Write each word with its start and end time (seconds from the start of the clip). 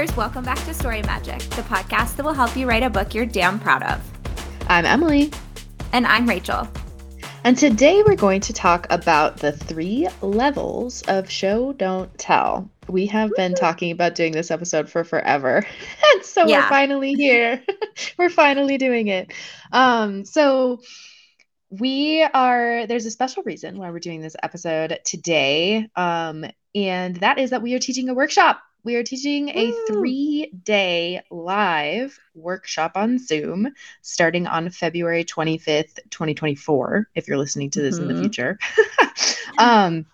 readers, 0.00 0.16
welcome 0.16 0.42
back 0.42 0.56
to 0.64 0.72
Story 0.72 1.02
Magic, 1.02 1.40
the 1.50 1.62
podcast 1.62 2.16
that 2.16 2.24
will 2.24 2.32
help 2.32 2.56
you 2.56 2.66
write 2.66 2.82
a 2.82 2.88
book 2.88 3.14
you're 3.14 3.26
damn 3.26 3.60
proud 3.60 3.82
of. 3.82 4.00
I'm 4.66 4.86
Emily. 4.86 5.30
And 5.92 6.06
I'm 6.06 6.26
Rachel. 6.26 6.66
And 7.44 7.54
today 7.54 8.02
we're 8.06 8.16
going 8.16 8.40
to 8.42 8.54
talk 8.54 8.86
about 8.88 9.36
the 9.36 9.52
three 9.52 10.08
levels 10.22 11.02
of 11.02 11.30
show, 11.30 11.74
don't 11.74 12.16
tell. 12.16 12.70
We 12.88 13.04
have 13.06 13.30
been 13.36 13.54
talking 13.54 13.90
about 13.90 14.14
doing 14.14 14.32
this 14.32 14.50
episode 14.50 14.88
for 14.88 15.04
forever. 15.04 15.66
and 16.14 16.24
so 16.24 16.46
yeah. 16.46 16.62
we're 16.62 16.68
finally 16.70 17.12
here. 17.12 17.62
we're 18.18 18.30
finally 18.30 18.78
doing 18.78 19.08
it. 19.08 19.34
Um, 19.70 20.24
so 20.24 20.80
we 21.68 22.22
are 22.22 22.86
there's 22.86 23.04
a 23.04 23.10
special 23.10 23.42
reason 23.42 23.78
why 23.78 23.90
we're 23.90 23.98
doing 23.98 24.22
this 24.22 24.36
episode 24.42 24.98
today. 25.04 25.90
Um, 25.94 26.46
and 26.74 27.16
that 27.16 27.38
is 27.38 27.50
that 27.50 27.60
we 27.60 27.74
are 27.74 27.78
teaching 27.78 28.08
a 28.08 28.14
workshop 28.14 28.62
we 28.84 28.96
are 28.96 29.02
teaching 29.02 29.50
a 29.50 29.72
three 29.86 30.50
day 30.64 31.22
live 31.30 32.18
workshop 32.34 32.92
on 32.94 33.18
Zoom 33.18 33.68
starting 34.02 34.46
on 34.46 34.70
February 34.70 35.24
25th, 35.24 35.98
2024, 36.10 37.08
if 37.14 37.28
you're 37.28 37.38
listening 37.38 37.70
to 37.70 37.82
this 37.82 37.98
mm-hmm. 37.98 38.02
in 38.02 38.08
the 38.08 38.14
mm-hmm. 38.14 38.22
future. 38.22 38.58
um, 39.58 40.06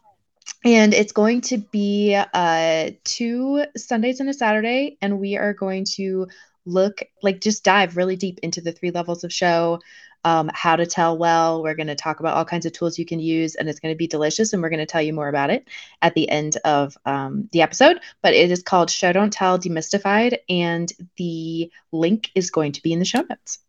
and 0.65 0.95
it's 0.95 1.13
going 1.13 1.41
to 1.43 1.59
be 1.59 2.21
uh, 2.35 2.91
two 3.05 3.65
Sundays 3.77 4.21
and 4.21 4.29
a 4.29 4.35
Saturday, 4.35 4.99
and 5.01 5.21
we 5.21 5.37
are 5.37 5.55
going 5.55 5.85
to 5.97 6.27
look 6.65 7.03
like 7.23 7.41
just 7.41 7.63
dive 7.63 7.97
really 7.97 8.17
deep 8.17 8.41
into 8.43 8.61
the 8.61 8.73
three 8.73 8.91
levels 8.91 9.23
of 9.23 9.33
show 9.33 9.81
um, 10.27 10.51
how 10.55 10.75
to 10.75 10.85
tell 10.85 11.17
well. 11.17 11.63
We're 11.63 11.77
going 11.77 11.87
to 11.87 11.95
talk 11.95 12.19
about 12.19 12.37
all 12.37 12.45
kinds 12.45 12.67
of 12.67 12.73
tools 12.73 12.99
you 12.99 13.07
can 13.07 13.21
use, 13.21 13.55
and 13.55 13.69
it's 13.69 13.79
going 13.79 13.95
to 13.95 13.97
be 13.97 14.09
delicious. 14.09 14.53
And 14.53 14.61
we're 14.61 14.71
going 14.71 14.81
to 14.81 14.87
tell 14.87 15.01
you 15.01 15.13
more 15.13 15.29
about 15.29 15.51
it 15.51 15.69
at 16.03 16.15
the 16.15 16.29
end 16.29 16.57
of 16.65 16.99
um, 17.07 17.49
the 17.53 17.63
episode. 17.63 18.01
But 18.23 18.35
it 18.35 18.51
is 18.51 18.61
called 18.61 18.91
Show 18.91 19.13
Don't 19.13 19.33
Tell 19.33 19.57
Demystified, 19.57 20.39
and 20.49 20.93
the 21.17 21.71
link 21.93 22.33
is 22.35 22.51
going 22.51 22.73
to 22.73 22.83
be 22.83 22.93
in 22.93 22.99
the 22.99 23.05
show 23.05 23.25
notes. 23.31 23.61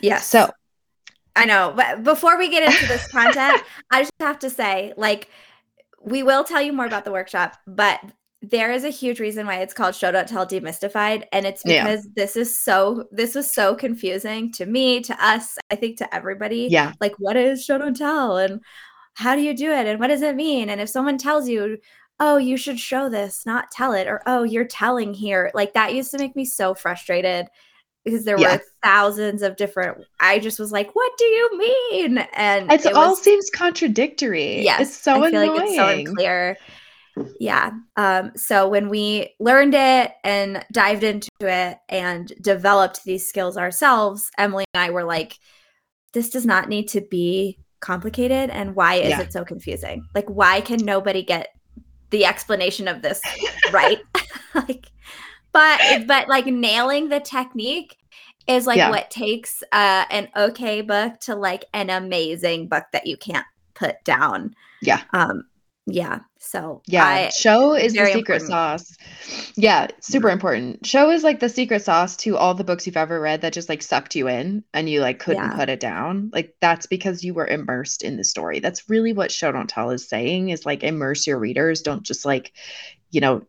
Yes. 0.00 0.26
So 0.26 0.50
I 1.36 1.44
know, 1.44 1.74
but 1.76 2.02
before 2.02 2.38
we 2.38 2.48
get 2.48 2.62
into 2.62 2.86
this 2.86 3.06
content, 3.08 3.62
I 3.90 4.00
just 4.00 4.12
have 4.18 4.38
to 4.38 4.48
say, 4.48 4.94
like, 4.96 5.28
we 6.00 6.22
will 6.22 6.44
tell 6.44 6.62
you 6.62 6.72
more 6.72 6.86
about 6.86 7.04
the 7.04 7.12
workshop, 7.12 7.58
but 7.66 8.00
there 8.42 8.70
is 8.70 8.84
a 8.84 8.90
huge 8.90 9.18
reason 9.18 9.46
why 9.46 9.56
it's 9.56 9.74
called 9.74 9.94
show 9.94 10.12
don't 10.12 10.28
tell 10.28 10.46
demystified 10.46 11.24
and 11.32 11.46
it's 11.46 11.62
because 11.62 12.04
yeah. 12.04 12.12
this 12.14 12.36
is 12.36 12.56
so 12.56 13.04
this 13.10 13.34
was 13.34 13.50
so 13.50 13.74
confusing 13.74 14.52
to 14.52 14.66
me 14.66 15.00
to 15.00 15.24
us 15.24 15.56
i 15.70 15.74
think 15.74 15.96
to 15.96 16.14
everybody. 16.14 16.68
Yeah. 16.70 16.92
Like 17.00 17.14
what 17.18 17.36
is 17.36 17.64
show 17.64 17.78
don't 17.78 17.96
tell 17.96 18.36
and 18.36 18.60
how 19.14 19.34
do 19.34 19.42
you 19.42 19.56
do 19.56 19.70
it 19.70 19.86
and 19.86 19.98
what 19.98 20.08
does 20.08 20.22
it 20.22 20.36
mean? 20.36 20.68
And 20.68 20.80
if 20.80 20.90
someone 20.90 21.18
tells 21.18 21.48
you 21.48 21.78
oh 22.20 22.36
you 22.36 22.56
should 22.56 22.78
show 22.78 23.08
this 23.08 23.44
not 23.46 23.70
tell 23.70 23.92
it 23.92 24.06
or 24.06 24.22
oh 24.26 24.42
you're 24.42 24.66
telling 24.66 25.12
here 25.12 25.50
like 25.54 25.74
that 25.74 25.94
used 25.94 26.10
to 26.10 26.18
make 26.18 26.34
me 26.34 26.44
so 26.44 26.74
frustrated 26.74 27.46
because 28.04 28.24
there 28.24 28.38
yeah. 28.38 28.56
were 28.56 28.62
thousands 28.82 29.42
of 29.42 29.56
different 29.56 29.98
i 30.20 30.38
just 30.38 30.58
was 30.58 30.72
like 30.72 30.94
what 30.94 31.12
do 31.18 31.24
you 31.24 31.58
mean? 31.58 32.18
And 32.34 32.70
it 32.70 32.86
all 32.92 33.16
seems 33.16 33.50
contradictory. 33.50 34.62
Yes 34.62 34.80
it's 34.80 34.96
so 34.96 35.22
I 35.22 35.28
annoying 35.28 35.50
like 35.50 35.60
it's 35.62 35.76
so 35.76 35.88
unclear 35.88 36.56
yeah. 37.40 37.70
Um, 37.96 38.32
so 38.36 38.68
when 38.68 38.88
we 38.88 39.34
learned 39.40 39.74
it 39.74 40.12
and 40.24 40.64
dived 40.72 41.02
into 41.02 41.30
it 41.40 41.78
and 41.88 42.32
developed 42.40 43.04
these 43.04 43.26
skills 43.26 43.56
ourselves, 43.56 44.30
Emily 44.38 44.64
and 44.74 44.82
I 44.82 44.90
were 44.90 45.04
like, 45.04 45.38
this 46.12 46.30
does 46.30 46.46
not 46.46 46.68
need 46.68 46.88
to 46.88 47.00
be 47.00 47.58
complicated. 47.80 48.50
And 48.50 48.74
why 48.74 48.94
is 48.94 49.10
yeah. 49.10 49.20
it 49.20 49.32
so 49.32 49.44
confusing? 49.44 50.06
Like, 50.14 50.28
why 50.28 50.60
can 50.60 50.84
nobody 50.84 51.22
get 51.22 51.48
the 52.10 52.24
explanation 52.24 52.88
of 52.88 53.02
this 53.02 53.20
right? 53.72 53.98
like, 54.54 54.90
but, 55.52 56.06
but 56.06 56.28
like 56.28 56.46
nailing 56.46 57.08
the 57.08 57.20
technique 57.20 57.96
is 58.46 58.66
like 58.66 58.76
yeah. 58.76 58.90
what 58.90 59.10
takes 59.10 59.62
uh, 59.72 60.04
an 60.10 60.28
okay 60.36 60.80
book 60.80 61.18
to 61.20 61.34
like 61.34 61.64
an 61.72 61.90
amazing 61.90 62.68
book 62.68 62.84
that 62.92 63.06
you 63.06 63.16
can't 63.16 63.46
put 63.74 64.02
down. 64.04 64.54
Yeah. 64.82 65.02
Um, 65.12 65.44
yeah. 65.86 66.20
So 66.38 66.82
yeah, 66.86 67.04
I, 67.04 67.28
show 67.30 67.74
is 67.74 67.92
the 67.92 68.06
secret 68.06 68.42
important. 68.42 68.48
sauce. 68.48 68.96
Yeah, 69.56 69.86
super 70.00 70.30
important. 70.30 70.84
Show 70.84 71.10
is 71.10 71.22
like 71.22 71.38
the 71.38 71.48
secret 71.48 71.82
sauce 71.82 72.16
to 72.18 72.36
all 72.36 72.54
the 72.54 72.64
books 72.64 72.86
you've 72.86 72.96
ever 72.96 73.20
read 73.20 73.42
that 73.42 73.52
just 73.52 73.68
like 73.68 73.82
sucked 73.82 74.16
you 74.16 74.28
in 74.28 74.64
and 74.74 74.90
you 74.90 75.00
like 75.00 75.20
couldn't 75.20 75.42
yeah. 75.42 75.56
put 75.56 75.68
it 75.68 75.80
down. 75.80 76.30
Like 76.32 76.56
that's 76.60 76.86
because 76.86 77.24
you 77.24 77.34
were 77.34 77.46
immersed 77.46 78.02
in 78.02 78.16
the 78.16 78.24
story. 78.24 78.58
That's 78.58 78.88
really 78.90 79.12
what 79.12 79.30
show 79.30 79.52
don't 79.52 79.68
tell 79.68 79.90
is 79.90 80.08
saying 80.08 80.48
is 80.48 80.66
like 80.66 80.82
immerse 80.82 81.26
your 81.26 81.38
readers. 81.38 81.82
Don't 81.82 82.02
just 82.02 82.24
like, 82.24 82.52
you 83.10 83.20
know, 83.20 83.42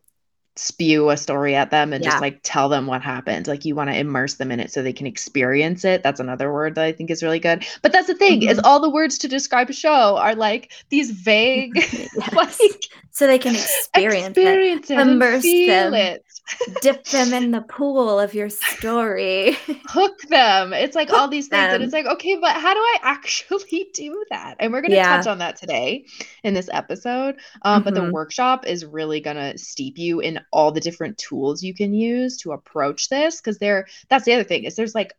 spew 0.58 1.10
a 1.10 1.16
story 1.16 1.54
at 1.54 1.70
them 1.70 1.92
and 1.92 2.02
yeah. 2.02 2.10
just 2.10 2.20
like 2.20 2.40
tell 2.42 2.68
them 2.68 2.86
what 2.86 3.00
happened. 3.00 3.46
Like 3.46 3.64
you 3.64 3.74
want 3.74 3.90
to 3.90 3.96
immerse 3.96 4.34
them 4.34 4.50
in 4.50 4.58
it 4.58 4.72
so 4.72 4.82
they 4.82 4.92
can 4.92 5.06
experience 5.06 5.84
it. 5.84 6.02
That's 6.02 6.18
another 6.18 6.52
word 6.52 6.74
that 6.74 6.84
I 6.84 6.92
think 6.92 7.10
is 7.10 7.22
really 7.22 7.38
good. 7.38 7.64
But 7.82 7.92
that's 7.92 8.08
the 8.08 8.14
thing 8.14 8.40
mm-hmm. 8.40 8.50
is 8.50 8.58
all 8.58 8.80
the 8.80 8.90
words 8.90 9.18
to 9.18 9.28
describe 9.28 9.70
a 9.70 9.72
show 9.72 10.16
are 10.16 10.34
like 10.34 10.72
these 10.88 11.12
vague 11.12 11.72
yes. 11.76 12.08
like 12.34 12.82
so 13.18 13.26
they 13.26 13.40
can 13.40 13.56
experience, 13.56 14.28
experience 14.28 14.90
it, 14.90 14.96
it 14.96 15.00
immerse 15.00 15.42
them, 15.42 15.92
it. 15.92 16.24
dip 16.82 17.04
them 17.06 17.34
in 17.34 17.50
the 17.50 17.62
pool 17.62 18.20
of 18.20 18.32
your 18.32 18.48
story, 18.48 19.56
hook 19.86 20.20
them. 20.28 20.72
It's 20.72 20.94
like 20.94 21.08
hook 21.08 21.18
all 21.18 21.28
these 21.28 21.48
things, 21.48 21.66
them. 21.66 21.74
and 21.74 21.82
it's 21.82 21.92
like, 21.92 22.06
okay, 22.06 22.36
but 22.40 22.52
how 22.52 22.72
do 22.72 22.78
I 22.78 22.98
actually 23.02 23.88
do 23.92 24.24
that? 24.30 24.58
And 24.60 24.72
we're 24.72 24.82
going 24.82 24.92
to 24.92 24.98
yeah. 24.98 25.16
touch 25.16 25.26
on 25.26 25.38
that 25.38 25.56
today 25.56 26.06
in 26.44 26.54
this 26.54 26.70
episode. 26.72 27.40
Um, 27.62 27.80
mm-hmm. 27.80 27.84
But 27.86 27.94
the 27.94 28.02
mm-hmm. 28.02 28.12
workshop 28.12 28.68
is 28.68 28.84
really 28.84 29.18
going 29.18 29.36
to 29.36 29.58
steep 29.58 29.98
you 29.98 30.20
in 30.20 30.38
all 30.52 30.70
the 30.70 30.80
different 30.80 31.18
tools 31.18 31.64
you 31.64 31.74
can 31.74 31.92
use 31.92 32.36
to 32.42 32.52
approach 32.52 33.08
this, 33.08 33.40
because 33.40 33.58
there. 33.58 33.88
That's 34.08 34.26
the 34.26 34.34
other 34.34 34.44
thing 34.44 34.62
is 34.62 34.76
there's 34.76 34.94
like 34.94 35.12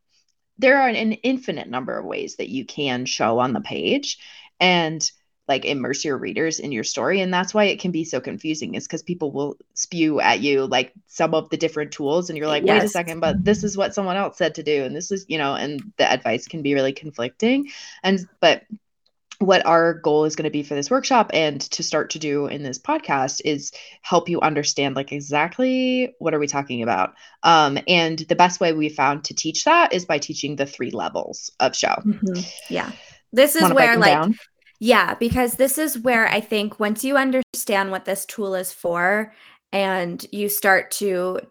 there 0.57 0.79
are 0.81 0.87
an 0.87 0.95
infinite 0.95 1.67
number 1.67 1.99
of 1.99 2.05
ways 2.05 2.37
that 2.37 2.47
you 2.47 2.63
can 2.63 3.05
show 3.05 3.39
on 3.39 3.51
the 3.51 3.59
page, 3.59 4.19
and 4.61 5.11
like 5.49 5.65
immerse 5.65 6.05
your 6.05 6.17
readers 6.17 6.59
in 6.59 6.71
your 6.71 6.83
story 6.83 7.19
and 7.19 7.33
that's 7.33 7.53
why 7.53 7.65
it 7.65 7.79
can 7.79 7.89
be 7.91 8.05
so 8.05 8.21
confusing 8.21 8.75
is 8.75 8.87
because 8.87 9.01
people 9.01 9.31
will 9.31 9.57
spew 9.73 10.21
at 10.21 10.39
you 10.39 10.65
like 10.67 10.93
some 11.07 11.33
of 11.33 11.49
the 11.49 11.57
different 11.57 11.91
tools 11.91 12.29
and 12.29 12.37
you're 12.37 12.47
like 12.47 12.63
yes. 12.63 12.79
wait 12.79 12.85
a 12.85 12.89
second 12.89 13.19
but 13.19 13.43
this 13.43 13.63
is 13.63 13.75
what 13.75 13.93
someone 13.93 14.15
else 14.15 14.37
said 14.37 14.55
to 14.55 14.63
do 14.63 14.83
and 14.83 14.95
this 14.95 15.11
is 15.11 15.25
you 15.27 15.39
know 15.39 15.55
and 15.55 15.81
the 15.97 16.09
advice 16.09 16.47
can 16.47 16.61
be 16.61 16.75
really 16.75 16.93
conflicting 16.93 17.67
and 18.03 18.29
but 18.39 18.63
what 19.39 19.65
our 19.65 19.93
goal 19.93 20.25
is 20.25 20.35
going 20.35 20.43
to 20.43 20.49
be 20.51 20.63
for 20.63 20.75
this 20.75 20.91
workshop 20.91 21.31
and 21.33 21.61
to 21.61 21.81
start 21.81 22.09
to 22.09 22.19
do 22.19 22.45
in 22.47 22.61
this 22.61 22.77
podcast 22.77 23.41
is 23.45 23.71
help 24.01 24.29
you 24.29 24.39
understand 24.41 24.95
like 24.95 25.11
exactly 25.11 26.13
what 26.19 26.33
are 26.33 26.39
we 26.39 26.47
talking 26.47 26.83
about 26.83 27.13
um, 27.43 27.79
and 27.87 28.19
the 28.19 28.35
best 28.35 28.59
way 28.59 28.71
we 28.71 28.87
found 28.87 29.23
to 29.23 29.33
teach 29.33 29.63
that 29.63 29.93
is 29.93 30.05
by 30.05 30.19
teaching 30.19 30.57
the 30.57 30.65
three 30.65 30.91
levels 30.91 31.49
of 31.59 31.75
show 31.75 31.95
mm-hmm. 32.05 32.39
yeah 32.69 32.91
this 33.31 33.55
is 33.55 33.71
where 33.73 33.97
like 33.97 34.13
down? 34.13 34.35
Yeah, 34.79 35.13
because 35.15 35.55
this 35.55 35.77
is 35.77 35.99
where 35.99 36.27
I 36.27 36.39
think 36.39 36.79
once 36.79 37.03
you 37.03 37.17
understand 37.17 37.91
what 37.91 38.05
this 38.05 38.25
tool 38.25 38.55
is 38.55 38.71
for 38.71 39.33
and 39.73 40.25
you 40.31 40.49
start 40.49 40.91
to 40.91 41.41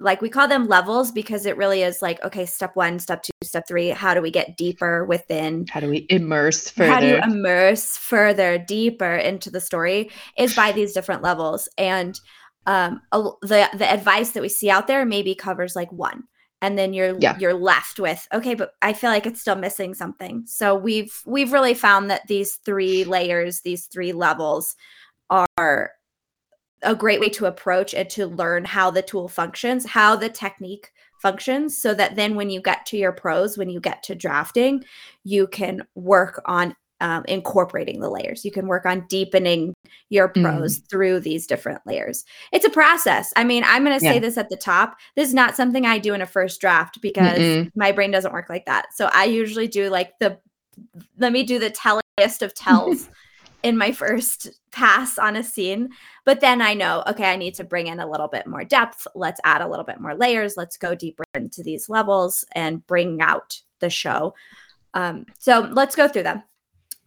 like 0.00 0.22
we 0.22 0.30
call 0.30 0.48
them 0.48 0.66
levels 0.66 1.12
because 1.12 1.44
it 1.46 1.56
really 1.56 1.82
is 1.82 2.00
like 2.00 2.22
okay 2.24 2.46
step 2.46 2.74
one 2.74 2.98
step 2.98 3.22
two 3.22 3.30
step 3.42 3.64
three 3.68 3.88
how 3.88 4.14
do 4.14 4.22
we 4.22 4.30
get 4.30 4.56
deeper 4.56 5.04
within 5.04 5.66
how 5.68 5.78
do 5.78 5.88
we 5.90 6.06
immerse 6.08 6.70
further 6.70 6.90
how 6.90 7.00
do 7.00 7.06
you 7.06 7.18
immerse 7.22 7.96
further 7.96 8.58
deeper 8.58 9.14
into 9.16 9.50
the 9.50 9.60
story 9.60 10.10
is 10.38 10.54
by 10.54 10.72
these 10.72 10.92
different 10.92 11.22
levels. 11.22 11.68
And 11.78 12.18
um 12.66 13.00
the 13.12 13.68
the 13.74 13.90
advice 13.90 14.30
that 14.30 14.42
we 14.42 14.48
see 14.48 14.70
out 14.70 14.86
there 14.86 15.04
maybe 15.04 15.34
covers 15.34 15.76
like 15.76 15.90
one 15.92 16.24
and 16.62 16.78
then 16.78 16.92
you're 16.92 17.16
yeah. 17.18 17.36
you're 17.38 17.54
left 17.54 17.98
with 17.98 18.26
okay 18.32 18.54
but 18.54 18.74
i 18.82 18.92
feel 18.92 19.10
like 19.10 19.26
it's 19.26 19.40
still 19.40 19.56
missing 19.56 19.94
something 19.94 20.44
so 20.46 20.74
we've 20.74 21.22
we've 21.26 21.52
really 21.52 21.74
found 21.74 22.10
that 22.10 22.26
these 22.26 22.56
three 22.56 23.04
layers 23.04 23.60
these 23.60 23.86
three 23.86 24.12
levels 24.12 24.76
are 25.30 25.92
a 26.82 26.94
great 26.94 27.20
way 27.20 27.28
to 27.28 27.46
approach 27.46 27.92
and 27.94 28.08
to 28.10 28.26
learn 28.26 28.64
how 28.64 28.90
the 28.90 29.02
tool 29.02 29.28
functions 29.28 29.86
how 29.86 30.16
the 30.16 30.28
technique 30.28 30.92
functions 31.20 31.76
so 31.76 31.92
that 31.92 32.16
then 32.16 32.34
when 32.34 32.48
you 32.50 32.60
get 32.60 32.86
to 32.86 32.96
your 32.96 33.12
prose 33.12 33.58
when 33.58 33.68
you 33.68 33.80
get 33.80 34.02
to 34.02 34.14
drafting 34.14 34.82
you 35.24 35.46
can 35.46 35.82
work 35.94 36.42
on 36.46 36.74
um, 37.00 37.24
incorporating 37.26 38.00
the 38.00 38.10
layers. 38.10 38.44
You 38.44 38.50
can 38.50 38.66
work 38.66 38.86
on 38.86 39.06
deepening 39.08 39.74
your 40.10 40.28
prose 40.28 40.78
mm. 40.78 40.88
through 40.88 41.20
these 41.20 41.46
different 41.46 41.80
layers. 41.86 42.24
It's 42.52 42.64
a 42.64 42.70
process. 42.70 43.32
I 43.36 43.44
mean, 43.44 43.64
I'm 43.66 43.84
going 43.84 43.98
to 43.98 44.04
say 44.04 44.14
yeah. 44.14 44.20
this 44.20 44.36
at 44.36 44.50
the 44.50 44.56
top. 44.56 44.96
This 45.16 45.28
is 45.28 45.34
not 45.34 45.56
something 45.56 45.86
I 45.86 45.98
do 45.98 46.14
in 46.14 46.22
a 46.22 46.26
first 46.26 46.60
draft 46.60 47.00
because 47.00 47.38
Mm-mm. 47.38 47.70
my 47.74 47.92
brain 47.92 48.10
doesn't 48.10 48.32
work 48.32 48.48
like 48.48 48.66
that. 48.66 48.94
So 48.94 49.08
I 49.12 49.24
usually 49.24 49.68
do 49.68 49.88
like 49.88 50.18
the 50.18 50.38
let 51.18 51.32
me 51.32 51.42
do 51.42 51.58
the 51.58 51.70
telliest 51.70 52.42
of 52.42 52.54
tells 52.54 53.10
in 53.62 53.76
my 53.76 53.92
first 53.92 54.48
pass 54.70 55.18
on 55.18 55.36
a 55.36 55.42
scene. 55.42 55.90
But 56.24 56.40
then 56.40 56.62
I 56.62 56.74
know, 56.74 57.02
okay, 57.06 57.30
I 57.30 57.36
need 57.36 57.54
to 57.54 57.64
bring 57.64 57.86
in 57.86 58.00
a 58.00 58.10
little 58.10 58.28
bit 58.28 58.46
more 58.46 58.64
depth. 58.64 59.06
Let's 59.14 59.40
add 59.44 59.60
a 59.60 59.68
little 59.68 59.84
bit 59.84 60.00
more 60.00 60.14
layers. 60.14 60.56
Let's 60.56 60.76
go 60.76 60.94
deeper 60.94 61.24
into 61.34 61.62
these 61.62 61.88
levels 61.88 62.44
and 62.54 62.86
bring 62.86 63.20
out 63.20 63.60
the 63.80 63.90
show. 63.90 64.34
Um, 64.94 65.26
so 65.38 65.68
let's 65.72 65.94
go 65.94 66.08
through 66.08 66.24
them 66.24 66.42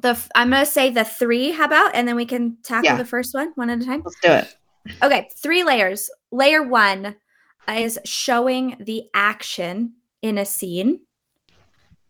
the 0.04 0.20
I'm 0.36 0.52
gonna 0.52 0.66
say 0.66 0.92
the 0.92 1.04
three. 1.04 1.52
How 1.52 1.66
about 1.66 1.96
and 1.96 2.08
then 2.08 2.16
we 2.16 2.26
can 2.26 2.58
tackle 2.64 2.86
yeah. 2.86 2.98
the 2.98 3.06
first 3.06 3.34
one 3.34 3.52
one 3.56 3.72
at 3.72 3.82
a 3.82 3.86
time. 3.86 4.04
Let's 4.06 4.20
do 4.22 4.32
it. 4.32 4.56
Okay, 5.02 5.30
three 5.38 5.64
layers. 5.64 6.10
Layer 6.32 6.62
one 6.62 7.16
is 7.68 7.98
showing 8.06 8.78
the 8.80 9.06
action 9.16 9.94
in 10.22 10.38
a 10.38 10.46
scene. 10.46 11.00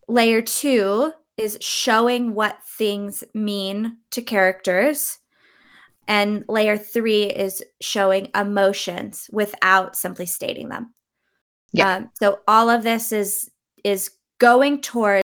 Layer 0.08 0.42
two 0.42 1.14
is 1.38 1.58
showing 1.62 2.34
what 2.34 2.58
things 2.78 3.24
mean 3.34 3.98
to 4.12 4.22
characters. 4.22 5.20
And 6.08 6.44
layer 6.50 6.78
three 6.78 7.24
is 7.24 7.64
showing 7.82 8.30
emotions 8.36 9.30
without 9.32 9.96
simply 9.96 10.26
stating 10.26 10.68
them. 10.70 10.94
Yeah. 11.72 11.96
Um, 11.96 12.12
so 12.20 12.40
all 12.48 12.70
of 12.70 12.84
this 12.84 13.12
is 13.12 13.50
is 13.84 14.12
going 14.40 14.82
towards 14.82 15.23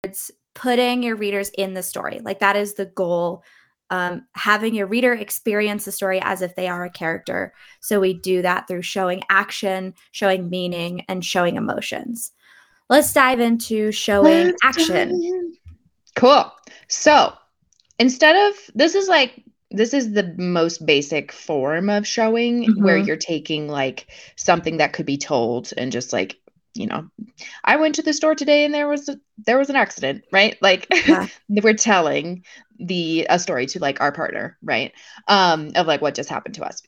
putting 0.55 1.03
your 1.03 1.17
readers 1.17 1.51
in 1.51 1.75
the 1.75 1.83
story. 1.83 2.21
Like 2.23 2.41
that 2.41 2.56
is 2.56 2.75
the 2.75 2.87
goal. 2.87 3.43
Um, 3.91 4.27
having 4.33 4.75
your 4.75 4.87
reader 4.87 5.12
experience 5.12 5.85
the 5.85 5.93
story 5.93 6.19
as 6.23 6.43
if 6.43 6.56
they 6.56 6.69
are 6.69 6.85
a 6.85 6.91
character. 6.91 7.53
So 7.81 8.01
we 8.01 8.15
do 8.15 8.43
that 8.43 8.67
through 8.67 8.83
showing 8.83 9.23
action, 9.29 9.95
showing 10.11 10.49
meaning, 10.49 11.05
and 11.06 11.25
showing 11.25 11.56
emotions. 11.56 12.33
Let's 12.89 13.12
dive 13.12 13.41
into 13.41 13.93
showing 13.93 14.47
Let's 14.47 14.59
action. 14.62 15.55
Cool. 16.17 16.51
So 16.89 17.33
instead 17.99 18.50
of 18.50 18.59
this 18.75 18.95
is 18.95 19.09
like 19.09 19.45
this 19.71 19.93
is 19.93 20.12
the 20.12 20.35
most 20.39 20.87
basic 20.87 21.33
form 21.33 21.91
of 21.91 22.07
showing 22.07 22.65
mm-hmm. 22.65 22.85
where 22.85 22.97
you're 22.97 23.17
taking 23.17 23.69
like 23.69 24.07
something 24.37 24.77
that 24.77 24.93
could 24.93 25.07
be 25.07 25.19
told 25.19 25.73
and 25.77 25.91
just 25.91 26.12
like 26.12 26.37
you 26.75 26.87
know 26.87 27.09
i 27.65 27.76
went 27.76 27.94
to 27.94 28.03
the 28.03 28.12
store 28.12 28.35
today 28.35 28.65
and 28.65 28.75
there 28.75 28.88
was 28.88 29.09
a, 29.09 29.17
there 29.47 29.59
was 29.59 29.71
an 29.71 29.76
accident 29.76 30.25
right? 30.32 30.56
Like 30.61 30.87
yeah. 31.06 31.29
we're 31.49 31.75
telling 31.75 32.44
the 32.79 33.26
a 33.31 33.38
story 33.38 33.67
to 33.67 33.79
like 33.79 34.00
our 34.00 34.12
partner 34.12 34.59
right? 34.62 34.93
Um 35.29 35.73
of 35.75 35.87
like 35.87 36.03
what 36.03 36.15
just 36.15 36.29
happened 36.31 36.56
to 36.56 36.65
us. 36.65 36.82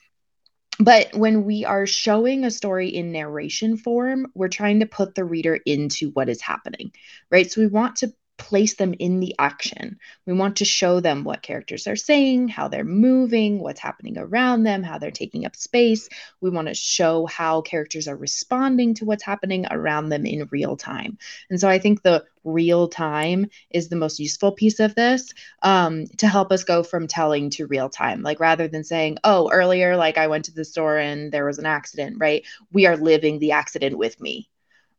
But 0.79 1.15
when 1.15 1.45
we 1.45 1.65
are 1.65 1.87
showing 1.87 2.45
a 2.45 2.51
story 2.51 2.89
in 2.89 3.13
narration 3.13 3.77
form 3.77 4.27
we're 4.35 4.49
trying 4.49 4.81
to 4.81 4.87
put 4.87 5.15
the 5.15 5.25
reader 5.25 5.59
into 5.65 6.11
what 6.11 6.29
is 6.29 6.41
happening 6.41 6.93
right? 7.31 7.51
So 7.51 7.61
we 7.61 7.67
want 7.69 7.97
to 7.97 8.13
place 8.39 8.75
them 8.75 8.95
in 8.99 9.21
the 9.21 9.35
action. 9.39 9.99
We 10.27 10.33
want 10.33 10.57
to 10.57 10.65
show 10.65 11.01
them 11.01 11.25
what 11.25 11.43
characters 11.43 11.87
are 11.87 11.97
saying, 11.97 12.49
how 12.49 12.69
they're 12.69 12.85
moving, 12.85 13.61
what's 13.61 13.81
happening 13.81 14.19
around 14.19 14.65
them, 14.65 14.83
how 14.83 14.99
they're 14.99 15.11
taking 15.11 15.47
up 15.47 15.57
space. 15.57 16.09
We 16.41 16.51
want 16.51 16.69
to 16.69 16.75
show 16.75 17.27
how 17.27 17.63
characters 17.63 18.09
are 18.09 18.17
responding 18.17 18.95
to 18.95 19.05
what's 19.05 19.23
happening 19.23 19.67
around 19.71 20.09
them 20.09 20.27
in 20.27 20.49
real 20.51 20.77
time. 20.77 21.19
And 21.51 21.61
so 21.61 21.69
I 21.69 21.79
think 21.79 22.03
the 22.03 22.25
real 22.45 22.89
time 22.89 23.47
is 23.71 23.89
the 23.89 23.97
most 23.97 24.19
useful 24.19 24.53
piece 24.53 24.81
of 24.81 24.95
this 24.95 25.33
um, 25.63 26.07
to 26.19 26.29
help 26.29 26.53
us 26.53 26.65
go 26.65 26.83
from 26.83 27.07
telling 27.07 27.51
to 27.51 27.67
real 27.67 27.89
time. 27.89 28.23
Like 28.23 28.41
rather 28.41 28.69
than 28.69 28.85
saying, 28.85 29.19
oh, 29.25 29.51
earlier, 29.51 29.97
like 29.97 30.19
I 30.19 30.27
went 30.27 30.45
to 30.47 30.55
the 30.55 30.65
store 30.65 30.99
and 30.99 31.33
there 31.33 31.47
was 31.47 31.59
an 31.59 31.67
accident, 31.67 32.17
right? 32.19 32.45
We 32.73 32.87
are 32.87 32.97
living 32.97 33.39
the 33.39 33.53
accident 33.53 33.97
with 33.97 34.21
me 34.21 34.49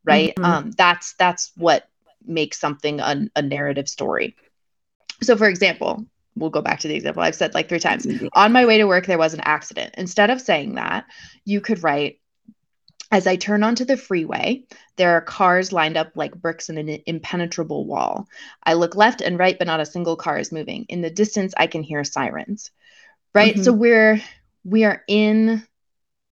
right 0.04 0.36
mm-hmm. 0.36 0.46
um 0.46 0.72
that's 0.72 1.14
that's 1.16 1.52
what 1.58 1.90
make 2.28 2.54
something 2.54 3.00
a, 3.00 3.28
a 3.36 3.42
narrative 3.42 3.90
story. 3.90 4.36
So, 5.22 5.36
for 5.36 5.48
example, 5.48 6.06
we'll 6.36 6.50
go 6.50 6.62
back 6.62 6.80
to 6.82 6.88
the 6.88 6.96
example 6.96 7.24
I've 7.24 7.36
said 7.36 7.54
like 7.54 7.70
three 7.70 7.80
times. 7.80 8.06
Mm-hmm. 8.06 8.28
On 8.34 8.52
my 8.52 8.66
way 8.66 8.78
to 8.78 8.86
work, 8.86 9.06
there 9.06 9.18
was 9.18 9.34
an 9.34 9.42
accident. 9.42 9.96
Instead 9.98 10.30
of 10.30 10.42
saying 10.42 10.76
that, 10.76 11.06
you 11.46 11.62
could 11.62 11.82
write, 11.84 12.20
as 13.12 13.26
I 13.26 13.38
turn 13.38 13.64
onto 13.64 13.86
the 13.86 13.98
freeway, 13.98 14.66
there 14.98 15.12
are 15.12 15.22
cars 15.22 15.72
lined 15.72 15.98
up 15.98 16.12
like 16.16 16.36
bricks 16.36 16.70
in 16.70 16.78
an 16.78 17.00
impenetrable 17.06 17.86
wall. 17.86 18.28
I 18.64 18.74
look 18.74 18.96
left 18.96 19.22
and 19.22 19.40
right, 19.40 19.58
but 19.58 19.68
not 19.68 19.80
a 19.80 19.86
single 19.86 20.16
car 20.16 20.38
is 20.38 20.52
moving. 20.52 20.86
In 20.90 21.02
the 21.02 21.10
distance, 21.10 21.54
I 21.58 21.68
can 21.68 21.84
hear 21.84 22.04
sirens. 22.04 22.70
Right. 23.34 23.54
Mm-hmm. 23.54 23.64
So 23.64 23.72
we're 23.72 24.22
we 24.64 24.84
are 24.84 25.04
in 25.08 25.66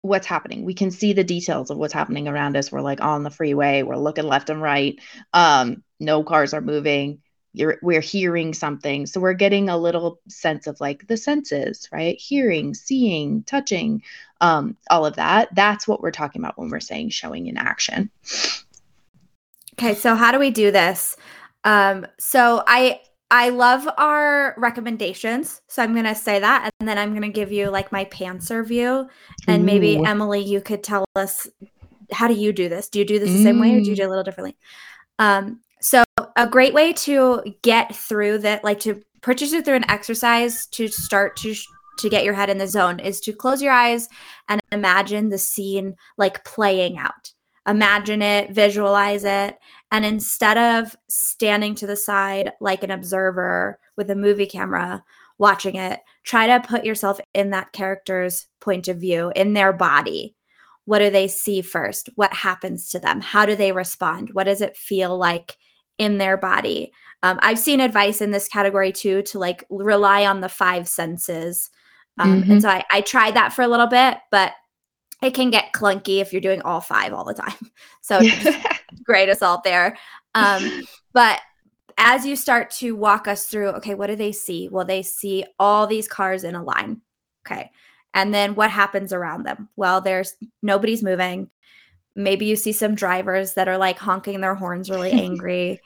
what's 0.02 0.26
happening. 0.26 0.64
We 0.64 0.75
can 0.75 0.91
see 0.91 1.12
the 1.12 1.25
details 1.25 1.70
of 1.70 1.76
what's 1.76 1.93
happening 1.93 2.29
around 2.29 2.56
us. 2.56 2.73
We're 2.73 2.81
like 2.81 3.00
on 3.00 3.23
the 3.23 3.31
freeway, 3.31 3.82
we're 3.82 3.97
looking 3.97 4.25
left 4.25 4.50
and 4.50 4.62
right. 4.62 4.99
Um, 5.32 5.82
no 5.99 6.23
cars 6.23 6.55
are 6.55 6.61
moving. 6.61 7.20
You're, 7.52 7.79
we're 7.82 8.00
hearing 8.00 8.55
something. 8.55 9.06
So 9.06 9.20
we're 9.20 9.35
getting 9.35 9.69
a 9.69 9.76
little 9.76 10.20
sense 10.29 10.67
of 10.67 10.81
like 10.81 11.06
the 11.08 11.17
senses, 11.17 11.88
right? 11.93 12.19
Hearing, 12.19 12.75
seeing, 12.75 13.43
touching, 13.43 14.02
um, 14.41 14.76
all 14.88 15.05
of 15.05 15.17
that. 15.17 15.55
That's 15.55 15.87
what 15.87 16.00
we're 16.00 16.12
talking 16.12 16.41
about 16.41 16.58
when 16.58 16.70
we're 16.70 16.81
saying 16.81 17.11
showing 17.11 17.49
in 17.49 17.58
action. 17.58 18.11
Okay, 19.75 19.94
so 19.94 20.14
how 20.14 20.31
do 20.32 20.38
we 20.38 20.50
do 20.50 20.70
this? 20.70 21.17
Um, 21.64 22.06
so 22.19 22.62
I 22.67 23.00
I 23.31 23.50
love 23.50 23.88
our 23.97 24.55
recommendations. 24.59 25.62
So 25.69 25.82
I'm 25.82 25.93
going 25.93 26.05
to 26.05 26.15
say 26.15 26.41
that. 26.41 26.71
And 26.81 26.88
then 26.88 26.99
I'm 26.99 27.11
going 27.11 27.23
to 27.23 27.29
give 27.29 27.53
you 27.53 27.71
like 27.71 27.93
my 27.93 28.05
pantser 28.06 28.67
view. 28.67 29.09
And 29.47 29.62
Ooh. 29.62 29.67
maybe, 29.67 30.05
Emily, 30.05 30.41
you 30.41 30.61
could 30.61 30.82
tell 30.82 31.05
us 31.15 31.47
how 32.12 32.27
do 32.27 32.35
you 32.35 32.53
do 32.53 32.69
this? 32.69 32.88
Do 32.88 32.99
you 32.99 33.05
do 33.05 33.19
this 33.19 33.31
the 33.31 33.38
mm. 33.38 33.43
same 33.44 33.61
way 33.61 33.75
or 33.75 33.81
do 33.81 33.91
you 33.91 33.97
do 33.97 34.03
it 34.03 34.06
a 34.06 34.09
little 34.09 34.25
differently? 34.25 34.56
Um, 35.19 35.61
so, 35.81 36.03
a 36.37 36.47
great 36.47 36.75
way 36.75 36.93
to 36.93 37.43
get 37.62 37.94
through 37.94 38.38
that, 38.38 38.65
like 38.65 38.81
to 38.81 39.00
purchase 39.23 39.53
it 39.53 39.65
through 39.65 39.76
an 39.76 39.91
exercise 39.91 40.67
to 40.69 40.88
start 40.88 41.37
to 41.38 41.55
Sh- 41.55 41.67
to 42.00 42.09
get 42.09 42.25
your 42.25 42.35
head 42.35 42.50
in 42.50 42.59
the 42.59 42.67
zone 42.67 42.99
is 42.99 43.21
to 43.21 43.33
close 43.33 43.61
your 43.61 43.73
eyes 43.73 44.09
and 44.49 44.61
imagine 44.73 45.29
the 45.29 45.38
scene 45.38 45.94
like 46.17 46.44
playing 46.44 46.97
out 46.97 47.33
imagine 47.67 48.23
it, 48.23 48.51
visualize 48.51 49.25
it. 49.25 49.59
And 49.93 50.05
instead 50.05 50.57
of 50.57 50.97
standing 51.09 51.75
to 51.77 51.87
the 51.87 51.97
side 51.97 52.53
like 52.61 52.83
an 52.83 52.91
observer 52.91 53.79
with 53.97 54.11
a 54.11 54.17
movie 54.17 54.47
camera 54.47 55.05
watching 55.39 55.77
it, 55.77 56.01
try 56.25 56.47
to 56.47 56.67
put 56.67 56.85
yourself 56.85 57.21
in 57.35 57.51
that 57.51 57.73
character's 57.73 58.47
point 58.61 58.89
of 58.89 58.99
view, 58.99 59.33
in 59.35 59.55
their 59.55 59.73
body. 59.73 60.35
What 60.85 60.99
do 60.99 61.11
they 61.11 61.29
see 61.29 61.62
first? 61.62 62.09
What 62.17 62.33
happens 62.33 62.89
to 62.91 62.99
them? 62.99 63.21
How 63.21 63.47
do 63.47 63.55
they 63.55 63.73
respond? 63.73 64.31
What 64.33 64.45
does 64.45 64.61
it 64.61 64.77
feel 64.77 65.17
like 65.17 65.57
in 65.99 66.19
their 66.19 66.37
body? 66.37 66.93
Um, 67.23 67.39
I've 67.43 67.59
seen 67.59 67.81
advice 67.81 68.21
in 68.21 68.31
this 68.31 68.49
category 68.49 68.93
too 68.93 69.23
to 69.23 69.39
like 69.39 69.65
rely 69.71 70.25
on 70.25 70.41
the 70.41 70.49
five 70.49 70.89
senses. 70.89 71.71
Um, 72.19 72.43
mm-hmm. 72.43 72.53
And 72.53 72.62
so 72.62 72.69
I, 72.69 72.85
I 72.91 73.01
tried 73.03 73.35
that 73.35 73.53
for 73.53 73.62
a 73.62 73.69
little 73.69 73.87
bit, 73.87 74.19
but 74.31 74.53
it 75.22 75.34
can 75.34 75.50
get 75.50 75.72
clunky 75.72 76.20
if 76.20 76.32
you're 76.32 76.40
doing 76.40 76.62
all 76.62 76.81
five 76.81 77.12
all 77.12 77.25
the 77.25 77.34
time. 77.34 77.55
So 78.02 78.20
great 79.05 79.28
assault 79.28 79.62
there. 79.62 79.96
Um, 80.35 80.83
but 81.12 81.40
as 81.97 82.26
you 82.26 82.35
start 82.35 82.71
to 82.71 82.97
walk 82.97 83.28
us 83.28 83.47
through, 83.47 83.68
okay, 83.68 83.95
what 83.95 84.09
do 84.09 84.16
they 84.16 84.33
see? 84.33 84.68
Well, 84.68 84.85
they 84.85 85.02
see 85.02 85.45
all 85.61 85.87
these 85.87 86.09
cars 86.09 86.42
in 86.42 86.56
a 86.56 86.62
line. 86.62 87.02
Okay. 87.47 87.71
And 88.14 88.35
then 88.35 88.54
what 88.54 88.71
happens 88.71 89.12
around 89.12 89.45
them? 89.45 89.68
Well, 89.76 90.00
there's 90.00 90.35
nobody's 90.62 91.02
moving. 91.02 91.50
Maybe 92.16 92.47
you 92.47 92.56
see 92.56 92.73
some 92.73 92.95
drivers 92.97 93.54
that 93.54 93.68
are 93.68 93.78
like 93.78 93.99
honking 93.99 94.40
their 94.40 94.54
horns 94.54 94.90
really 94.90 95.11
angry. 95.12 95.80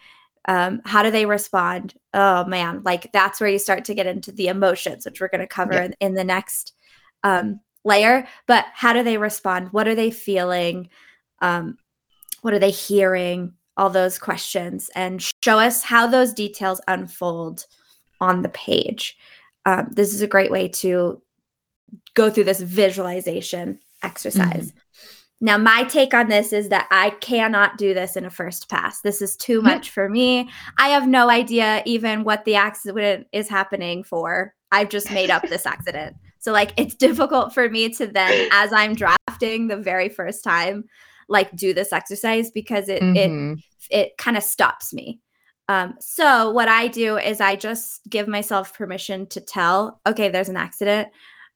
Um, 0.47 0.81
how 0.85 1.03
do 1.03 1.11
they 1.11 1.27
respond? 1.27 1.95
Oh 2.15 2.45
man, 2.47 2.83
like 2.85 3.13
that's 3.13 3.41
where 3.41 3.51
you 3.51 3.59
start 3.59 3.85
to 3.87 3.95
get 3.95 4.07
into 4.07 4.33
the 4.33 4.49
emotions, 4.49 5.05
which 5.05 5.21
we're 5.21 5.29
going 5.29 5.41
to 5.41 5.47
cover 5.47 5.75
yeah. 5.75 5.85
in, 5.85 5.95
in 6.01 6.15
the 6.15 6.25
next 6.25 6.75
um, 7.23 7.61
layer, 7.85 8.27
but 8.47 8.67
how 8.73 8.93
do 8.93 9.03
they 9.03 9.19
respond? 9.19 9.73
What 9.73 9.89
are 9.89 9.95
they 9.95 10.11
feeling? 10.11 10.89
Um, 11.41 11.79
what 12.43 12.55
are 12.55 12.59
they 12.59 12.71
hearing? 12.71 13.55
All 13.77 13.91
those 13.91 14.21
questions 14.21 14.89
and 14.95 15.21
show 15.43 15.59
us 15.59 15.83
how 15.83 16.07
those 16.07 16.33
details 16.33 16.81
unfold 16.87 17.67
on 18.21 18.43
the 18.43 18.49
page. 18.51 19.17
Um, 19.67 19.89
this 19.91 20.15
is 20.15 20.23
a 20.23 20.29
great 20.29 20.53
way 20.53 20.69
to 20.69 21.21
go 22.15 22.31
through 22.31 22.45
this 22.45 22.61
visualization 22.61 23.81
exercise. 24.03 24.69
Mm-hmm. 24.69 24.79
Now, 25.41 25.59
my 25.59 25.85
take 25.85 26.15
on 26.15 26.29
this 26.29 26.53
is 26.53 26.69
that 26.69 26.87
I 26.91 27.11
cannot 27.11 27.77
do 27.77 27.93
this 27.93 28.17
in 28.17 28.25
a 28.25 28.31
first 28.31 28.71
pass. 28.71 29.01
This 29.01 29.21
is 29.21 29.37
too 29.37 29.61
much 29.61 29.91
for 29.91 30.09
me. 30.09 30.49
I 30.79 30.89
have 30.91 31.09
no 31.09 31.29
idea 31.29 31.83
even 31.85 32.25
what 32.25 32.45
the 32.45 32.55
accident 32.55 33.27
is 33.33 33.49
happening 33.49 34.05
for. 34.05 34.55
I've 34.71 34.89
just 34.89 35.11
made 35.11 35.31
up 35.31 35.43
this 35.49 35.67
accident. 35.67 36.17
So 36.45 36.53
like 36.53 36.73
it's 36.77 36.95
difficult 37.07 37.55
for 37.55 37.69
me 37.69 37.89
to 37.95 38.07
then 38.07 38.49
as 38.53 38.73
I'm 38.73 38.95
drafting 38.95 39.69
the 39.69 39.77
very 39.77 40.09
first 40.09 40.45
time 40.45 40.85
like 41.29 41.57
do 41.57 41.73
this 41.73 41.93
exercise 41.93 42.51
because 42.51 42.89
it 42.89 43.03
mm-hmm. 43.03 43.55
it 43.55 43.65
it 43.91 44.17
kind 44.19 44.37
of 44.37 44.43
stops 44.43 44.93
me. 44.93 45.21
Um, 45.69 45.95
so 45.99 46.51
what 46.51 46.69
I 46.69 46.89
do 46.89 47.17
is 47.17 47.41
I 47.41 47.57
just 47.57 48.03
give 48.11 48.29
myself 48.29 48.75
permission 48.75 49.27
to 49.29 49.41
tell, 49.41 50.03
okay, 50.07 50.29
there's 50.29 50.51
an 50.51 50.59
accident. 50.59 51.09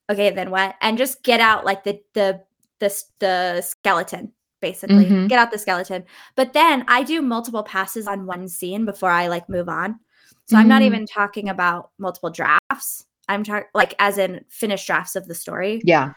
Okay, 0.09 0.30
then 0.30 0.50
what? 0.50 0.76
And 0.80 0.97
just 0.97 1.23
get 1.23 1.40
out 1.40 1.66
like 1.66 1.85
the 1.85 2.00
the 2.14 2.42
the 2.78 3.02
the 3.18 3.61
skeleton 3.61 4.33
basically. 4.61 5.04
Mm-hmm. 5.04 5.26
Get 5.26 5.38
out 5.38 5.50
the 5.50 5.59
skeleton. 5.59 6.04
But 6.35 6.52
then 6.52 6.85
I 6.88 7.02
do 7.02 7.23
multiple 7.23 7.62
passes 7.62 8.09
on 8.09 8.26
one 8.26 8.49
scene 8.49 8.85
before 8.87 9.11
I 9.11 9.28
like 9.28 9.49
move 9.49 9.68
on. 9.68 10.00
So 10.47 10.54
mm-hmm. 10.54 10.57
I'm 10.57 10.68
not 10.68 10.83
mm-hmm. 10.83 10.95
even 10.95 11.07
talking 11.07 11.49
about 11.49 11.90
multiple 11.99 12.30
drafts. 12.30 13.04
I'm 13.29 13.45
talking 13.45 13.69
like 13.75 13.95
as 13.99 14.19
in 14.19 14.45
finished 14.49 14.87
drafts 14.87 15.17
of 15.17 15.27
the 15.27 15.35
story. 15.35 15.81
Yeah. 15.85 16.15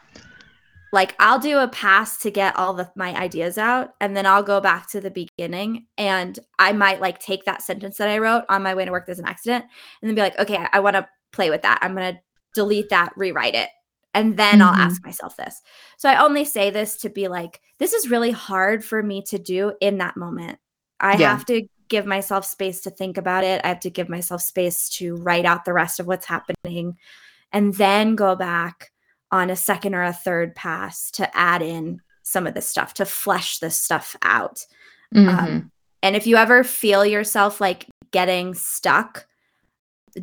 Like 0.92 1.14
I'll 1.18 1.38
do 1.38 1.58
a 1.58 1.68
pass 1.68 2.18
to 2.18 2.30
get 2.30 2.56
all 2.56 2.74
the 2.74 2.90
my 2.96 3.14
ideas 3.18 3.56
out 3.56 3.94
and 4.00 4.16
then 4.16 4.26
I'll 4.26 4.42
go 4.42 4.60
back 4.60 4.90
to 4.90 5.00
the 5.00 5.10
beginning 5.10 5.86
and 5.96 6.38
I 6.58 6.72
might 6.72 7.00
like 7.00 7.18
take 7.18 7.44
that 7.46 7.62
sentence 7.62 7.96
that 7.96 8.08
I 8.08 8.18
wrote 8.18 8.44
on 8.48 8.62
my 8.62 8.74
way 8.74 8.84
to 8.84 8.90
work 8.90 9.06
there's 9.06 9.18
an 9.18 9.26
accident 9.26 9.64
and 10.00 10.08
then 10.08 10.14
be 10.14 10.20
like, 10.20 10.38
okay, 10.38 10.56
I, 10.56 10.68
I 10.74 10.80
want 10.80 10.96
to 10.96 11.08
play 11.32 11.48
with 11.48 11.62
that. 11.62 11.78
I'm 11.80 11.94
going 11.94 12.14
to 12.14 12.20
delete 12.54 12.90
that, 12.90 13.12
rewrite 13.16 13.54
it. 13.54 13.70
And 14.14 14.36
then 14.36 14.58
mm-hmm. 14.58 14.62
I'll 14.62 14.74
ask 14.74 15.02
myself 15.04 15.36
this. 15.36 15.62
So 15.96 16.08
I 16.08 16.22
only 16.22 16.44
say 16.44 16.68
this 16.68 16.98
to 16.98 17.08
be 17.08 17.28
like, 17.28 17.62
this 17.78 17.94
is 17.94 18.10
really 18.10 18.30
hard 18.30 18.84
for 18.84 19.02
me 19.02 19.22
to 19.28 19.38
do 19.38 19.72
in 19.80 19.98
that 19.98 20.16
moment. 20.16 20.58
I 21.00 21.16
yeah. 21.16 21.30
have 21.30 21.46
to 21.46 21.66
give 21.92 22.06
myself 22.06 22.46
space 22.46 22.80
to 22.80 22.90
think 22.90 23.18
about 23.18 23.44
it. 23.44 23.60
I 23.62 23.68
have 23.68 23.80
to 23.80 23.90
give 23.90 24.08
myself 24.08 24.40
space 24.40 24.88
to 24.96 25.14
write 25.16 25.44
out 25.44 25.66
the 25.66 25.74
rest 25.74 26.00
of 26.00 26.06
what's 26.06 26.24
happening 26.24 26.96
and 27.52 27.74
then 27.74 28.16
go 28.16 28.34
back 28.34 28.90
on 29.30 29.50
a 29.50 29.56
second 29.56 29.94
or 29.94 30.02
a 30.02 30.12
third 30.12 30.54
pass 30.54 31.10
to 31.10 31.36
add 31.36 31.60
in 31.60 32.00
some 32.22 32.46
of 32.46 32.54
this 32.54 32.66
stuff, 32.66 32.94
to 32.94 33.04
flesh 33.04 33.58
this 33.58 33.78
stuff 33.78 34.16
out. 34.22 34.64
Mm-hmm. 35.14 35.28
Um, 35.28 35.72
and 36.02 36.16
if 36.16 36.26
you 36.26 36.36
ever 36.36 36.64
feel 36.64 37.04
yourself 37.04 37.60
like 37.60 37.86
getting 38.10 38.54
stuck, 38.54 39.26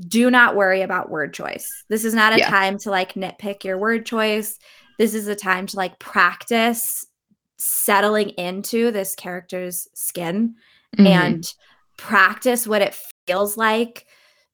do 0.08 0.32
not 0.32 0.56
worry 0.56 0.82
about 0.82 1.12
word 1.12 1.36
choice. 1.36 1.84
This 1.88 2.04
is 2.04 2.16
not 2.16 2.34
a 2.34 2.40
yeah. 2.40 2.50
time 2.50 2.80
to 2.80 2.90
like 2.90 3.14
nitpick 3.14 3.64
your 3.64 3.78
word 3.78 4.08
choice. 4.08 4.58
This 4.98 5.14
is 5.14 5.28
a 5.28 5.36
time 5.36 5.68
to 5.68 5.78
like 5.78 6.00
practice 6.00 7.06
settling 7.60 8.30
into 8.30 8.90
this 8.90 9.14
character's 9.14 9.88
skin 9.94 10.56
mm-hmm. 10.98 11.08
and 11.08 11.54
practice 11.98 12.66
what 12.66 12.82
it 12.82 12.98
feels 13.28 13.58
like 13.58 14.06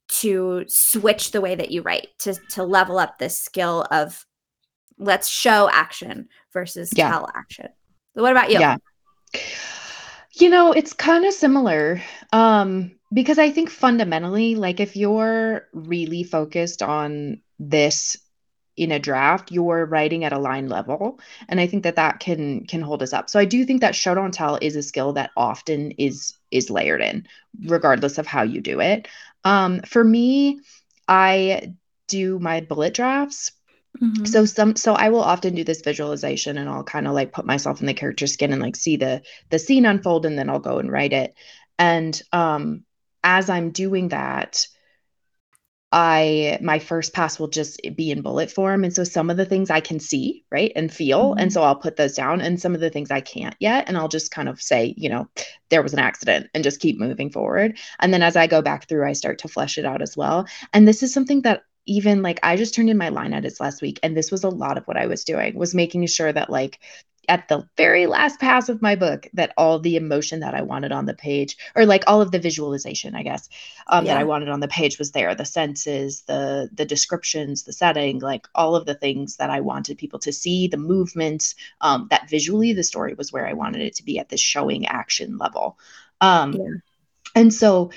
to 0.08 0.63
switch 0.68 1.32
the 1.32 1.42
way 1.42 1.56
that 1.56 1.72
you 1.72 1.82
write 1.82 2.08
to 2.20 2.36
to 2.51 2.63
level 2.63 2.98
up 2.98 3.18
this 3.18 3.39
skill 3.39 3.86
of 3.92 4.25
let's 4.98 5.27
show 5.27 5.70
action 5.72 6.27
versus 6.54 6.92
yeah. 6.96 7.10
tell 7.10 7.30
action. 7.36 7.68
So 8.15 8.22
what 8.22 8.32
about 8.32 8.51
you? 8.51 8.60
Yeah. 8.60 8.77
You 10.34 10.50
know, 10.50 10.72
it's 10.72 10.94
kind 10.94 11.25
of 11.25 11.34
similar. 11.34 12.01
Um 12.34 12.92
because 13.13 13.39
I 13.39 13.50
think 13.50 13.70
fundamentally 13.70 14.56
like 14.56 14.80
if 14.80 14.96
you're 14.96 15.68
really 15.74 16.24
focused 16.24 16.84
on 16.84 17.42
this 17.60 18.18
in 18.77 18.91
a 18.91 19.00
draft 19.00 19.51
you're 19.51 19.86
writing 19.86 20.24
at 20.24 20.34
a 20.34 20.39
line 20.39 20.67
level 20.67 21.20
and 21.48 21.60
i 21.60 21.67
think 21.67 21.84
that 21.84 21.96
that 21.96 22.20
can 22.20 22.65
can 22.65 22.82
hold 22.82 23.01
us 23.01 23.13
up 23.13 23.29
so 23.29 23.39
i 23.39 23.46
do 23.46 23.65
think 23.65 23.82
that 23.82 23.96
show 23.96 24.13
don't 24.15 24.34
tell 24.34 24.58
is 24.62 24.75
a 24.75 24.84
skill 24.84 25.13
that 25.13 25.32
often 25.38 25.91
is 25.91 26.34
is 26.51 26.70
layered 26.70 27.01
in 27.01 27.25
regardless 27.65 28.17
of 28.17 28.27
how 28.27 28.44
you 28.44 28.62
do 28.62 28.79
it 28.82 29.08
um 29.44 29.79
for 29.82 30.03
me 30.03 30.60
i 31.08 31.74
do 32.08 32.38
my 32.39 32.62
bullet 32.62 32.94
drafts 32.94 33.51
Mm-hmm. 34.01 34.25
So 34.25 34.46
some 34.46 34.75
so 34.75 34.94
I 34.94 35.10
will 35.10 35.22
often 35.22 35.55
do 35.55 35.63
this 35.63 35.82
visualization 35.82 36.58
and 36.58 36.70
I'll 36.70 36.84
kind 36.84 37.08
of 37.08 37.13
like 37.13 37.32
put 37.32 37.46
myself 37.46 37.79
in 37.79 37.88
the 37.88 37.94
character 37.94 38.27
skin 38.27 38.51
and 38.51 38.62
like 38.62 38.75
see 38.75 38.98
the 38.98 39.22
the 39.50 39.60
scene 39.60 39.86
unfold 39.86 40.25
and 40.25 40.38
then 40.38 40.50
I'll 40.50 40.60
go 40.60 40.79
and 40.79 40.91
write 40.91 41.13
it. 41.13 41.34
And 41.79 42.20
um 42.34 42.84
as 43.24 43.50
I'm 43.50 43.72
doing 43.72 44.10
that, 44.10 44.67
I 45.97 46.59
my 46.61 46.77
first 46.77 47.13
pass 47.13 47.39
will 47.39 47.47
just 47.47 47.79
be 47.95 48.11
in 48.11 48.21
bullet 48.21 48.51
form 48.51 48.83
and 48.83 48.93
so 48.93 49.05
some 49.05 49.29
of 49.29 49.37
the 49.37 49.45
things 49.45 49.69
I 49.69 49.79
can 49.79 50.01
see, 50.01 50.43
right? 50.51 50.73
And 50.75 50.93
feel 50.93 51.29
mm-hmm. 51.31 51.39
and 51.39 51.53
so 51.53 51.63
I'll 51.63 51.77
put 51.77 51.95
those 51.95 52.15
down 52.15 52.41
and 52.41 52.59
some 52.59 52.75
of 52.75 52.81
the 52.81 52.89
things 52.89 53.11
I 53.11 53.21
can't 53.21 53.55
yet 53.61 53.85
and 53.87 53.97
I'll 53.97 54.09
just 54.09 54.29
kind 54.29 54.49
of 54.49 54.61
say, 54.61 54.93
you 54.97 55.07
know, 55.07 55.29
there 55.69 55.81
was 55.81 55.93
an 55.93 55.99
accident 55.99 56.47
and 56.53 56.65
just 56.65 56.81
keep 56.81 56.99
moving 56.99 57.31
forward. 57.31 57.77
And 58.01 58.13
then 58.13 58.23
as 58.23 58.35
I 58.35 58.45
go 58.45 58.61
back 58.61 58.89
through 58.89 59.07
I 59.07 59.13
start 59.13 59.39
to 59.39 59.47
flesh 59.47 59.77
it 59.77 59.85
out 59.85 60.01
as 60.01 60.17
well. 60.17 60.45
And 60.73 60.85
this 60.85 61.01
is 61.01 61.13
something 61.13 61.43
that 61.43 61.63
even 61.85 62.21
like 62.21 62.41
I 62.43 62.57
just 62.57 62.75
turned 62.75 62.89
in 62.89 62.97
my 62.97 63.09
line 63.09 63.31
edits 63.31 63.61
last 63.61 63.81
week 63.81 63.97
and 64.03 64.17
this 64.17 64.31
was 64.31 64.43
a 64.43 64.49
lot 64.49 64.77
of 64.77 64.83
what 64.85 64.97
I 64.97 65.05
was 65.05 65.23
doing 65.23 65.55
was 65.55 65.73
making 65.73 66.05
sure 66.07 66.33
that 66.33 66.49
like 66.49 66.81
at 67.29 67.48
the 67.48 67.67
very 67.77 68.08
last 68.08 68.39
pass 68.39 68.70
of 68.70 68.82
my 68.82 68.96
book 68.96 69.27
that 69.34 69.53
all 69.58 69.79
the 69.79 69.96
emotion 69.96 70.39
that 70.39 70.53
I 70.53 70.62
wanted 70.62 70.91
on 70.91 71.05
the 71.05 71.13
page 71.13 71.58
or 71.75 71.86
like 71.86 72.03
all 72.08 72.22
of 72.22 72.32
the 72.32 72.39
visualization 72.39 73.15
I 73.15 73.24
guess 73.24 73.50
um, 73.88 74.05
yeah. 74.05 74.13
that 74.13 74.22
I 74.22 74.24
wanted 74.24 74.50
on 74.50 74.60
the 74.60 74.67
page 74.67 74.98
was 75.00 75.12
there 75.12 75.36
the 75.36 75.46
senses 75.46 76.22
the 76.24 76.70
the 76.74 76.86
descriptions 76.86 77.63
the 77.63 77.74
setting 77.74 78.20
like 78.20 78.48
all 78.55 78.75
of 78.75 78.86
the 78.86 78.96
things 78.96 79.38
that 79.38 79.50
I 79.50 79.62
wanted 79.62 79.98
people 79.98 80.20
to 80.20 80.34
see 80.34 80.67
the 80.67 80.77
movements 80.77 81.55
um, 81.82 82.08
that 82.10 82.29
visually 82.29 82.74
the 82.74 82.84
story 82.84 83.13
was 83.13 83.32
where 83.32 83.48
I 83.48 83.53
wanted 83.53 83.82
it 83.82 83.96
to 83.96 84.03
be 84.03 84.20
at 84.20 84.29
the 84.29 84.38
showing 84.38 84.86
action 84.88 85.38
level 85.38 85.77
um, 86.22 86.53
yeah. 86.53 86.74
and 87.36 87.53
so 87.53 87.91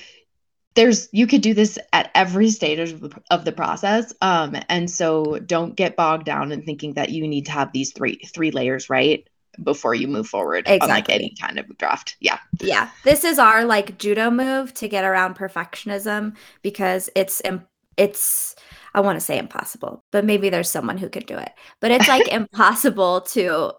there's 0.75 1.08
you 1.12 1.26
could 1.26 1.40
do 1.40 1.54
this 1.54 1.78
at 1.92 2.10
every 2.14 2.50
stage 2.50 2.78
of 2.78 3.00
the, 3.00 3.22
of 3.30 3.44
the 3.44 3.52
process 3.52 4.12
um, 4.20 4.56
and 4.68 4.90
so 4.90 5.38
don't 5.40 5.76
get 5.76 5.96
bogged 5.96 6.25
down 6.25 6.52
in 6.52 6.62
thinking 6.62 6.94
that 6.94 7.10
you 7.10 7.26
need 7.26 7.46
to 7.46 7.52
have 7.52 7.72
these 7.72 7.92
three 7.92 8.16
three 8.32 8.50
layers 8.50 8.88
right 8.88 9.28
before 9.62 9.94
you 9.94 10.08
move 10.08 10.28
forward 10.28 10.64
exactly. 10.66 10.82
on 10.82 10.88
like 10.88 11.10
any 11.10 11.34
kind 11.40 11.58
of 11.58 11.76
draft. 11.78 12.16
Yeah. 12.20 12.38
Yeah. 12.60 12.90
This 13.04 13.25
is 13.25 13.38
our 13.38 13.64
like 13.64 13.98
judo 13.98 14.30
move 14.30 14.72
to 14.75 14.88
get 14.88 15.04
around 15.04 15.37
perfectionism 15.37 16.37
because 16.62 17.10
it's 17.14 17.42
it's 17.96 18.54
i 18.94 19.00
want 19.00 19.16
to 19.16 19.25
say 19.25 19.37
impossible 19.37 20.04
but 20.12 20.25
maybe 20.25 20.50
there's 20.50 20.70
someone 20.70 20.98
who 20.98 21.08
could 21.08 21.26
do 21.26 21.37
it. 21.37 21.52
But 21.80 21.90
it's 21.90 22.08
like 22.08 22.28
impossible 22.32 23.22
to 23.22 23.72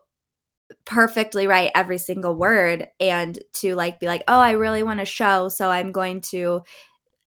perfectly 0.85 1.47
write 1.47 1.71
every 1.75 1.97
single 1.97 2.35
word 2.35 2.87
and 2.99 3.39
to 3.53 3.75
like 3.75 3.99
be 3.99 4.07
like 4.07 4.23
oh 4.27 4.39
i 4.39 4.51
really 4.51 4.83
want 4.83 4.99
to 4.99 5.05
show 5.05 5.49
so 5.49 5.69
i'm 5.69 5.91
going 5.91 6.21
to 6.21 6.61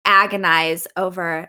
agonize 0.06 0.88
over 0.98 1.48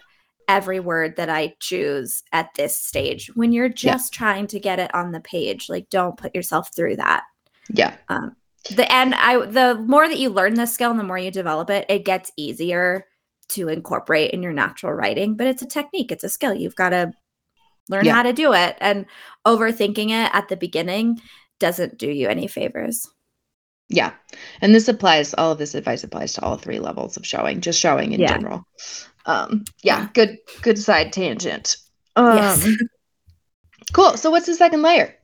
every 0.48 0.80
word 0.80 1.16
that 1.16 1.30
I 1.30 1.54
choose 1.60 2.22
at 2.32 2.50
this 2.56 2.78
stage 2.78 3.30
when 3.34 3.52
you're 3.52 3.68
just 3.68 4.14
yeah. 4.14 4.18
trying 4.18 4.46
to 4.48 4.60
get 4.60 4.78
it 4.78 4.94
on 4.94 5.12
the 5.12 5.20
page. 5.20 5.68
Like, 5.68 5.88
don't 5.90 6.16
put 6.16 6.34
yourself 6.34 6.74
through 6.74 6.96
that. 6.96 7.24
Yeah. 7.70 7.96
Um, 8.08 8.36
the 8.70 8.90
and 8.92 9.14
I 9.14 9.44
the 9.46 9.82
more 9.86 10.08
that 10.08 10.18
you 10.18 10.28
learn 10.28 10.54
this 10.54 10.72
skill 10.72 10.90
and 10.90 11.00
the 11.00 11.04
more 11.04 11.18
you 11.18 11.30
develop 11.30 11.70
it, 11.70 11.86
it 11.88 12.04
gets 12.04 12.30
easier 12.36 13.06
to 13.48 13.68
incorporate 13.68 14.30
in 14.32 14.42
your 14.42 14.52
natural 14.52 14.92
writing. 14.92 15.36
But 15.36 15.48
it's 15.48 15.62
a 15.62 15.66
technique, 15.66 16.12
it's 16.12 16.24
a 16.24 16.28
skill. 16.28 16.54
You've 16.54 16.76
got 16.76 16.90
to 16.90 17.12
learn 17.88 18.04
yeah. 18.04 18.14
how 18.14 18.22
to 18.22 18.32
do 18.32 18.52
it. 18.52 18.76
And 18.80 19.06
overthinking 19.46 20.10
it 20.10 20.30
at 20.32 20.48
the 20.48 20.56
beginning 20.56 21.20
doesn't 21.62 21.96
do 21.96 22.10
you 22.10 22.28
any 22.28 22.48
favors. 22.48 23.08
Yeah. 23.88 24.12
And 24.60 24.74
this 24.74 24.88
applies, 24.88 25.32
all 25.34 25.52
of 25.52 25.58
this 25.58 25.76
advice 25.76 26.02
applies 26.02 26.32
to 26.32 26.42
all 26.42 26.56
three 26.56 26.80
levels 26.80 27.16
of 27.16 27.24
showing, 27.24 27.60
just 27.60 27.78
showing 27.78 28.12
in 28.12 28.18
yeah. 28.18 28.32
general. 28.32 28.64
Um, 29.26 29.64
yeah, 29.84 30.08
good, 30.12 30.38
good 30.62 30.76
side 30.76 31.12
tangent. 31.12 31.76
Um, 32.16 32.36
yes. 32.36 32.68
cool. 33.92 34.16
So 34.16 34.28
what's 34.28 34.46
the 34.46 34.56
second 34.56 34.82
layer? 34.82 35.14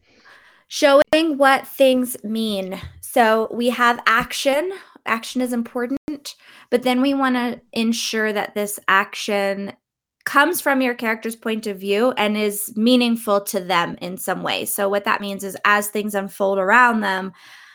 Showing 0.69 1.03
what 1.39 1.67
things 1.67 2.17
mean. 2.23 2.81
So 3.01 3.49
we 3.51 3.71
have 3.71 4.01
action. 4.07 4.73
Action 5.07 5.41
is 5.41 5.53
important, 5.53 6.37
but 6.71 6.85
then 6.85 7.03
we 7.03 7.15
want 7.15 7.35
to 7.35 7.61
ensure 7.73 8.33
that 8.33 8.55
this 8.55 8.79
action 8.87 9.73
comes 10.29 10.61
from 10.61 10.83
your 10.83 10.93
character's 10.93 11.35
point 11.35 11.67
of 11.67 11.79
view 11.79 12.13
and 12.19 12.37
is 12.37 12.71
meaningful 12.77 13.41
to 13.41 13.61
them 13.61 13.97
in 14.03 14.19
some 14.19 14.43
way. 14.43 14.67
So 14.67 14.87
what 14.87 15.07
that 15.07 15.23
means 15.23 15.43
is 15.43 15.57
as 15.65 15.89
things 15.89 16.15
unfold 16.15 16.59
around 16.59 17.01
them, 17.01 17.33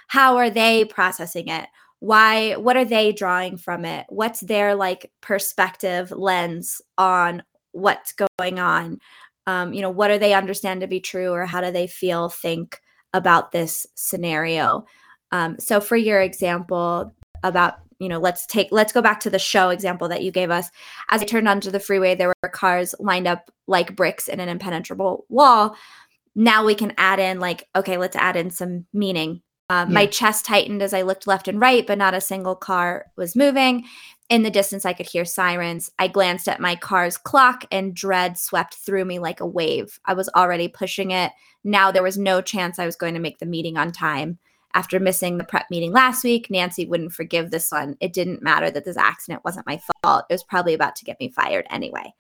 how 0.08 0.38
are 0.38 0.52
they 0.52 0.86
processing 0.86 1.48
it? 1.48 1.68
Why 1.98 2.54
what 2.54 2.78
are 2.78 2.86
they 2.86 3.12
drawing 3.12 3.58
from 3.58 3.86
it? 3.86 4.06
What's 4.10 4.42
their 4.42 4.76
like 4.76 5.12
perspective 5.20 6.12
lens 6.12 6.80
on 6.96 7.42
what's 7.72 8.14
going 8.40 8.60
on? 8.60 9.00
Um, 9.48 9.74
you 9.74 9.82
know 9.82 9.90
what 9.90 10.10
do 10.10 10.20
they 10.20 10.36
understand 10.36 10.82
to 10.82 10.88
be 10.88 11.00
true 11.00 11.32
or 11.32 11.48
how 11.48 11.60
do 11.60 11.72
they 11.72 11.88
feel 11.88 12.30
think 12.30 12.80
about 13.16 13.52
this 13.52 13.88
scenario? 13.96 14.86
Um, 15.32 15.56
so 15.60 15.82
for 15.82 15.96
your 15.96 16.22
example 16.22 17.16
about 17.42 17.80
you 18.04 18.10
know 18.10 18.20
let's 18.20 18.46
take 18.46 18.68
let's 18.72 18.92
go 18.92 19.02
back 19.02 19.20
to 19.20 19.30
the 19.30 19.40
show 19.40 19.70
example 19.70 20.08
that 20.08 20.24
you 20.24 20.32
gave 20.32 20.52
us 20.52 20.70
as 21.10 21.22
i 21.22 21.26
turned 21.26 21.48
onto 21.48 21.72
the 21.72 21.80
freeway 21.80 22.14
there 22.14 22.28
were 22.28 22.50
cars 22.50 22.94
lined 23.00 23.28
up 23.28 23.50
like 23.68 23.96
bricks 23.96 24.28
in 24.28 24.40
an 24.40 24.50
impenetrable 24.50 25.26
wall 25.30 25.76
now 26.36 26.66
we 26.66 26.76
can 26.76 26.94
add 26.98 27.20
in 27.20 27.40
like 27.40 27.68
okay 27.76 27.98
let's 27.98 28.16
add 28.16 28.36
in 28.36 28.50
some 28.50 28.86
meaning 28.94 29.42
uh, 29.70 29.86
yeah. 29.88 29.94
My 29.94 30.06
chest 30.06 30.46
tightened 30.46 30.82
as 30.82 30.94
I 30.94 31.02
looked 31.04 31.26
left 31.26 31.48
and 31.48 31.60
right, 31.60 31.88
but 31.88 31.98
not 31.98 32.14
a 32.14 32.22
single 32.22 32.56
car 32.56 33.06
was 33.16 33.36
moving. 33.36 33.86
In 34.30 34.44
the 34.44 34.52
distance, 34.52 34.86
I 34.86 34.94
could 34.94 35.10
hear 35.10 35.26
sirens. 35.26 35.90
I 35.98 36.10
glanced 36.10 36.48
at 36.48 36.60
my 36.60 36.76
car's 36.76 37.18
clock, 37.18 37.66
and 37.72 37.96
dread 37.96 38.38
swept 38.38 38.76
through 38.76 39.06
me 39.06 39.20
like 39.20 39.40
a 39.40 39.48
wave. 39.48 40.00
I 40.06 40.14
was 40.14 40.30
already 40.36 40.68
pushing 40.68 41.12
it. 41.12 41.32
Now 41.64 41.92
there 41.92 42.04
was 42.04 42.18
no 42.18 42.42
chance 42.42 42.78
I 42.78 42.86
was 42.86 42.96
going 42.96 43.14
to 43.14 43.20
make 43.20 43.40
the 43.40 43.46
meeting 43.46 43.78
on 43.78 43.92
time. 43.92 44.38
After 44.74 45.00
missing 45.00 45.38
the 45.38 45.44
prep 45.44 45.66
meeting 45.70 45.92
last 45.92 46.24
week, 46.24 46.50
Nancy 46.50 46.86
wouldn't 46.86 47.14
forgive 47.14 47.52
this 47.52 47.72
one. 47.72 47.96
It 48.00 48.14
didn't 48.14 48.42
matter 48.42 48.72
that 48.72 48.86
this 48.86 48.98
accident 48.98 49.44
wasn't 49.46 49.68
my 49.68 49.80
fault. 50.04 50.26
It 50.30 50.34
was 50.34 50.44
probably 50.44 50.74
about 50.74 50.96
to 50.98 51.06
get 51.06 51.20
me 51.20 51.30
fired 51.30 51.68
anyway. 51.70 52.14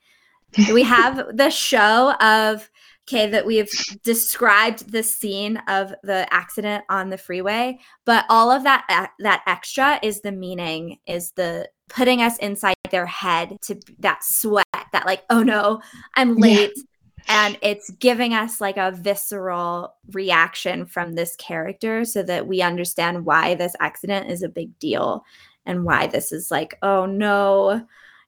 we 0.72 0.84
have 0.84 1.26
the 1.36 1.50
show 1.50 2.14
of 2.14 2.70
okay 3.08 3.30
that 3.30 3.46
we've 3.46 3.70
described 4.04 4.92
the 4.92 5.04
scene 5.04 5.58
of 5.68 5.94
the 6.04 6.32
accident 6.34 6.84
on 6.90 7.10
the 7.10 7.18
freeway 7.18 7.78
but 8.06 8.26
all 8.30 8.50
of 8.50 8.64
that 8.64 8.86
uh, 8.90 9.08
that 9.20 9.42
extra 9.46 10.00
is 10.02 10.22
the 10.22 10.32
meaning 10.32 10.98
is 11.06 11.32
the 11.32 11.68
putting 11.90 12.22
us 12.22 12.38
inside 12.38 12.76
their 12.92 13.06
head 13.06 13.58
to 13.62 13.78
that 14.00 14.24
sweat 14.24 14.66
that 14.94 15.06
like 15.06 15.24
oh 15.30 15.44
no 15.44 15.82
i'm 16.16 16.36
late 16.36 16.72
yeah. 16.76 16.84
And 17.28 17.58
it's 17.62 17.90
giving 17.92 18.34
us 18.34 18.60
like 18.62 18.78
a 18.78 18.92
visceral 18.92 19.94
reaction 20.12 20.86
from 20.86 21.14
this 21.14 21.36
character 21.38 22.06
so 22.06 22.24
that 22.24 22.48
we 22.48 22.62
understand 22.62 23.26
why 23.26 23.56
this 23.56 23.76
accident 23.80 24.30
is 24.30 24.44
a 24.44 24.50
big 24.50 24.78
deal 24.80 25.24
and 25.66 25.86
why 25.86 26.08
this 26.08 26.32
is 26.32 26.52
like 26.52 26.78
oh 26.82 27.06
no 27.06 27.86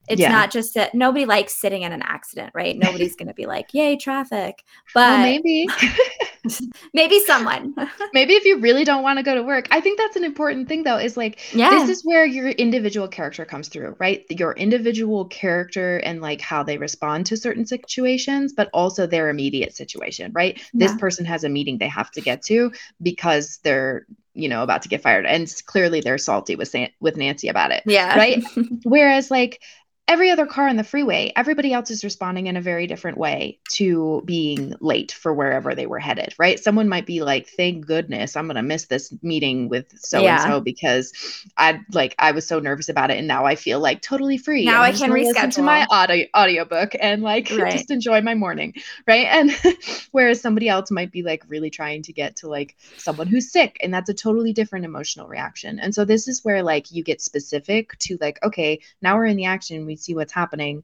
It's 0.08 0.22
yeah. 0.22 0.32
not 0.32 0.52
just 0.52 0.76
that 0.76 0.94
nobody 0.94 1.26
likes 1.26 1.60
sitting 1.60 1.82
in 1.82 1.92
an 1.92 2.04
accident, 2.04 2.52
right? 2.54 2.78
Nobody's 2.86 3.16
going 3.16 3.28
to 3.28 3.34
be 3.34 3.48
like, 3.48 3.74
"Yay, 3.74 3.98
traffic!" 3.98 4.64
But 4.94 5.00
well, 5.00 5.18
maybe, 5.18 5.68
maybe 6.94 7.20
someone. 7.22 7.76
maybe 8.14 8.34
if 8.34 8.46
you 8.46 8.60
really 8.60 8.84
don't 8.84 9.04
want 9.04 9.18
to 9.18 9.24
go 9.24 9.36
to 9.36 9.44
work, 9.44 9.68
I 9.72 9.82
think 9.82 9.98
that's 9.98 10.16
an 10.16 10.24
important 10.24 10.68
thing, 10.68 10.84
though. 10.84 10.98
Is 10.98 11.18
like, 11.18 11.54
yeah. 11.54 11.70
this 11.70 11.90
is 11.90 12.06
where 12.06 12.26
your 12.26 12.50
individual 12.50 13.08
character 13.08 13.46
comes 13.46 13.68
through, 13.68 13.96
right? 14.00 14.26
Your 14.30 14.54
individual 14.54 15.26
character 15.26 15.98
and 15.98 16.22
like 16.22 16.42
how 16.42 16.64
they 16.64 16.78
respond 16.78 17.26
to 17.28 17.38
certain 17.38 17.66
situations, 17.66 18.54
but 18.54 18.70
also 18.74 19.06
their 19.08 19.30
immediate 19.30 19.76
situation, 19.76 20.32
right? 20.34 20.58
Yeah. 20.74 20.88
This 20.88 20.96
person 20.98 21.26
has 21.26 21.44
a 21.44 21.50
meeting 21.50 21.78
they 21.78 21.88
have 21.88 22.12
to 22.12 22.22
get 22.22 22.44
to 22.44 22.72
because 23.02 23.60
they're 23.64 24.06
you 24.36 24.50
know 24.50 24.64
about 24.64 24.82
to 24.82 24.90
get 24.90 25.02
fired 25.02 25.26
and 25.26 25.54
clearly 25.66 26.02
they're 26.02 26.18
salty 26.18 26.56
with 26.56 26.76
with 27.00 27.16
Nancy 27.16 27.48
about 27.48 27.72
it 27.72 27.84
yeah 27.86 28.18
right 28.18 28.44
whereas 28.84 29.32
like 29.32 29.62
every 30.08 30.30
other 30.30 30.46
car 30.46 30.68
on 30.68 30.76
the 30.76 30.84
freeway, 30.84 31.32
everybody 31.36 31.74
else 31.74 31.90
is 31.90 32.04
responding 32.04 32.46
in 32.46 32.56
a 32.56 32.62
very 32.62 32.86
different 32.86 33.18
way 33.18 33.60
to 33.70 34.22
being 34.26 34.76
late 34.80 35.12
for 35.12 35.34
wherever 35.34 35.74
they 35.74 35.88
were 35.88 36.00
headed, 36.00 36.34
right? 36.38 36.60
Someone 36.60 36.88
might 36.88 37.08
be 37.08 37.22
like, 37.22 37.48
"Thank 37.48 37.86
goodness, 37.88 38.36
I'm 38.36 38.46
going 38.46 38.56
to 38.56 38.62
miss 38.62 38.86
this 38.86 39.14
meeting 39.24 39.68
with 39.68 39.88
so 39.98 40.26
and 40.26 40.42
so 40.42 40.60
because 40.60 41.12
I 41.58 41.82
like 41.92 42.14
I 42.20 42.32
was 42.32 42.46
so 42.46 42.60
nervous 42.60 42.88
about 42.88 43.10
it 43.10 43.18
and 43.18 43.28
now 43.28 43.46
I 43.46 43.56
feel 43.56 43.80
like 43.80 44.02
totally 44.02 44.38
free. 44.38 44.66
Now 44.66 44.82
I 44.82 44.92
can 44.92 45.10
reschedule 45.10 45.54
to 45.56 45.62
my 45.64 45.88
audio 45.90 46.26
audiobook 46.38 46.96
and 47.00 47.24
like 47.24 47.50
right. 47.58 47.72
just 47.72 47.90
enjoy 47.90 48.22
my 48.22 48.36
morning, 48.36 48.76
right? 49.08 49.26
And 49.26 49.52
whereas 50.12 50.40
somebody 50.40 50.70
else 50.70 50.92
might 50.92 51.12
be 51.12 51.24
like 51.24 51.44
really 51.48 51.72
trying 51.72 52.04
to 52.04 52.14
get 52.14 52.36
to 52.38 52.48
like 52.48 52.76
someone 52.98 53.28
who's 53.28 53.52
sick 53.52 53.78
and 53.82 53.94
that's 53.94 54.10
a 54.10 54.14
totally 54.14 54.54
different 54.54 54.86
emotional 54.86 55.28
reaction. 55.28 55.80
And 55.80 55.96
so 55.96 56.06
this 56.06 56.28
is 56.28 56.46
where 56.46 56.62
like 56.62 56.92
you 56.92 57.04
get 57.04 57.22
specific 57.22 57.98
to 58.00 58.18
like, 58.22 58.38
okay, 58.44 58.82
now 59.02 59.16
we're 59.16 59.26
in 59.26 59.38
the 59.38 59.46
action, 59.46 59.86
we 59.86 59.95
see 59.98 60.16
what's 60.16 60.34
happening 60.34 60.84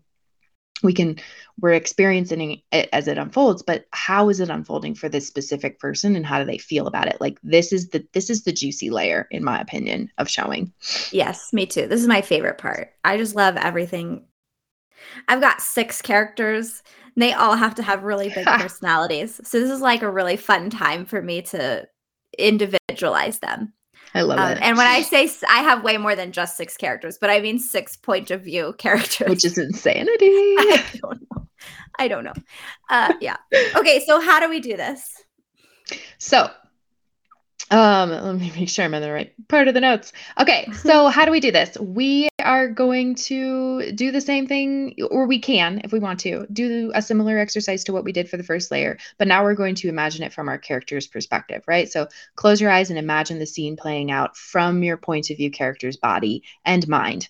we 0.84 0.94
can 0.94 1.18
we're 1.60 1.74
experiencing 1.74 2.62
it 2.72 2.90
as 2.92 3.08
it 3.08 3.18
unfolds 3.18 3.62
but 3.62 3.86
how 3.92 4.30
is 4.30 4.40
it 4.40 4.50
unfolding 4.50 4.96
for 4.96 5.10
this 5.10 5.28
specific 5.28 5.80
person 5.80 6.16
and 6.16 6.26
how 6.26 6.40
do 6.40 6.46
they 6.46 6.58
feel 6.58 6.88
about 6.88 7.08
it? 7.08 7.18
Like 7.20 7.40
this 7.44 7.72
is 7.72 7.90
the 7.90 8.06
this 8.14 8.30
is 8.30 8.44
the 8.44 8.52
juicy 8.52 8.90
layer 8.90 9.28
in 9.32 9.44
my 9.44 9.60
opinion 9.60 10.12
of 10.18 10.30
showing. 10.30 10.74
Yes 11.12 11.54
me 11.54 11.66
too. 11.66 11.88
This 11.88 12.02
is 12.02 12.08
my 12.08 12.22
favorite 12.22 12.58
part. 12.58 12.94
I 13.04 13.18
just 13.18 13.36
love 13.36 13.58
everything. 13.58 14.26
I've 15.28 15.42
got 15.42 15.62
six 15.62 16.02
characters. 16.02 16.84
They 17.16 17.34
all 17.34 17.56
have 17.56 17.76
to 17.76 17.84
have 17.84 18.04
really 18.04 18.30
big 18.30 18.46
personalities. 18.60 19.42
So 19.44 19.60
this 19.60 19.70
is 19.70 19.82
like 19.82 20.02
a 20.02 20.12
really 20.12 20.38
fun 20.38 20.70
time 20.70 21.06
for 21.06 21.22
me 21.22 21.42
to 21.44 21.88
individualize 22.38 23.40
them 23.40 23.74
I 24.14 24.22
love 24.22 24.40
um, 24.40 24.52
it. 24.52 24.60
And 24.62 24.78
when 24.78 24.88
I 24.88 25.02
say 25.02 25.30
I 25.48 25.60
have 25.60 25.84
way 25.84 25.98
more 25.98 26.16
than 26.16 26.32
just 26.32 26.58
six 26.58 26.78
characters, 26.78 27.18
but 27.20 27.30
I 27.30 27.40
mean 27.40 27.60
six 27.60 27.96
point 27.96 28.32
of 28.32 28.42
view 28.44 28.74
characters, 28.78 29.30
which 29.30 29.46
is 29.46 29.58
insanity. 29.58 30.26
I 30.28 30.86
don't 31.02 31.22
know. 31.22 31.48
I 32.00 32.08
don't 32.08 32.24
know. 32.24 32.34
Uh, 32.90 33.14
yeah. 33.22 33.38
Okay. 33.76 34.04
So 34.06 34.20
how 34.20 34.40
do 34.40 34.50
we 34.50 34.60
do 34.60 34.76
this? 34.76 35.24
So 36.18 36.50
um, 37.72 38.10
let 38.10 38.36
me 38.36 38.52
make 38.56 38.68
sure 38.68 38.84
I'm 38.84 38.94
in 38.94 39.02
the 39.02 39.12
right 39.12 39.34
part 39.48 39.70
of 39.70 39.74
the 39.74 39.80
notes. 39.80 40.12
Okay, 40.38 40.68
so 40.74 41.08
how 41.08 41.24
do 41.24 41.32
we 41.32 41.40
do 41.40 41.52
this? 41.52 41.78
We 41.80 42.28
are 42.42 42.68
going 42.68 43.16
to 43.16 43.92
do 43.94 44.12
the 44.12 44.22
same 44.22 44.48
thing, 44.48 44.96
or 45.10 45.26
we 45.26 45.40
can, 45.40 45.82
if 45.84 45.92
we 45.92 46.00
want 46.00 46.20
to, 46.22 46.46
do 46.52 46.92
a 46.94 47.02
similar 47.02 47.38
exercise 47.38 47.84
to 47.86 47.94
what 47.94 48.04
we 48.04 48.12
did 48.12 48.30
for 48.30 48.38
the 48.38 48.44
first 48.44 48.72
layer, 48.72 48.98
but 49.18 49.28
now 49.28 49.44
we're 49.44 49.56
going 49.56 49.76
to 49.76 49.90
imagine 49.90 50.24
it 50.24 50.34
from 50.34 50.50
our 50.50 50.58
character's 50.58 51.08
perspective, 51.08 51.64
right? 51.68 51.92
So 51.92 52.08
close 52.36 52.60
your 52.60 52.72
eyes 52.72 52.90
and 52.90 53.00
imagine 53.00 53.40
the 53.40 53.46
scene 53.46 53.76
playing 53.78 54.12
out 54.12 54.36
from 54.36 54.84
your 54.84 54.98
point 54.98 55.30
of 55.30 55.38
view 55.38 55.52
character's 55.52 55.98
body 55.98 56.44
and 56.66 56.88
mind 56.88 57.28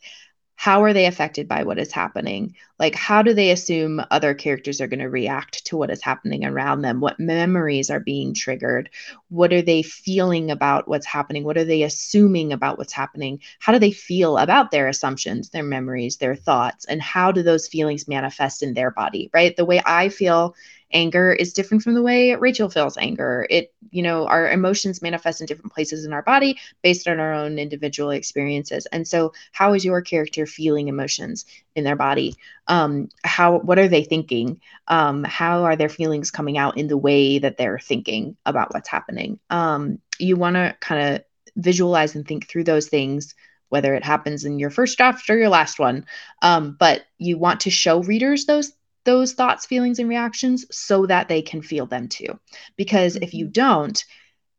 how 0.62 0.84
are 0.84 0.94
they 0.94 1.08
affected 1.08 1.48
by 1.48 1.64
what 1.64 1.80
is 1.80 1.92
happening? 1.92 2.54
Like 2.78 2.94
how 2.94 3.24
do 3.24 3.34
they 3.34 3.50
assume 3.50 4.00
other 4.12 4.36
characters 4.36 4.80
are 4.80 4.86
going 4.86 5.00
to 5.00 5.10
react 5.10 5.66
to 5.66 5.76
what 5.76 5.90
is 5.90 6.04
happening 6.04 6.46
around 6.46 6.84
them? 6.84 7.00
What 7.00 7.20
memories 7.20 7.90
are 7.90 8.00
being 8.00 8.36
triggered? 8.36 8.92
What 9.30 9.54
are 9.54 9.64
they 9.64 9.82
feeling 9.82 10.52
about 10.52 10.88
what's 10.88 11.08
happening? 11.08 11.46
What 11.46 11.58
are 11.58 11.64
they 11.64 11.82
assuming 11.82 12.54
about 12.54 12.78
what's 12.78 12.94
happening? 12.94 13.40
How 13.58 13.74
do 13.74 13.80
they 13.80 13.92
feel 13.92 14.38
about 14.38 14.70
their 14.70 14.88
assumptions 14.88 15.50
their 15.50 15.64
memories 15.64 16.18
their 16.18 16.36
thoughts? 16.36 16.86
And 16.86 17.02
how 17.02 17.32
do 17.32 17.42
those 17.42 17.68
feelings 17.68 18.08
manifest 18.08 18.62
in 18.62 18.76
their 18.76 18.92
body 18.92 19.32
right? 19.34 19.58
The 19.58 19.66
way 19.66 19.82
i 19.84 20.10
feel 20.10 20.54
anger 20.94 21.32
is 21.32 21.54
different 21.54 21.84
from 21.84 21.94
the 21.94 22.02
way 22.02 22.36
Rachel 22.36 22.70
feels 22.70 22.98
anger. 22.98 23.48
It, 23.50 23.74
you 23.92 24.02
know, 24.02 24.28
our 24.28 24.50
emotions 24.50 25.02
manifest 25.02 25.42
in 25.42 25.48
different 25.48 25.74
places 25.74 26.06
in 26.06 26.14
our 26.14 26.22
body 26.22 26.60
based 26.82 27.08
on 27.08 27.20
our 27.20 27.34
own 27.34 27.60
individual 27.60 28.12
experiences. 28.12 28.86
And 28.88 29.08
so, 29.08 29.34
how 29.52 29.74
is 29.74 29.86
your 29.86 30.02
character 30.02 30.46
feeling 30.46 30.88
emotions 30.88 31.46
in 31.76 31.84
their 31.84 31.96
body? 31.96 32.36
Um, 32.68 33.10
how, 33.24 33.60
what 33.60 33.80
are 33.80 33.88
they 33.88 34.04
thinking? 34.04 34.62
Um, 34.88 35.24
how 35.24 35.64
are 35.64 35.76
their 35.76 35.90
feelings 35.90 36.32
coming 36.32 36.58
out 36.58 36.78
in 36.78 36.88
the 36.88 36.98
way 36.98 37.40
that 37.40 37.58
they're 37.58 37.80
thinking 37.80 38.38
about 38.46 38.74
what's 38.74 38.90
happening? 38.90 39.40
Um, 39.50 40.00
you 40.20 40.36
want 40.36 40.56
to 40.56 40.76
kind 40.80 41.16
of 41.16 41.24
visualize 41.56 42.16
and 42.16 42.28
think 42.28 42.48
through 42.48 42.64
those 42.64 42.88
things 42.88 43.36
whether 43.72 43.96
it 43.96 44.04
happens 44.04 44.44
in 44.44 44.60
your 44.60 44.70
first 44.70 44.98
draft 44.98 45.30
or 45.30 45.38
your 45.38 45.48
last 45.48 45.80
one. 45.80 46.06
Um, 46.42 46.76
but 46.78 47.04
you 47.18 47.38
want 47.38 47.62
to 47.62 47.70
show 47.70 48.04
readers 48.04 48.46
those 48.46 48.74
those 49.04 49.34
thoughts, 49.34 49.66
feelings, 49.66 50.00
and 50.00 50.10
reactions 50.10 50.66
so 50.72 51.06
that 51.06 51.28
they 51.28 51.42
can 51.42 51.62
feel 51.62 51.86
them 51.86 52.08
too. 52.08 52.40
Because 52.76 53.16
if 53.16 53.34
you 53.34 53.46
mm-hmm. 53.46 53.54
don't, 53.54 54.06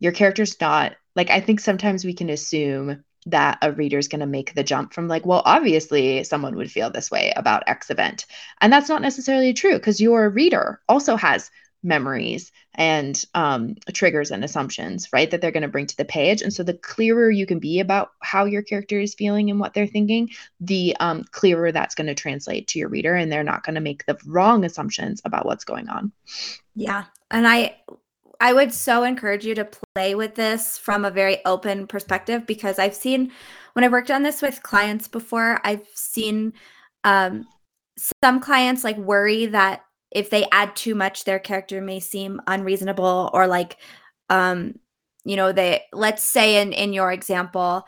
your 0.01 0.13
character's 0.13 0.61
not 0.61 0.97
like, 1.15 1.31
I 1.31 1.41
think 1.41 1.61
sometimes 1.61 2.05
we 2.05 2.15
can 2.15 2.31
assume 2.31 3.05
that 3.27 3.59
a 3.63 3.71
reader's 3.71 4.09
going 4.09 4.21
to 4.21 4.27
make 4.27 4.55
the 4.55 4.65
jump 4.65 4.93
from 4.93 5.07
like, 5.07 5.25
well, 5.25 5.43
obviously 5.45 6.25
someone 6.25 6.57
would 6.57 6.71
feel 6.71 6.91
this 6.91 7.11
way 7.11 7.33
about 7.37 7.63
X 7.69 7.91
event. 7.91 8.27
And 8.61 8.73
that's 8.73 8.89
not 8.89 9.03
necessarily 9.03 9.53
true 9.53 9.75
because 9.75 10.01
your 10.01 10.29
reader 10.29 10.81
also 10.89 11.17
has 11.17 11.51
memories 11.83 12.53
and 12.75 13.25
um, 13.35 13.75
triggers 13.93 14.31
and 14.31 14.45
assumptions, 14.45 15.09
right? 15.13 15.31
That 15.31 15.41
they're 15.41 15.51
going 15.51 15.63
to 15.63 15.69
bring 15.69 15.87
to 15.87 15.97
the 15.97 16.05
page. 16.05 16.43
And 16.43 16.53
so 16.53 16.63
the 16.63 16.75
clearer 16.75 17.31
you 17.31 17.47
can 17.47 17.59
be 17.59 17.81
about 17.81 18.13
how 18.21 18.45
your 18.45 18.63
character 18.63 19.01
is 19.01 19.15
feeling 19.15 19.51
and 19.51 19.59
what 19.59 19.75
they're 19.75 19.87
thinking, 19.87 20.31
the 20.61 20.97
um, 21.01 21.25
clearer 21.31 21.73
that's 21.73 21.95
going 21.95 22.07
to 22.07 22.15
translate 22.15 22.69
to 22.69 22.79
your 22.79 22.89
reader. 22.89 23.15
And 23.15 23.31
they're 23.31 23.43
not 23.43 23.65
going 23.65 23.75
to 23.75 23.81
make 23.81 24.07
the 24.07 24.19
wrong 24.27 24.65
assumptions 24.65 25.21
about 25.25 25.47
what's 25.47 25.65
going 25.65 25.89
on. 25.89 26.13
Yeah. 26.75 27.05
And 27.31 27.47
I, 27.47 27.77
I 28.41 28.53
would 28.53 28.73
so 28.73 29.05
encourage 29.05 29.45
you 29.45 29.55
to 29.55 29.69
play 29.95 30.15
with 30.15 30.35
this 30.35 30.79
from 30.79 31.05
a 31.05 31.11
very 31.11 31.45
open 31.45 31.87
perspective 31.87 32.47
because 32.47 32.79
I've 32.79 32.95
seen 32.95 33.33
when 33.75 33.85
I've 33.85 33.93
worked 33.93 34.11
on 34.11 34.23
this 34.23 34.43
with 34.43 34.63
clients 34.63 35.09
before, 35.09 35.61
I've 35.65 35.87
seen 35.95 36.53
um, 37.05 37.47
some 38.23 38.41
clients 38.41 38.85
like 38.85 38.97
worry 38.99 39.47
that 39.47 39.85
if 40.15 40.31
they 40.31 40.47
add 40.53 40.75
too 40.77 40.95
much 40.95 41.25
their 41.25 41.39
character 41.39 41.81
may 41.81 42.01
seem 42.01 42.41
unreasonable 42.47 43.31
or 43.33 43.47
like 43.47 43.77
um 44.31 44.75
you 45.25 45.37
know 45.37 45.53
they 45.53 45.83
let's 45.93 46.25
say 46.25 46.61
in 46.61 46.73
in 46.73 46.93
your 46.93 47.13
example 47.13 47.85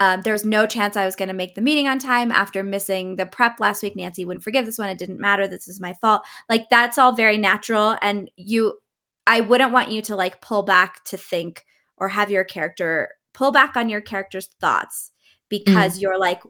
um, 0.00 0.22
there's 0.22 0.46
no 0.46 0.66
chance 0.66 0.96
I 0.96 1.04
was 1.04 1.14
going 1.14 1.28
to 1.28 1.34
make 1.34 1.54
the 1.54 1.60
meeting 1.60 1.86
on 1.86 1.98
time 1.98 2.32
after 2.32 2.62
missing 2.62 3.16
the 3.16 3.26
prep 3.26 3.60
last 3.60 3.82
week. 3.82 3.94
Nancy 3.94 4.24
wouldn't 4.24 4.42
forgive 4.42 4.64
this 4.64 4.78
one. 4.78 4.88
It 4.88 4.96
didn't 4.96 5.20
matter. 5.20 5.46
This 5.46 5.68
is 5.68 5.78
my 5.78 5.92
fault. 6.00 6.22
Like 6.48 6.70
that's 6.70 6.96
all 6.96 7.12
very 7.12 7.36
natural. 7.36 7.98
And 8.00 8.30
you, 8.36 8.78
I 9.26 9.42
wouldn't 9.42 9.72
want 9.72 9.90
you 9.90 10.00
to 10.02 10.16
like 10.16 10.40
pull 10.40 10.62
back 10.62 11.04
to 11.04 11.18
think 11.18 11.66
or 11.98 12.08
have 12.08 12.30
your 12.30 12.44
character 12.44 13.10
pull 13.34 13.52
back 13.52 13.76
on 13.76 13.90
your 13.90 14.00
character's 14.00 14.48
thoughts 14.58 15.10
because 15.50 15.98
mm. 15.98 16.02
you're 16.02 16.18
like, 16.18 16.40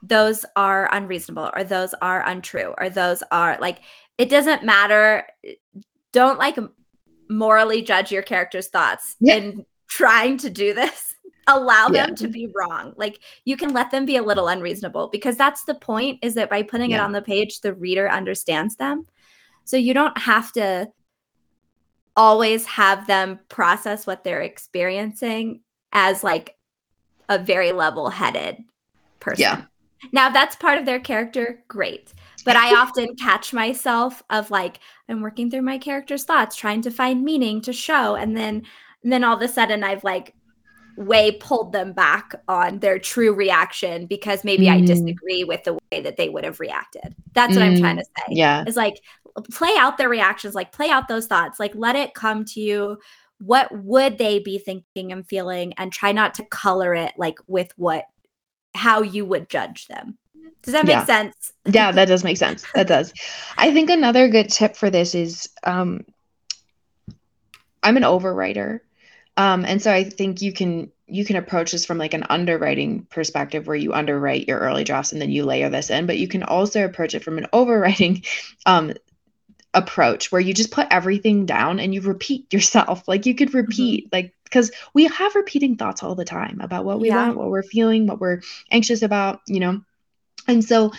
those 0.00 0.44
are 0.54 0.88
unreasonable 0.94 1.50
or 1.56 1.64
those 1.64 1.94
are 2.00 2.26
untrue 2.28 2.74
or 2.78 2.90
those 2.90 3.22
are 3.32 3.58
like 3.60 3.80
it 4.18 4.28
doesn't 4.28 4.64
matter. 4.64 5.26
Don't 6.12 6.38
like 6.38 6.58
morally 7.28 7.82
judge 7.82 8.12
your 8.12 8.22
character's 8.22 8.68
thoughts 8.68 9.16
yeah. 9.20 9.36
in 9.36 9.66
trying 9.88 10.36
to 10.38 10.50
do 10.50 10.74
this. 10.74 11.14
Allow 11.46 11.88
yeah. 11.88 12.06
them 12.06 12.14
to 12.16 12.28
be 12.28 12.50
wrong. 12.54 12.94
Like 12.96 13.20
you 13.44 13.56
can 13.56 13.74
let 13.74 13.90
them 13.90 14.06
be 14.06 14.16
a 14.16 14.22
little 14.22 14.48
unreasonable 14.48 15.08
because 15.08 15.36
that's 15.36 15.64
the 15.64 15.74
point 15.74 16.18
is 16.22 16.34
that 16.34 16.48
by 16.48 16.62
putting 16.62 16.90
yeah. 16.90 16.98
it 16.98 17.00
on 17.00 17.12
the 17.12 17.20
page, 17.20 17.60
the 17.60 17.74
reader 17.74 18.10
understands 18.10 18.76
them. 18.76 19.06
So 19.64 19.76
you 19.76 19.92
don't 19.92 20.16
have 20.16 20.52
to 20.52 20.90
always 22.16 22.64
have 22.66 23.06
them 23.06 23.40
process 23.48 24.06
what 24.06 24.24
they're 24.24 24.42
experiencing 24.42 25.60
as 25.92 26.24
like 26.24 26.56
a 27.28 27.38
very 27.38 27.72
level 27.72 28.08
headed 28.08 28.62
person. 29.20 29.42
Yeah. 29.42 29.62
Now, 30.12 30.28
that's 30.28 30.56
part 30.56 30.78
of 30.78 30.84
their 30.84 31.00
character, 31.00 31.62
great. 31.68 32.12
But 32.44 32.56
I 32.56 32.74
often 32.80 33.16
catch 33.16 33.52
myself 33.52 34.22
of 34.30 34.50
like 34.50 34.80
I'm 35.08 35.20
working 35.20 35.50
through 35.50 35.62
my 35.62 35.78
character's 35.78 36.24
thoughts, 36.24 36.56
trying 36.56 36.82
to 36.82 36.90
find 36.90 37.24
meaning 37.24 37.60
to 37.62 37.72
show, 37.72 38.14
and 38.14 38.36
then 38.36 38.62
and 39.02 39.12
then 39.12 39.24
all 39.24 39.36
of 39.36 39.42
a 39.42 39.48
sudden 39.48 39.84
I've 39.84 40.04
like 40.04 40.34
way 40.96 41.32
pulled 41.32 41.72
them 41.72 41.92
back 41.92 42.34
on 42.48 42.78
their 42.78 42.98
true 42.98 43.32
reaction 43.34 44.06
because 44.06 44.44
maybe 44.44 44.66
mm. 44.66 44.74
I 44.74 44.80
disagree 44.80 45.44
with 45.44 45.64
the 45.64 45.74
way 45.74 46.00
that 46.00 46.16
they 46.16 46.28
would 46.28 46.44
have 46.44 46.60
reacted. 46.60 47.14
That's 47.32 47.52
mm. 47.52 47.56
what 47.56 47.64
I'm 47.64 47.78
trying 47.78 47.96
to 47.96 48.04
say. 48.04 48.24
Yeah. 48.30 48.64
It's 48.66 48.76
like 48.76 49.00
play 49.50 49.74
out 49.78 49.98
their 49.98 50.08
reactions, 50.08 50.54
like 50.54 50.72
play 50.72 50.90
out 50.90 51.08
those 51.08 51.26
thoughts, 51.26 51.58
like 51.58 51.74
let 51.74 51.96
it 51.96 52.14
come 52.14 52.44
to 52.46 52.60
you. 52.60 52.98
What 53.40 53.68
would 53.84 54.18
they 54.18 54.38
be 54.38 54.58
thinking 54.58 55.12
and 55.12 55.26
feeling? 55.26 55.74
And 55.76 55.92
try 55.92 56.12
not 56.12 56.34
to 56.34 56.44
color 56.44 56.94
it 56.94 57.12
like 57.16 57.38
with 57.46 57.72
what 57.76 58.04
how 58.74 59.02
you 59.02 59.24
would 59.24 59.48
judge 59.48 59.86
them. 59.86 60.18
Does 60.64 60.72
that 60.72 60.86
make 60.86 60.94
yeah. 60.94 61.04
sense? 61.04 61.52
yeah, 61.66 61.92
that 61.92 62.06
does 62.06 62.24
make 62.24 62.36
sense. 62.36 62.64
That 62.74 62.86
does. 62.86 63.12
I 63.56 63.72
think 63.72 63.90
another 63.90 64.28
good 64.28 64.50
tip 64.50 64.76
for 64.76 64.90
this 64.90 65.14
is 65.14 65.48
um, 65.62 66.04
I'm 67.82 67.96
an 67.96 68.02
overwriter. 68.02 68.80
Um, 69.36 69.64
and 69.64 69.82
so 69.82 69.92
I 69.92 70.04
think 70.04 70.42
you 70.42 70.52
can 70.52 70.90
you 71.06 71.24
can 71.24 71.36
approach 71.36 71.72
this 71.72 71.84
from 71.84 71.98
like 71.98 72.14
an 72.14 72.24
underwriting 72.30 73.06
perspective 73.10 73.66
where 73.66 73.76
you 73.76 73.92
underwrite 73.92 74.48
your 74.48 74.58
early 74.58 74.84
drafts 74.84 75.12
and 75.12 75.20
then 75.20 75.30
you 75.30 75.44
layer 75.44 75.68
this 75.68 75.90
in, 75.90 76.06
but 76.06 76.18
you 76.18 76.26
can 76.26 76.42
also 76.42 76.84
approach 76.84 77.14
it 77.14 77.22
from 77.22 77.36
an 77.36 77.46
overwriting 77.52 78.26
um, 78.64 78.92
approach 79.74 80.32
where 80.32 80.40
you 80.40 80.54
just 80.54 80.70
put 80.70 80.86
everything 80.90 81.44
down 81.44 81.78
and 81.78 81.94
you 81.94 82.00
repeat 82.00 82.52
yourself. 82.52 83.04
Like 83.08 83.26
you 83.26 83.34
could 83.34 83.48
mm-hmm. 83.48 83.58
repeat, 83.58 84.04
mm-hmm. 84.06 84.16
like 84.16 84.34
because 84.44 84.70
we 84.94 85.04
have 85.04 85.34
repeating 85.34 85.76
thoughts 85.76 86.02
all 86.02 86.14
the 86.14 86.24
time 86.24 86.60
about 86.60 86.84
what 86.84 87.00
we 87.00 87.08
yeah. 87.08 87.26
want, 87.26 87.36
what 87.36 87.50
we're 87.50 87.62
feeling, 87.62 88.06
what 88.06 88.20
we're 88.20 88.40
anxious 88.70 89.02
about, 89.02 89.40
you 89.46 89.60
know. 89.60 89.82
And 90.48 90.64
so 90.64 90.92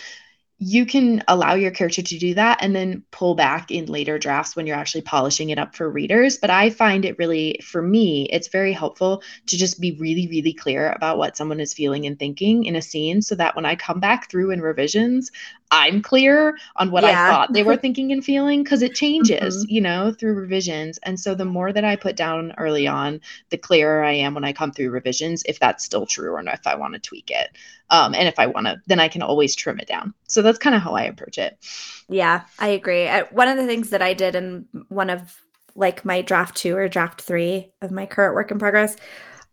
you 0.58 0.86
can 0.86 1.22
allow 1.28 1.54
your 1.54 1.72
character 1.72 2.02
to 2.02 2.18
do 2.18 2.34
that 2.34 2.60
and 2.62 2.74
then 2.74 3.04
pull 3.12 3.36
back 3.36 3.72
in 3.72 3.88
later 3.88 4.18
drafts 4.18 4.56
when 4.56 4.66
you're 4.66 4.78
actually 4.78 5.02
polishing 5.02 5.50
it 5.50 5.60
up 5.60 5.76
for 5.76 5.90
readers. 5.90 6.38
But 6.38 6.50
I 6.50 6.70
find 6.70 7.04
it 7.04 7.18
really, 7.18 7.60
for 7.62 7.82
me, 7.82 8.30
it's 8.32 8.48
very 8.48 8.72
helpful 8.72 9.22
to 9.48 9.58
just 9.58 9.82
be 9.82 9.98
really, 10.00 10.28
really 10.28 10.54
clear 10.54 10.92
about 10.92 11.18
what 11.18 11.36
someone 11.36 11.60
is 11.60 11.74
feeling 11.74 12.06
and 12.06 12.18
thinking 12.18 12.64
in 12.64 12.78
a 12.78 12.82
scene 12.82 13.22
so 13.22 13.36
that 13.36 13.56
when 13.58 13.66
I 13.66 13.76
come 13.76 14.00
back 14.00 14.32
through 14.32 14.52
in 14.52 14.62
revisions, 14.62 15.30
I'm 15.72 16.02
clear 16.02 16.58
on 16.76 16.92
what 16.92 17.04
yeah. 17.04 17.28
I 17.28 17.32
thought 17.32 17.54
they 17.54 17.64
were 17.64 17.76
thinking 17.76 18.12
and 18.12 18.24
feeling 18.24 18.64
because 18.64 18.82
it 18.82 18.94
changes, 18.94 19.64
mm-hmm. 19.64 19.74
you 19.74 19.82
know, 19.82 20.14
through 20.14 20.36
revisions. 20.36 21.00
And 21.04 21.20
so 21.20 21.34
the 21.34 21.46
more 21.46 21.74
that 21.74 21.84
I 21.84 21.96
put 21.96 22.16
down 22.16 22.54
early 22.58 22.88
on, 22.88 23.20
the 23.50 23.58
clearer 23.58 24.04
I 24.04 24.14
am 24.14 24.36
when 24.36 24.44
I 24.44 24.54
come 24.54 24.72
through 24.72 24.92
revisions, 24.92 25.44
if 25.48 25.60
that's 25.60 25.84
still 25.84 26.06
true 26.06 26.32
or 26.32 26.44
not, 26.44 26.56
if 26.56 26.68
I 26.68 26.76
want 26.76 26.94
to 26.94 27.00
tweak 27.00 27.32
it. 27.32 27.58
Um, 27.90 28.14
and 28.14 28.28
if 28.28 28.40
I 28.40 28.46
want 28.46 28.68
to, 28.68 28.82
then 28.88 29.00
I 29.00 29.08
can 29.08 29.22
always 29.22 29.56
trim 29.56 29.80
it 29.80 29.88
down. 29.88 30.14
So 30.28 30.42
that's 30.42 30.60
kind 30.60 30.76
of 30.76 30.82
how 30.82 30.94
I 30.94 31.04
approach 31.04 31.38
it. 31.38 31.58
Yeah, 32.08 32.44
I 32.60 32.70
agree. 32.70 33.08
I, 33.08 33.24
one 33.24 33.48
of 33.48 33.58
the 33.58 33.66
things 33.66 33.90
that 33.90 34.02
I 34.02 34.14
did 34.14 34.36
in 34.36 34.68
one 34.90 35.10
of 35.10 35.40
like 35.76 36.06
my 36.06 36.22
draft 36.22 36.56
two 36.56 36.76
or 36.76 36.88
draft 36.88 37.22
three 37.22 37.72
of 37.82 37.92
my 37.92 38.06
current 38.06 38.36
work 38.36 38.52
in 38.52 38.60
progress, 38.60 38.96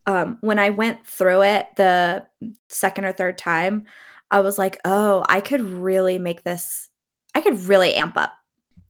um, 0.07 0.39
when 0.41 0.59
I 0.59 0.71
went 0.71 1.07
through 1.07 1.43
it 1.43 1.67
the 1.77 2.27
second 2.69 3.05
or 3.05 3.13
third 3.13 3.39
time, 3.39 3.87
I 4.33 4.41
was 4.41 4.59
like, 4.59 4.81
oh, 4.85 5.25
I 5.29 5.41
could 5.41 5.61
really 5.61 6.19
make 6.19 6.43
this, 6.43 6.89
I 7.35 7.41
could 7.41 7.61
really 7.61 7.95
amp 7.95 8.17
up 8.17 8.33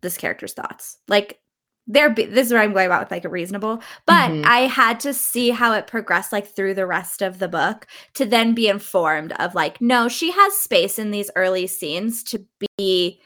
this 0.00 0.16
character's 0.16 0.54
thoughts. 0.54 0.98
Like, 1.08 1.38
there 1.88 2.14
this 2.14 2.46
is 2.46 2.52
where 2.52 2.62
I'm 2.62 2.72
going 2.72 2.86
about 2.86 3.02
with 3.02 3.10
like 3.10 3.24
a 3.24 3.28
reasonable, 3.28 3.82
but 4.06 4.30
mm-hmm. 4.30 4.44
I 4.46 4.60
had 4.60 5.00
to 5.00 5.12
see 5.12 5.50
how 5.50 5.74
it 5.74 5.88
progressed 5.88 6.32
like 6.32 6.46
through 6.46 6.74
the 6.74 6.86
rest 6.86 7.22
of 7.22 7.40
the 7.40 7.48
book 7.48 7.88
to 8.14 8.24
then 8.24 8.54
be 8.54 8.68
informed 8.68 9.32
of 9.40 9.56
like, 9.56 9.80
no, 9.80 10.08
she 10.08 10.30
has 10.30 10.54
space 10.54 10.96
in 10.98 11.10
these 11.10 11.30
early 11.34 11.66
scenes 11.66 12.22
to 12.24 12.46
be 12.78 13.20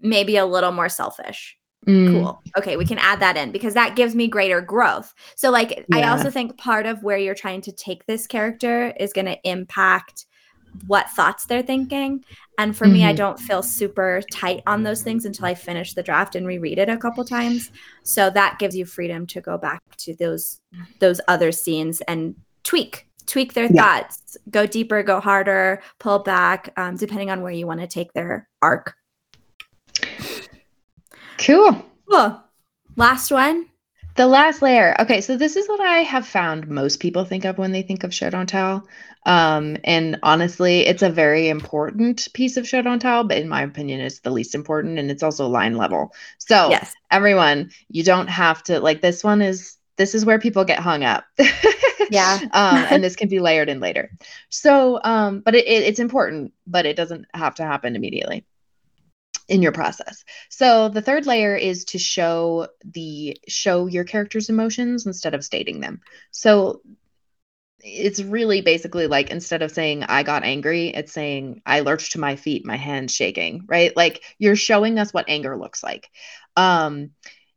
maybe 0.00 0.36
a 0.36 0.44
little 0.44 0.72
more 0.72 0.88
selfish. 0.88 1.56
Mm. 1.86 2.10
Cool. 2.10 2.42
Okay, 2.56 2.76
we 2.76 2.84
can 2.84 2.98
add 2.98 3.20
that 3.20 3.36
in 3.36 3.52
because 3.52 3.74
that 3.74 3.94
gives 3.94 4.14
me 4.14 4.26
greater 4.26 4.60
growth. 4.60 5.14
So, 5.36 5.50
like, 5.50 5.86
yeah. 5.88 5.98
I 5.98 6.08
also 6.10 6.30
think 6.30 6.58
part 6.58 6.84
of 6.84 7.04
where 7.04 7.16
you're 7.16 7.34
trying 7.36 7.60
to 7.62 7.72
take 7.72 8.06
this 8.06 8.26
character 8.26 8.92
is 8.98 9.12
going 9.12 9.26
to 9.26 9.38
impact 9.48 10.26
what 10.86 11.10
thoughts 11.10 11.46
they're 11.46 11.62
thinking. 11.62 12.24
And 12.58 12.76
for 12.76 12.84
mm-hmm. 12.84 12.92
me, 12.94 13.04
I 13.04 13.08
mm-hmm. 13.08 13.16
don't 13.16 13.40
feel 13.40 13.62
super 13.62 14.22
tight 14.32 14.62
on 14.66 14.82
those 14.82 15.02
things 15.02 15.24
until 15.24 15.46
I 15.46 15.54
finish 15.54 15.94
the 15.94 16.02
draft 16.02 16.34
and 16.34 16.46
reread 16.46 16.78
it 16.78 16.88
a 16.88 16.96
couple 16.96 17.24
times. 17.24 17.70
So 18.02 18.30
that 18.30 18.58
gives 18.58 18.76
you 18.76 18.84
freedom 18.84 19.26
to 19.28 19.40
go 19.40 19.58
back 19.58 19.82
to 19.98 20.14
those 20.14 20.60
those 20.98 21.20
other 21.28 21.52
scenes 21.52 22.00
and 22.02 22.34
tweak 22.64 23.08
tweak 23.28 23.52
their 23.52 23.68
yeah. 23.70 24.00
thoughts, 24.00 24.36
go 24.50 24.66
deeper, 24.66 25.02
go 25.02 25.20
harder, 25.20 25.82
pull 25.98 26.18
back, 26.18 26.72
um, 26.76 26.96
depending 26.96 27.30
on 27.30 27.42
where 27.42 27.52
you 27.52 27.66
want 27.66 27.80
to 27.80 27.86
take 27.86 28.12
their 28.14 28.48
arc. 28.62 28.94
Cool. 31.38 31.84
Cool. 32.10 32.42
Last 32.96 33.30
one. 33.30 33.66
The 34.18 34.26
last 34.26 34.62
layer. 34.62 34.96
Okay, 35.00 35.20
so 35.20 35.36
this 35.36 35.54
is 35.54 35.68
what 35.68 35.80
I 35.80 35.98
have 35.98 36.26
found 36.26 36.66
most 36.66 36.98
people 36.98 37.24
think 37.24 37.44
of 37.44 37.56
when 37.56 37.70
they 37.70 37.82
think 37.82 38.02
of 38.02 38.12
show 38.12 38.28
don't 38.28 38.48
tell. 38.48 38.84
Um, 39.24 39.76
and 39.84 40.18
honestly, 40.24 40.80
it's 40.80 41.04
a 41.04 41.08
very 41.08 41.48
important 41.48 42.26
piece 42.32 42.56
of 42.56 42.66
show 42.66 42.82
don't 42.82 42.98
tell, 42.98 43.22
but 43.22 43.36
in 43.36 43.48
my 43.48 43.62
opinion, 43.62 44.00
it's 44.00 44.18
the 44.18 44.32
least 44.32 44.56
important 44.56 44.98
and 44.98 45.08
it's 45.08 45.22
also 45.22 45.46
line 45.46 45.76
level. 45.76 46.12
So 46.38 46.68
yes. 46.68 46.96
everyone, 47.12 47.70
you 47.90 48.02
don't 48.02 48.26
have 48.26 48.60
to 48.64 48.80
like 48.80 49.02
this 49.02 49.22
one 49.22 49.40
is 49.40 49.76
this 49.98 50.16
is 50.16 50.24
where 50.24 50.40
people 50.40 50.64
get 50.64 50.80
hung 50.80 51.04
up. 51.04 51.24
yeah. 52.10 52.40
um, 52.50 52.86
and 52.90 53.04
this 53.04 53.14
can 53.14 53.28
be 53.28 53.38
layered 53.38 53.68
in 53.68 53.78
later. 53.78 54.10
So 54.48 54.98
um, 55.04 55.42
but 55.42 55.54
it, 55.54 55.64
it, 55.68 55.84
it's 55.84 56.00
important, 56.00 56.52
but 56.66 56.86
it 56.86 56.96
doesn't 56.96 57.26
have 57.34 57.54
to 57.54 57.62
happen 57.62 57.94
immediately 57.94 58.44
in 59.48 59.62
your 59.62 59.72
process. 59.72 60.24
So 60.50 60.88
the 60.88 61.02
third 61.02 61.26
layer 61.26 61.56
is 61.56 61.86
to 61.86 61.98
show 61.98 62.68
the 62.84 63.36
show 63.48 63.86
your 63.86 64.04
character's 64.04 64.48
emotions 64.48 65.06
instead 65.06 65.34
of 65.34 65.44
stating 65.44 65.80
them. 65.80 66.00
So 66.30 66.82
it's 67.80 68.20
really 68.20 68.60
basically 68.60 69.06
like 69.06 69.30
instead 69.30 69.62
of 69.62 69.70
saying 69.70 70.04
I 70.04 70.22
got 70.22 70.44
angry, 70.44 70.88
it's 70.88 71.12
saying 71.12 71.62
I 71.64 71.80
lurched 71.80 72.12
to 72.12 72.20
my 72.20 72.36
feet, 72.36 72.66
my 72.66 72.76
hands 72.76 73.14
shaking, 73.14 73.64
right? 73.68 73.96
Like 73.96 74.22
you're 74.38 74.56
showing 74.56 74.98
us 74.98 75.12
what 75.12 75.28
anger 75.28 75.56
looks 75.56 75.82
like. 75.82 76.10
Um 76.56 77.10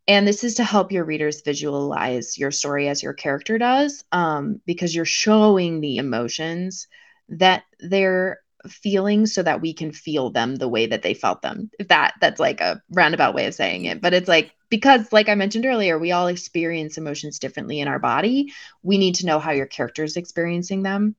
and 0.07 0.27
this 0.27 0.43
is 0.43 0.55
to 0.55 0.63
help 0.63 0.91
your 0.91 1.05
readers 1.05 1.41
visualize 1.41 2.37
your 2.37 2.51
story 2.51 2.87
as 2.89 3.03
your 3.03 3.13
character 3.13 3.57
does 3.57 4.03
um, 4.11 4.59
because 4.65 4.93
you're 4.95 5.05
showing 5.05 5.79
the 5.79 5.97
emotions 5.97 6.87
that 7.29 7.63
they're 7.79 8.40
feelings 8.67 9.33
so 9.33 9.43
that 9.43 9.61
we 9.61 9.73
can 9.73 9.91
feel 9.91 10.29
them 10.29 10.55
the 10.55 10.67
way 10.67 10.85
that 10.85 11.01
they 11.01 11.13
felt 11.13 11.41
them. 11.41 11.69
If 11.79 11.87
that 11.87 12.13
that's 12.21 12.39
like 12.39 12.61
a 12.61 12.81
roundabout 12.89 13.33
way 13.33 13.45
of 13.47 13.53
saying 13.53 13.85
it 13.85 14.01
but 14.01 14.13
it's 14.13 14.27
like 14.27 14.51
because 14.69 15.11
like 15.11 15.29
i 15.29 15.35
mentioned 15.35 15.65
earlier 15.65 15.99
we 15.99 16.11
all 16.11 16.27
experience 16.27 16.97
emotions 16.97 17.39
differently 17.39 17.79
in 17.79 17.87
our 17.87 17.99
body. 17.99 18.53
We 18.83 18.97
need 18.97 19.15
to 19.15 19.25
know 19.25 19.39
how 19.39 19.51
your 19.51 19.65
character 19.65 20.03
is 20.03 20.17
experiencing 20.17 20.83
them 20.83 21.15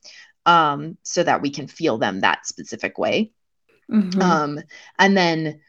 um, 0.47 0.99
so 1.03 1.23
that 1.23 1.43
we 1.43 1.51
can 1.51 1.69
feel 1.69 1.99
them 1.99 2.21
that 2.21 2.47
specific 2.47 2.99
way. 2.99 3.33
Mm-hmm. 3.91 4.23
um, 4.23 4.61
and 4.99 5.17
then 5.17 5.61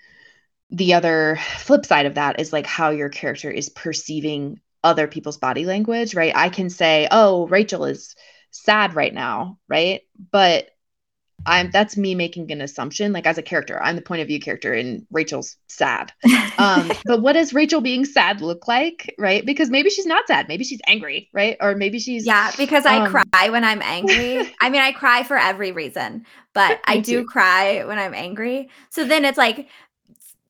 the 0.69 0.93
other 0.93 1.39
flip 1.57 1.85
side 1.85 2.05
of 2.05 2.15
that 2.15 2.39
is 2.39 2.53
like 2.53 2.65
how 2.65 2.89
your 2.91 3.09
character 3.09 3.51
is 3.51 3.69
perceiving 3.69 4.59
other 4.83 5.07
people's 5.07 5.37
body 5.37 5.65
language 5.65 6.15
right? 6.15 6.33
I 6.35 6.49
can 6.49 6.69
say 6.69 7.07
oh 7.11 7.47
rachel 7.47 7.85
is 7.85 8.15
sad 8.51 8.95
right 8.95 9.13
now 9.13 9.59
right? 9.67 10.01
But 10.31 10.69
I'm 11.45 11.71
that's 11.71 11.97
me 11.97 12.15
making 12.15 12.51
an 12.51 12.61
assumption, 12.61 13.13
like 13.13 13.25
as 13.25 13.37
a 13.37 13.41
character. 13.41 13.81
I'm 13.81 13.95
the 13.95 14.01
point 14.01 14.21
of 14.21 14.27
view 14.27 14.39
character, 14.39 14.73
and 14.73 15.05
Rachel's 15.11 15.57
sad. 15.67 16.11
Um, 16.59 16.91
but 17.05 17.21
what 17.23 17.33
does 17.33 17.51
Rachel 17.51 17.81
being 17.81 18.05
sad 18.05 18.39
look 18.39 18.67
like, 18.67 19.15
right? 19.17 19.43
Because 19.43 19.71
maybe 19.71 19.89
she's 19.89 20.05
not 20.05 20.27
sad, 20.27 20.47
maybe 20.47 20.63
she's 20.63 20.79
angry, 20.85 21.27
right? 21.33 21.57
Or 21.59 21.75
maybe 21.75 21.97
she's 21.97 22.27
yeah. 22.27 22.51
Because 22.55 22.85
I 22.85 22.99
um, 22.99 23.11
cry 23.11 23.49
when 23.49 23.63
I'm 23.63 23.81
angry. 23.81 24.53
I 24.61 24.69
mean, 24.69 24.81
I 24.81 24.91
cry 24.91 25.23
for 25.23 25.35
every 25.35 25.71
reason, 25.71 26.25
but 26.53 26.79
I 26.85 26.99
do 26.99 27.21
too. 27.21 27.27
cry 27.27 27.83
when 27.85 27.97
I'm 27.97 28.13
angry. 28.13 28.69
So 28.91 29.03
then 29.03 29.25
it's 29.25 29.37
like, 29.37 29.67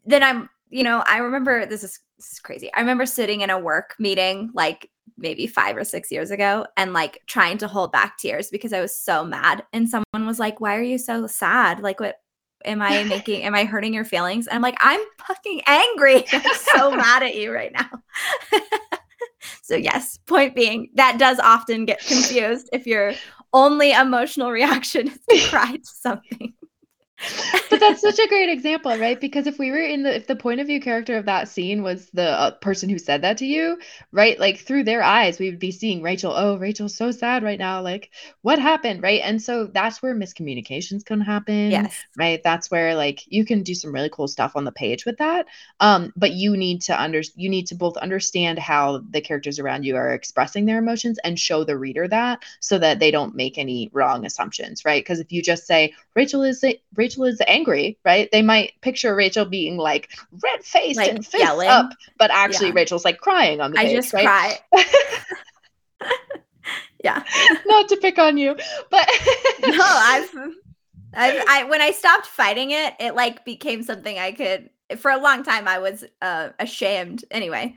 then 0.05 0.23
I'm, 0.23 0.49
you 0.69 0.83
know, 0.83 1.03
I 1.07 1.19
remember 1.19 1.65
this 1.65 1.85
is, 1.85 1.99
this 2.17 2.33
is 2.33 2.39
crazy. 2.39 2.69
I 2.73 2.81
remember 2.81 3.05
sitting 3.05 3.41
in 3.41 3.49
a 3.49 3.57
work 3.57 3.95
meeting, 3.97 4.51
like 4.53 4.89
maybe 5.17 5.47
five 5.47 5.77
or 5.77 5.83
six 5.83 6.11
years 6.11 6.31
ago 6.31 6.65
and 6.77 6.93
like 6.93 7.21
trying 7.27 7.57
to 7.59 7.67
hold 7.67 7.91
back 7.91 8.17
tears 8.17 8.49
because 8.49 8.73
I 8.73 8.81
was 8.81 8.97
so 8.97 9.23
mad. 9.23 9.63
And 9.73 9.89
someone 9.89 10.25
was 10.25 10.39
like, 10.39 10.59
Why 10.59 10.75
are 10.75 10.81
you 10.81 10.97
so 10.97 11.27
sad? 11.27 11.81
Like, 11.81 11.99
what 11.99 12.17
am 12.65 12.81
I 12.81 13.03
making? 13.09 13.43
Am 13.43 13.55
I 13.55 13.65
hurting 13.65 13.93
your 13.93 14.05
feelings? 14.05 14.47
And 14.47 14.55
I'm 14.55 14.61
like, 14.61 14.77
I'm 14.79 15.01
fucking 15.27 15.61
angry. 15.67 16.25
I'm 16.31 16.55
so 16.55 16.91
mad 16.95 17.23
at 17.23 17.35
you 17.35 17.53
right 17.53 17.71
now. 17.71 17.89
so, 19.61 19.75
yes, 19.75 20.17
point 20.25 20.55
being, 20.55 20.89
that 20.95 21.17
does 21.17 21.39
often 21.39 21.85
get 21.85 21.99
confused 21.99 22.69
if 22.73 22.87
your 22.87 23.13
only 23.53 23.91
emotional 23.91 24.51
reaction 24.51 25.07
is 25.07 25.19
to 25.29 25.49
cry 25.49 25.75
to 25.75 25.85
something 25.85 26.53
but 27.69 27.79
that's 27.79 28.01
such 28.01 28.19
a 28.19 28.27
great 28.27 28.49
example, 28.49 28.97
right? 28.97 29.19
Because 29.19 29.47
if 29.47 29.57
we 29.57 29.71
were 29.71 29.79
in 29.79 30.03
the 30.03 30.15
if 30.15 30.27
the 30.27 30.35
point 30.35 30.59
of 30.59 30.67
view 30.67 30.79
character 30.79 31.17
of 31.17 31.25
that 31.25 31.47
scene 31.47 31.83
was 31.83 32.09
the 32.11 32.29
uh, 32.29 32.51
person 32.51 32.89
who 32.89 32.97
said 32.97 33.21
that 33.21 33.37
to 33.37 33.45
you, 33.45 33.79
right? 34.11 34.39
Like 34.39 34.59
through 34.59 34.83
their 34.83 35.03
eyes, 35.03 35.39
we 35.39 35.49
would 35.49 35.59
be 35.59 35.71
seeing 35.71 36.01
Rachel. 36.01 36.33
Oh, 36.35 36.57
Rachel's 36.57 36.95
so 36.95 37.11
sad 37.11 37.43
right 37.43 37.59
now. 37.59 37.81
Like, 37.81 38.11
what 38.41 38.59
happened, 38.59 39.01
right? 39.01 39.21
And 39.23 39.41
so 39.41 39.65
that's 39.67 40.01
where 40.01 40.15
miscommunications 40.15 41.05
can 41.05 41.21
happen. 41.21 41.71
Yes. 41.71 41.95
Right. 42.17 42.41
That's 42.43 42.69
where 42.69 42.95
like 42.95 43.21
you 43.27 43.45
can 43.45 43.63
do 43.63 43.75
some 43.75 43.93
really 43.93 44.09
cool 44.09 44.27
stuff 44.27 44.55
on 44.55 44.65
the 44.65 44.71
page 44.71 45.05
with 45.05 45.17
that. 45.17 45.47
Um, 45.79 46.13
but 46.15 46.33
you 46.33 46.57
need 46.57 46.81
to 46.83 47.01
under 47.01 47.21
you 47.35 47.49
need 47.49 47.67
to 47.67 47.75
both 47.75 47.97
understand 47.97 48.59
how 48.59 49.01
the 49.09 49.21
characters 49.21 49.59
around 49.59 49.83
you 49.85 49.95
are 49.95 50.13
expressing 50.13 50.65
their 50.65 50.79
emotions 50.79 51.19
and 51.23 51.39
show 51.39 51.63
the 51.63 51.77
reader 51.77 52.07
that 52.07 52.43
so 52.59 52.77
that 52.79 52.99
they 52.99 53.11
don't 53.11 53.35
make 53.35 53.57
any 53.57 53.89
wrong 53.93 54.25
assumptions, 54.25 54.85
right? 54.85 55.03
Because 55.03 55.19
if 55.19 55.31
you 55.31 55.41
just 55.41 55.65
say 55.65 55.93
Rachel 56.15 56.43
is 56.43 56.63
Rachel 56.95 57.12
is 57.17 57.41
angry, 57.47 57.97
right? 58.03 58.29
They 58.31 58.41
might 58.41 58.73
picture 58.81 59.15
Rachel 59.15 59.45
being 59.45 59.77
like 59.77 60.09
red 60.43 60.63
faced 60.63 60.97
like 60.97 61.11
and 61.11 61.25
fists 61.25 61.39
yelling. 61.39 61.69
up, 61.69 61.91
but 62.17 62.31
actually 62.31 62.69
yeah. 62.69 62.75
Rachel's 62.75 63.05
like 63.05 63.19
crying 63.19 63.61
on 63.61 63.71
the 63.71 63.79
I 63.79 63.83
page. 63.83 63.91
I 63.91 63.95
just 63.95 64.13
right? 64.13 64.59
cry. 64.71 64.85
yeah. 67.03 67.23
Not 67.65 67.89
to 67.89 67.97
pick 67.97 68.17
on 68.17 68.37
you, 68.37 68.55
but 68.89 69.07
no, 69.67 69.77
I've 69.79 70.35
I've 71.13 71.43
I 71.47 71.65
when 71.69 71.81
I 71.81 71.91
stopped 71.91 72.25
fighting 72.25 72.71
it, 72.71 72.95
it 72.99 73.15
like 73.15 73.45
became 73.45 73.83
something 73.83 74.17
I 74.17 74.31
could. 74.31 74.69
For 74.97 75.11
a 75.11 75.17
long 75.17 75.43
time, 75.43 75.67
I 75.67 75.79
was 75.79 76.03
uh, 76.21 76.49
ashamed. 76.59 77.25
Anyway, 77.31 77.75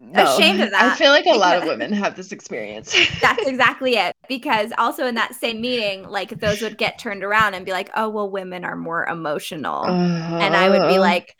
no, 0.00 0.36
ashamed 0.36 0.60
of 0.60 0.70
that. 0.72 0.92
I 0.92 0.96
feel 0.96 1.10
like 1.10 1.26
a 1.26 1.36
lot 1.36 1.56
of 1.56 1.64
women 1.64 1.92
have 1.92 2.16
this 2.16 2.32
experience. 2.32 2.94
that's 3.20 3.46
exactly 3.46 3.96
it. 3.96 4.14
Because 4.28 4.72
also 4.78 5.06
in 5.06 5.14
that 5.16 5.34
same 5.34 5.60
meeting, 5.60 6.04
like 6.04 6.40
those 6.40 6.62
would 6.62 6.78
get 6.78 6.98
turned 6.98 7.24
around 7.24 7.54
and 7.54 7.64
be 7.64 7.72
like, 7.72 7.90
"Oh, 7.96 8.08
well, 8.08 8.30
women 8.30 8.64
are 8.64 8.76
more 8.76 9.06
emotional," 9.06 9.84
uh, 9.84 10.38
and 10.38 10.56
I 10.56 10.68
would 10.68 10.88
be 10.88 10.98
like, 10.98 11.34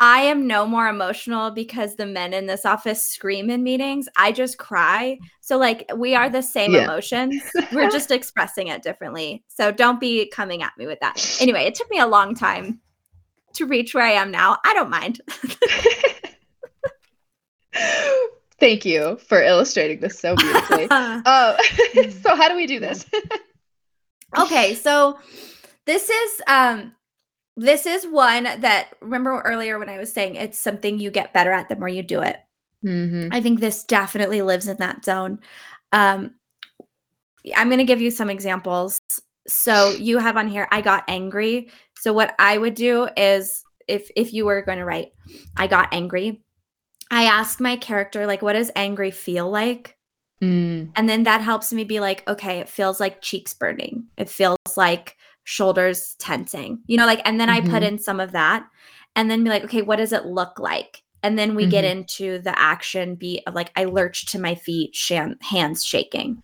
I 0.00 0.22
am 0.22 0.46
no 0.46 0.66
more 0.66 0.88
emotional 0.88 1.50
because 1.52 1.94
the 1.94 2.06
men 2.06 2.34
in 2.34 2.46
this 2.46 2.66
office 2.66 3.02
scream 3.04 3.48
in 3.48 3.62
meetings. 3.62 4.08
I 4.16 4.32
just 4.32 4.58
cry. 4.58 5.18
So, 5.40 5.56
like, 5.56 5.90
we 5.96 6.14
are 6.14 6.28
the 6.28 6.42
same 6.42 6.72
yeah. 6.72 6.84
emotions. 6.84 7.42
We're 7.72 7.90
just 7.90 8.10
expressing 8.10 8.68
it 8.68 8.82
differently. 8.82 9.44
So, 9.48 9.70
don't 9.70 10.00
be 10.00 10.28
coming 10.30 10.62
at 10.62 10.72
me 10.76 10.86
with 10.86 10.98
that. 11.00 11.38
Anyway, 11.40 11.64
it 11.64 11.74
took 11.76 11.88
me 11.90 12.00
a 12.00 12.06
long 12.06 12.34
time 12.34 12.80
to 13.54 13.66
reach 13.66 13.94
where 13.94 14.04
I 14.04 14.12
am 14.12 14.32
now. 14.32 14.58
I 14.64 14.74
don't 14.74 14.90
mind. 14.90 15.20
Thank 18.60 18.84
you 18.84 19.18
for 19.18 19.42
illustrating 19.42 20.00
this 20.00 20.18
so 20.18 20.36
beautifully. 20.36 20.86
uh, 20.90 21.56
so, 22.22 22.36
how 22.36 22.48
do 22.48 22.56
we 22.56 22.66
do 22.66 22.80
this? 22.80 23.04
okay, 24.38 24.74
so 24.74 25.18
this 25.86 26.08
is 26.08 26.42
um 26.46 26.92
this 27.56 27.86
is 27.86 28.06
one 28.06 28.44
that 28.44 28.88
remember 29.00 29.40
earlier 29.40 29.78
when 29.78 29.88
I 29.88 29.98
was 29.98 30.12
saying 30.12 30.36
it's 30.36 30.58
something 30.58 30.98
you 30.98 31.10
get 31.10 31.32
better 31.32 31.52
at 31.52 31.68
the 31.68 31.76
more 31.76 31.88
you 31.88 32.02
do 32.02 32.20
it. 32.22 32.36
Mm-hmm. 32.84 33.28
I 33.32 33.40
think 33.40 33.60
this 33.60 33.84
definitely 33.84 34.42
lives 34.42 34.66
in 34.66 34.76
that 34.78 35.04
zone. 35.04 35.38
Um, 35.92 36.34
I'm 37.56 37.68
going 37.68 37.78
to 37.78 37.84
give 37.84 38.00
you 38.00 38.10
some 38.10 38.30
examples. 38.30 38.98
So 39.46 39.90
you 39.90 40.18
have 40.18 40.36
on 40.36 40.48
here, 40.48 40.66
I 40.70 40.80
got 40.80 41.04
angry. 41.06 41.70
So 41.96 42.12
what 42.12 42.34
I 42.38 42.58
would 42.58 42.74
do 42.74 43.08
is 43.16 43.62
if 43.86 44.10
if 44.16 44.32
you 44.32 44.46
were 44.46 44.62
going 44.62 44.78
to 44.78 44.84
write, 44.84 45.12
I 45.56 45.66
got 45.66 45.92
angry. 45.92 46.43
I 47.14 47.24
ask 47.24 47.60
my 47.60 47.76
character 47.76 48.26
like, 48.26 48.42
what 48.42 48.54
does 48.54 48.72
angry 48.74 49.10
feel 49.10 49.48
like? 49.48 49.96
Mm. 50.42 50.90
And 50.96 51.08
then 51.08 51.22
that 51.22 51.40
helps 51.40 51.72
me 51.72 51.84
be 51.84 52.00
like, 52.00 52.28
okay, 52.28 52.58
it 52.58 52.68
feels 52.68 52.98
like 52.98 53.22
cheeks 53.22 53.54
burning. 53.54 54.06
It 54.16 54.28
feels 54.28 54.58
like 54.76 55.16
shoulders 55.44 56.16
tensing, 56.18 56.80
you 56.86 56.96
know, 56.96 57.06
like, 57.06 57.22
and 57.24 57.38
then 57.38 57.48
mm-hmm. 57.48 57.68
I 57.68 57.70
put 57.70 57.82
mm-hmm. 57.82 57.94
in 57.94 57.98
some 58.00 58.18
of 58.18 58.32
that 58.32 58.66
and 59.14 59.30
then 59.30 59.44
be 59.44 59.50
like, 59.50 59.64
okay, 59.64 59.82
what 59.82 59.96
does 59.96 60.12
it 60.12 60.26
look 60.26 60.58
like? 60.58 61.02
And 61.22 61.38
then 61.38 61.54
we 61.54 61.62
mm-hmm. 61.62 61.70
get 61.70 61.84
into 61.84 62.40
the 62.40 62.58
action 62.58 63.14
beat 63.14 63.44
of 63.46 63.54
like, 63.54 63.70
I 63.76 63.84
lurch 63.84 64.26
to 64.26 64.40
my 64.40 64.56
feet, 64.56 64.94
sh- 64.94 65.12
hands 65.40 65.84
shaking. 65.84 66.42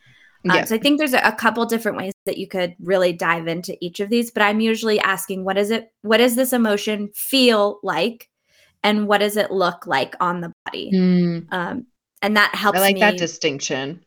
Um, 0.48 0.56
yeah. 0.56 0.64
So 0.64 0.76
I 0.76 0.78
think 0.78 0.98
there's 0.98 1.12
a, 1.12 1.20
a, 1.20 1.32
couple 1.32 1.66
different 1.66 1.98
ways 1.98 2.14
that 2.24 2.38
you 2.38 2.46
could 2.46 2.74
really 2.80 3.12
dive 3.12 3.46
into 3.46 3.76
each 3.84 4.00
of 4.00 4.08
these, 4.08 4.30
but 4.30 4.42
I'm 4.42 4.60
usually 4.60 4.98
asking, 4.98 5.44
what 5.44 5.58
is 5.58 5.70
it? 5.70 5.92
What 6.00 6.16
does 6.16 6.36
this 6.36 6.54
emotion 6.54 7.10
feel 7.14 7.78
like? 7.82 8.29
And 8.82 9.06
what 9.06 9.18
does 9.18 9.36
it 9.36 9.50
look 9.50 9.86
like 9.86 10.14
on 10.20 10.40
the 10.40 10.52
body? 10.64 10.90
Mm. 10.92 11.46
Um, 11.52 11.86
and 12.22 12.36
that 12.36 12.54
helps 12.54 12.78
I 12.78 12.82
like 12.82 12.94
me, 12.94 13.00
that 13.00 13.18
distinction. 13.18 14.04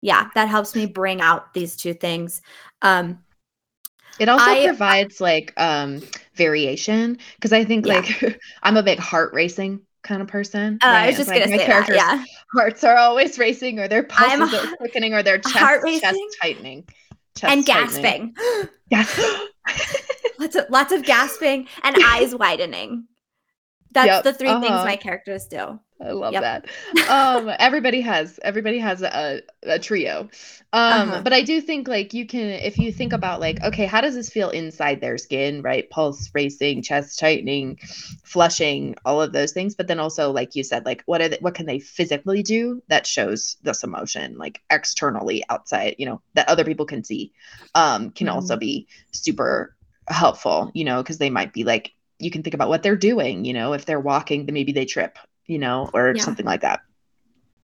Yeah, 0.00 0.28
that 0.34 0.48
helps 0.48 0.74
me 0.74 0.86
bring 0.86 1.20
out 1.20 1.54
these 1.54 1.76
two 1.76 1.94
things. 1.94 2.42
Um, 2.82 3.18
it 4.20 4.28
also 4.28 4.44
I, 4.44 4.66
provides 4.66 5.20
like 5.20 5.52
um 5.56 6.00
variation 6.34 7.18
because 7.34 7.52
I 7.52 7.64
think 7.64 7.86
yeah. 7.86 7.94
like 7.94 8.40
I'm 8.62 8.76
a 8.76 8.82
big 8.82 8.98
heart 8.98 9.32
racing 9.34 9.80
kind 10.04 10.22
of 10.22 10.28
person. 10.28 10.78
Uh, 10.82 10.86
right? 10.86 11.02
I 11.02 11.06
was 11.08 11.16
just 11.16 11.28
like, 11.28 11.42
gonna 11.44 11.58
say 11.58 11.66
that, 11.66 11.88
yeah. 11.88 12.24
Hearts 12.54 12.84
are 12.84 12.96
always 12.96 13.38
racing, 13.38 13.80
or 13.80 13.88
their 13.88 14.04
pulses 14.04 14.54
are 14.54 14.76
quickening, 14.76 15.14
or 15.14 15.22
their 15.22 15.38
chest, 15.38 15.56
chest 15.56 16.20
tightening, 16.40 16.84
chest 17.36 17.52
and 17.52 17.66
gasping. 17.66 18.34
Yes, 18.90 19.18
lots 20.38 20.54
of 20.54 20.66
lots 20.68 20.92
of 20.92 21.04
gasping 21.04 21.66
and 21.82 21.96
eyes 22.04 22.34
widening. 22.34 23.08
That's 23.94 24.06
yep. 24.06 24.24
the 24.24 24.32
3 24.32 24.48
uh-huh. 24.48 24.60
things 24.60 24.72
my 24.84 24.96
characters 24.96 25.46
do. 25.46 25.78
I 26.00 26.10
love 26.10 26.32
yep. 26.32 26.42
that. 26.42 27.08
Um, 27.08 27.50
everybody 27.58 28.00
has 28.00 28.40
everybody 28.42 28.78
has 28.78 29.02
a, 29.02 29.40
a 29.62 29.78
trio. 29.78 30.28
Um, 30.72 31.10
uh-huh. 31.10 31.22
but 31.22 31.32
I 31.32 31.42
do 31.42 31.60
think 31.60 31.86
like 31.86 32.12
you 32.12 32.26
can 32.26 32.50
if 32.50 32.78
you 32.78 32.92
think 32.92 33.12
about 33.12 33.40
like, 33.40 33.62
okay, 33.62 33.86
how 33.86 34.00
does 34.00 34.14
this 34.16 34.28
feel 34.28 34.50
inside 34.50 35.00
their 35.00 35.16
skin, 35.16 35.62
right? 35.62 35.88
Pulse 35.90 36.30
racing, 36.34 36.82
chest 36.82 37.18
tightening, 37.18 37.78
flushing, 38.24 38.96
all 39.04 39.22
of 39.22 39.32
those 39.32 39.52
things. 39.52 39.76
But 39.76 39.86
then 39.86 40.00
also, 40.00 40.32
like 40.32 40.56
you 40.56 40.64
said, 40.64 40.84
like 40.84 41.02
what 41.06 41.22
are 41.22 41.28
they, 41.28 41.38
what 41.40 41.54
can 41.54 41.66
they 41.66 41.78
physically 41.78 42.42
do 42.42 42.82
that 42.88 43.06
shows 43.06 43.56
this 43.62 43.84
emotion, 43.84 44.36
like 44.36 44.60
externally 44.70 45.44
outside, 45.48 45.94
you 45.98 46.06
know, 46.06 46.20
that 46.34 46.48
other 46.48 46.64
people 46.64 46.86
can 46.86 47.04
see, 47.04 47.32
um, 47.76 48.10
can 48.10 48.26
mm-hmm. 48.26 48.34
also 48.34 48.56
be 48.56 48.88
super 49.12 49.76
helpful, 50.08 50.72
you 50.74 50.84
know, 50.84 51.02
because 51.02 51.18
they 51.18 51.30
might 51.30 51.52
be 51.52 51.62
like 51.64 51.92
you 52.24 52.30
can 52.30 52.42
think 52.42 52.54
about 52.54 52.68
what 52.68 52.82
they're 52.82 52.96
doing, 52.96 53.44
you 53.44 53.52
know, 53.52 53.74
if 53.74 53.84
they're 53.84 54.00
walking, 54.00 54.46
then 54.46 54.54
maybe 54.54 54.72
they 54.72 54.86
trip, 54.86 55.18
you 55.46 55.58
know, 55.58 55.90
or 55.92 56.14
yeah. 56.16 56.22
something 56.22 56.46
like 56.46 56.62
that. 56.62 56.80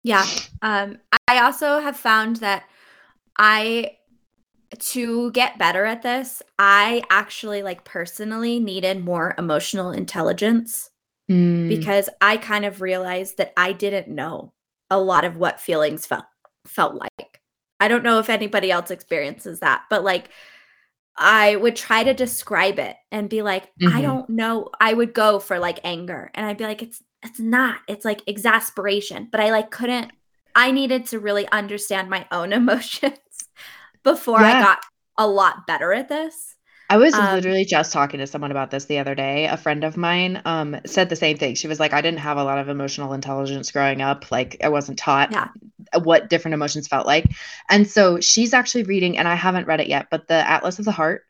Yeah. 0.03 0.27
Um, 0.63 0.99
I 1.27 1.39
also 1.41 1.81
have 1.81 1.97
found 1.97 2.37
that 2.37 2.65
I, 3.39 3.97
to 4.79 5.31
get 5.33 5.59
better 5.59 5.85
at 5.85 6.03
this, 6.03 6.43
I 6.59 7.03
actually 7.11 7.63
like 7.63 7.85
personally 7.85 8.61
needed 8.61 9.05
more 9.05 9.35
emotional 9.37 9.91
intelligence 9.91 10.91
mm. 11.31 11.69
because 11.69 12.09
I 12.21 12.37
kind 12.37 12.65
of 12.65 12.81
realized 12.81 13.39
that 13.39 13.53
I 13.57 13.73
didn't 13.73 14.09
know 14.09 14.53
a 14.91 15.01
lot 15.01 15.25
of 15.25 15.37
what 15.37 15.61
feelings 15.61 16.07
felt 16.07 16.25
felt 16.67 16.95
like. 16.95 17.41
I 17.81 17.89
don't 17.89 18.05
know 18.05 18.19
if 18.19 18.29
anybody 18.29 18.71
else 18.71 18.91
experiences 18.91 19.61
that, 19.61 19.85
but 19.89 20.05
like 20.05 20.29
I 21.17 21.57
would 21.57 21.77
try 21.77 22.05
to 22.05 22.15
describe 22.15 22.79
it 22.79 22.97
and 23.11 23.29
be 23.29 23.43
like, 23.43 23.65
mm-hmm. 23.81 23.97
I 23.97 24.01
don't 24.01 24.29
know. 24.31 24.69
I 24.81 24.95
would 24.95 25.13
go 25.13 25.39
for 25.39 25.59
like 25.59 25.81
anger 25.85 26.31
and 26.35 26.47
I'd 26.47 26.57
be 26.57 26.65
like, 26.65 26.83
it's 26.83 27.03
it's 27.23 27.39
not. 27.39 27.81
It's 27.87 28.05
like 28.05 28.23
exasperation. 28.27 29.29
But 29.31 29.41
I 29.41 29.51
like 29.51 29.71
couldn't 29.71 30.13
I 30.55 30.71
needed 30.71 31.07
to 31.07 31.19
really 31.19 31.49
understand 31.49 32.11
my 32.11 32.27
own 32.31 32.53
emotions 32.61 33.19
before 34.03 34.41
yeah. 34.41 34.59
I 34.59 34.61
got 34.61 34.79
a 35.19 35.27
lot 35.27 35.67
better 35.67 35.93
at 35.93 36.09
this. 36.09 36.57
I 36.91 36.97
was 36.97 37.15
um, 37.15 37.35
literally 37.37 37.65
just 37.65 37.93
talking 37.93 38.19
to 38.19 38.27
someone 38.27 38.51
about 38.51 38.73
this 38.73 38.87
the 38.87 38.99
other 38.99 39.15
day. 39.15 39.47
A 39.47 39.57
friend 39.57 39.85
of 39.85 39.97
mine 39.97 40.43
um, 40.45 40.77
said 40.85 41.09
the 41.09 41.15
same 41.15 41.37
thing. 41.37 41.55
She 41.55 41.69
was 41.69 41.79
like, 41.79 41.93
I 41.93 42.01
didn't 42.01 42.19
have 42.19 42.37
a 42.37 42.43
lot 42.43 42.59
of 42.59 42.69
emotional 42.69 43.13
intelligence 43.13 43.71
growing 43.71 44.03
up. 44.03 44.33
Like, 44.33 44.57
I 44.65 44.71
wasn't 44.71 44.99
taught 44.99 45.31
yeah. 45.31 45.49
what 46.03 46.29
different 46.29 46.55
emotions 46.55 46.89
felt 46.89 47.07
like. 47.07 47.27
And 47.69 47.89
so 47.89 48.19
she's 48.19 48.53
actually 48.53 48.83
reading, 48.83 49.19
and 49.19 49.29
I 49.29 49.37
haven't 49.37 49.69
read 49.69 49.81
it 49.81 49.87
yet, 49.87 50.09
but 50.11 50.27
The 50.27 50.35
Atlas 50.35 50.81
of 50.81 50.85
the 50.85 50.91
Heart 50.91 51.25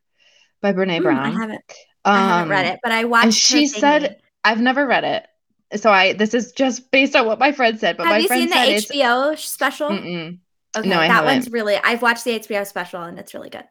by 0.63 0.73
Brene 0.73 1.03
Brown. 1.03 1.19
I 1.19 1.31
haven't. 1.31 1.65
Um, 2.07 2.15
I 2.15 2.29
haven't 2.29 2.49
read 2.49 2.67
it, 2.67 2.81
but 2.83 2.93
I 2.93 3.05
watched. 3.05 3.25
And 3.25 3.35
she 3.35 3.67
said, 3.67 4.23
I've 4.43 4.63
never 4.63 4.87
read 4.87 5.05
it. 5.05 5.27
So 5.79 5.93
I 5.93 6.15
this 6.15 6.35
is 6.35 6.51
just 6.53 6.91
based 6.91 7.15
on 7.15 7.27
what 7.27 7.39
my 7.39 7.53
friend 7.53 7.79
said. 7.79 7.97
But 7.97 8.07
have 8.07 8.15
my 8.15 8.19
you 8.19 8.27
friend 8.27 8.51
seen 8.51 8.51
the 8.51 9.05
HBO 9.05 9.39
special? 9.39 9.93
Okay, 10.77 10.89
no, 10.89 10.99
I 10.99 11.09
that 11.09 11.15
haven't. 11.15 11.27
one's 11.27 11.51
really. 11.51 11.77
I've 11.77 12.03
watched 12.03 12.25
the 12.25 12.39
HBO 12.39 12.67
special 12.67 13.03
and 13.03 13.19
it's 13.19 13.35
really 13.35 13.51
good. 13.51 13.65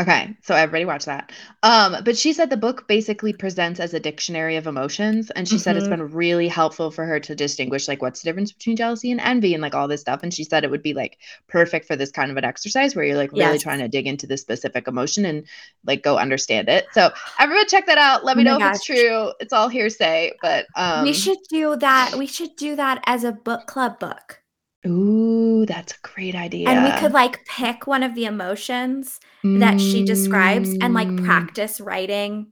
Okay, 0.00 0.34
so 0.40 0.54
everybody 0.54 0.86
watch 0.86 1.04
that. 1.04 1.30
Um, 1.62 1.96
but 2.04 2.16
she 2.16 2.32
said 2.32 2.48
the 2.48 2.56
book 2.56 2.88
basically 2.88 3.34
presents 3.34 3.78
as 3.78 3.92
a 3.92 4.00
dictionary 4.00 4.56
of 4.56 4.66
emotions, 4.66 5.28
and 5.32 5.46
she 5.46 5.56
mm-hmm. 5.56 5.62
said 5.62 5.76
it's 5.76 5.88
mm-hmm. 5.88 6.06
been 6.06 6.12
really 6.12 6.48
helpful 6.48 6.90
for 6.90 7.04
her 7.04 7.20
to 7.20 7.34
distinguish 7.34 7.86
like 7.86 8.00
what's 8.00 8.22
the 8.22 8.28
difference 8.30 8.50
between 8.50 8.76
jealousy 8.76 9.10
and 9.10 9.20
envy 9.20 9.52
and 9.52 9.60
like 9.60 9.74
all 9.74 9.88
this 9.88 10.00
stuff. 10.00 10.20
And 10.22 10.32
she 10.32 10.42
said 10.42 10.64
it 10.64 10.70
would 10.70 10.82
be 10.82 10.94
like 10.94 11.18
perfect 11.48 11.86
for 11.86 11.96
this 11.96 12.10
kind 12.10 12.30
of 12.30 12.38
an 12.38 12.44
exercise 12.44 12.96
where 12.96 13.04
you're 13.04 13.18
like 13.18 13.32
really 13.32 13.44
yes. 13.44 13.62
trying 13.62 13.80
to 13.80 13.88
dig 13.88 14.06
into 14.06 14.26
the 14.26 14.38
specific 14.38 14.88
emotion 14.88 15.26
and 15.26 15.44
like 15.84 16.02
go 16.02 16.16
understand 16.16 16.70
it. 16.70 16.86
So 16.92 17.10
everyone 17.38 17.66
check 17.68 17.84
that 17.84 17.98
out. 17.98 18.24
Let 18.24 18.38
me 18.38 18.48
oh 18.48 18.56
know 18.56 18.66
if 18.66 18.76
it's 18.76 18.84
true. 18.86 19.32
It's 19.38 19.52
all 19.52 19.68
hearsay, 19.68 20.32
but 20.40 20.66
um 20.76 21.04
we 21.04 21.12
should 21.12 21.38
do 21.50 21.76
that. 21.76 22.14
We 22.16 22.26
should 22.26 22.56
do 22.56 22.74
that 22.76 23.02
as 23.04 23.24
a 23.24 23.32
book 23.32 23.66
club 23.66 23.98
book. 23.98 24.39
Ooh, 24.86 25.66
that's 25.66 25.92
a 25.92 25.96
great 26.02 26.34
idea. 26.34 26.68
And 26.68 26.84
we 26.84 26.98
could 27.00 27.12
like 27.12 27.44
pick 27.44 27.86
one 27.86 28.02
of 28.02 28.14
the 28.14 28.24
emotions 28.24 29.20
mm. 29.44 29.60
that 29.60 29.78
she 29.80 30.04
describes 30.04 30.70
and 30.80 30.94
like 30.94 31.08
mm. 31.08 31.24
practice 31.24 31.80
writing. 31.80 32.46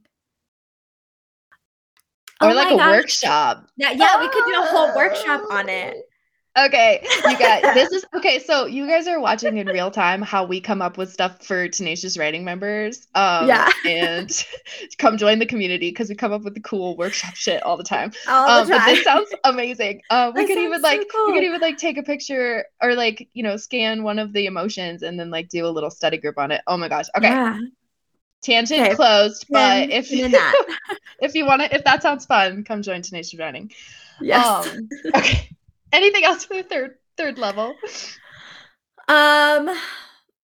Or 2.41 2.51
oh 2.51 2.53
like 2.53 2.71
a 2.71 2.77
gosh. 2.77 2.97
workshop. 2.97 3.67
Yeah, 3.77 3.91
yeah, 3.91 4.19
we 4.19 4.29
could 4.29 4.45
do 4.45 4.53
a 4.53 4.65
whole 4.65 4.95
workshop 4.95 5.41
on 5.51 5.69
it. 5.69 6.08
Okay, 6.57 7.05
you 7.29 7.37
guys, 7.37 7.61
this 7.75 7.91
is 7.91 8.05
okay. 8.15 8.39
So 8.39 8.65
you 8.65 8.87
guys 8.87 9.07
are 9.07 9.19
watching 9.19 9.57
in 9.57 9.67
real 9.67 9.91
time 9.91 10.21
how 10.21 10.43
we 10.43 10.59
come 10.59 10.81
up 10.81 10.97
with 10.97 11.11
stuff 11.11 11.45
for 11.45 11.67
tenacious 11.69 12.17
writing 12.17 12.43
members. 12.43 13.07
Um, 13.13 13.47
yeah, 13.47 13.69
and 13.85 14.45
come 14.97 15.17
join 15.17 15.37
the 15.37 15.45
community 15.45 15.89
because 15.91 16.09
we 16.09 16.15
come 16.15 16.33
up 16.33 16.41
with 16.41 16.55
the 16.55 16.59
cool 16.59 16.97
workshop 16.97 17.35
shit 17.35 17.61
all 17.61 17.77
the 17.77 17.83
time. 17.83 18.11
All 18.27 18.65
the 18.65 18.73
um, 18.73 18.79
time. 18.79 18.79
But 18.79 18.95
this 18.95 19.03
sounds 19.03 19.29
amazing. 19.43 20.01
Uh, 20.09 20.31
we 20.35 20.47
could 20.47 20.57
even 20.57 20.81
like 20.81 21.07
cool. 21.13 21.27
we 21.27 21.33
could 21.33 21.43
even 21.43 21.61
like 21.61 21.77
take 21.77 21.97
a 21.97 22.03
picture 22.03 22.65
or 22.81 22.95
like 22.95 23.29
you 23.33 23.43
know 23.43 23.55
scan 23.55 24.01
one 24.01 24.17
of 24.17 24.33
the 24.33 24.47
emotions 24.47 25.03
and 25.03 25.19
then 25.19 25.29
like 25.29 25.49
do 25.49 25.65
a 25.65 25.69
little 25.69 25.91
study 25.91 26.17
group 26.17 26.39
on 26.39 26.51
it. 26.51 26.61
Oh 26.65 26.77
my 26.77 26.89
gosh. 26.89 27.05
Okay. 27.15 27.29
Yeah. 27.29 27.59
Tangent 28.41 28.81
okay. 28.81 28.95
closed, 28.95 29.45
but 29.49 29.89
if 29.89 30.07
if 30.11 31.35
you 31.35 31.45
want 31.45 31.61
to, 31.61 31.75
if 31.75 31.83
that 31.83 32.01
sounds 32.01 32.25
fun, 32.25 32.63
come 32.63 32.81
join 32.81 33.01
Tenacious 33.01 33.37
Writing. 33.37 33.69
Yes. 34.21 34.67
Um, 34.67 34.89
okay 35.13 35.49
anything 35.91 36.23
else 36.23 36.45
for 36.45 36.55
the 36.55 36.63
third 36.63 36.95
third 37.17 37.37
level? 37.37 37.75
Um 39.07 39.69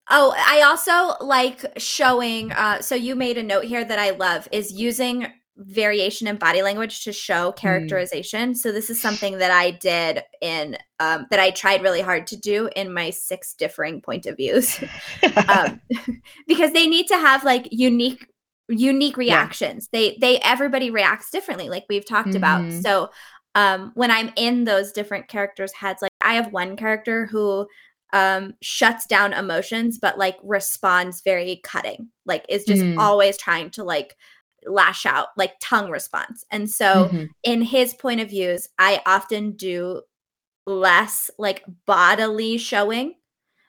Oh, 0.10 0.36
I 0.38 0.62
also 0.62 1.24
like 1.26 1.66
showing. 1.78 2.52
Uh, 2.52 2.80
so 2.80 2.94
you 2.94 3.16
made 3.16 3.38
a 3.38 3.44
note 3.44 3.66
here 3.66 3.84
that 3.84 3.98
I 3.98 4.12
love 4.12 4.48
is 4.52 4.72
using 4.72 5.28
variation 5.58 6.28
in 6.28 6.36
body 6.36 6.62
language 6.62 7.04
to 7.06 7.14
show 7.14 7.52
mm. 7.52 7.56
characterization. 7.56 8.52
Mm. 8.52 8.58
So 8.58 8.72
this 8.72 8.90
is 8.90 9.02
something 9.02 9.38
that 9.40 9.52
I 9.52 9.72
did 9.72 10.22
in 10.42 10.78
um, 11.00 11.26
that 11.32 11.40
I 11.40 11.50
tried 11.52 11.82
really 11.82 12.02
hard 12.02 12.28
to 12.28 12.38
do 12.38 12.70
in 12.76 12.94
my 12.94 13.10
six 13.10 13.54
differing 13.54 14.02
point 14.02 14.26
of 14.26 14.38
views, 14.38 14.84
um, 15.48 15.82
because 16.48 16.72
they 16.72 16.88
need 16.88 17.08
to 17.08 17.18
have 17.18 17.44
like 17.44 17.68
unique 17.72 18.28
unique 18.68 19.18
reactions. 19.18 19.90
Yeah. 19.92 20.00
They 20.00 20.18
they 20.22 20.40
everybody 20.40 20.92
reacts 20.92 21.32
differently, 21.32 21.70
like 21.70 21.86
we've 21.90 22.08
talked 22.08 22.30
mm-hmm. 22.30 22.38
about. 22.38 22.84
So 22.84 23.10
um, 23.56 23.92
when 23.96 24.12
I'm 24.12 24.32
in 24.36 24.66
those 24.66 24.92
different 24.92 25.28
characters' 25.28 25.74
heads, 25.74 26.02
like 26.02 26.12
I 26.22 26.36
have 26.36 26.54
one 26.54 26.76
character 26.76 27.26
who 27.26 27.68
um 28.14 28.54
shuts 28.62 29.06
down 29.08 29.34
emotions 29.34 29.98
but 29.98 30.18
like 30.18 30.38
responds 30.44 31.22
very 31.22 31.60
cutting 31.64 32.08
like 32.26 32.46
is 32.48 32.64
just 32.64 32.82
mm. 32.82 32.98
always 32.98 33.36
trying 33.36 33.70
to 33.70 33.84
like 33.84 34.16
lash 34.68 35.06
out 35.06 35.30
like 35.38 35.54
tongue 35.60 35.90
response 35.90 36.46
and 36.52 36.70
so 36.70 37.10
mm-hmm. 37.12 37.26
in 37.44 37.62
his 37.62 37.94
point 37.96 38.22
of 38.22 38.30
views 38.30 38.70
i 38.78 39.02
often 39.06 39.52
do 39.52 40.02
less 40.68 41.30
like 41.38 41.64
bodily 41.86 42.58
showing 42.58 43.16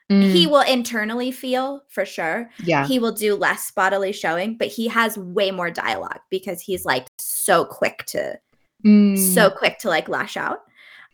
mm. 0.09 0.31
he 0.31 0.47
will 0.47 0.61
internally 0.61 1.31
feel 1.31 1.81
for 1.89 2.05
sure 2.05 2.49
yeah 2.63 2.85
he 2.85 2.99
will 2.99 3.11
do 3.11 3.35
less 3.35 3.71
bodily 3.71 4.11
showing 4.11 4.55
but 4.55 4.67
he 4.67 4.87
has 4.87 5.17
way 5.17 5.51
more 5.51 5.71
dialogue 5.71 6.19
because 6.29 6.61
he's 6.61 6.85
like 6.85 7.07
so 7.17 7.65
quick 7.65 8.05
to 8.05 8.39
mm. 8.85 9.17
so 9.17 9.49
quick 9.49 9.79
to 9.79 9.89
like 9.89 10.09
lash 10.09 10.37
out. 10.37 10.59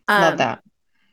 Um, 0.08 0.21
love 0.21 0.38
that. 0.39 0.63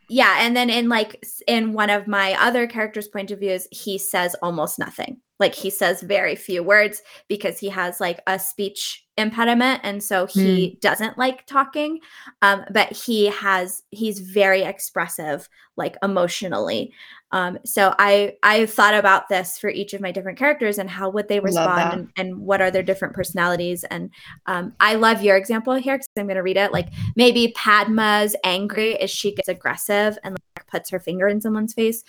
yeah 0.09 0.39
and 0.41 0.57
then 0.57 0.69
in 0.69 0.89
like 0.89 1.25
in 1.47 1.73
one 1.73 1.91
of 1.91 2.09
my 2.09 2.35
other 2.41 2.67
characters 2.67 3.07
point 3.07 3.31
of 3.31 3.39
views 3.39 3.69
he 3.71 3.99
says 3.99 4.35
almost 4.43 4.79
nothing 4.81 5.21
like 5.41 5.55
he 5.55 5.71
says 5.71 6.03
very 6.03 6.37
few 6.37 6.63
words 6.63 7.03
because 7.27 7.59
he 7.59 7.69
has 7.69 8.01
like 8.01 8.21
a 8.27 8.39
speech 8.39 9.05
impediment 9.17 9.81
and 9.83 10.03
so 10.03 10.27
he 10.27 10.41
mm. 10.41 10.81
doesn't 10.81 11.19
like 11.19 11.45
talking 11.47 11.99
um, 12.43 12.65
but 12.71 12.93
he 12.93 13.27
has 13.27 13.83
he's 13.91 14.21
very 14.21 14.63
expressive 14.63 15.49
like 15.77 15.97
emotionally. 16.03 16.93
Um, 17.33 17.59
so 17.65 17.95
i 18.01 18.35
i 18.43 18.67
thought 18.67 18.95
about 18.95 19.29
this 19.29 19.57
for 19.57 19.71
each 19.71 19.95
of 19.95 20.01
my 20.01 20.11
different 20.11 20.37
characters 20.37 20.79
and 20.79 20.91
how 20.91 21.09
would 21.11 21.29
they 21.29 21.39
respond 21.39 21.93
and, 21.93 22.09
and, 22.17 22.39
what 22.41 22.61
are 22.61 22.73
their 22.73 22.83
different 22.83 23.15
personalities 23.15 23.85
and 23.85 24.11
um, 24.47 24.73
i 24.81 24.97
love 24.97 25.23
your 25.23 25.37
example 25.37 25.75
here 25.77 25.97
because 25.97 26.09
i'm 26.17 26.27
going 26.27 26.35
to 26.35 26.43
read 26.43 26.57
it 26.57 26.73
like 26.73 26.89
maybe 27.15 27.55
padma's 27.57 28.35
angry 28.43 28.99
as 28.99 29.13
she 29.13 29.33
gets 29.33 29.49
aggressive 29.49 30.19
and 30.25 30.35
like, 30.57 30.67
puts 30.67 30.91
her 30.91 30.99
finger 30.99 31.29
in 31.29 31.41
someone's 31.41 31.73
face 31.73 32.03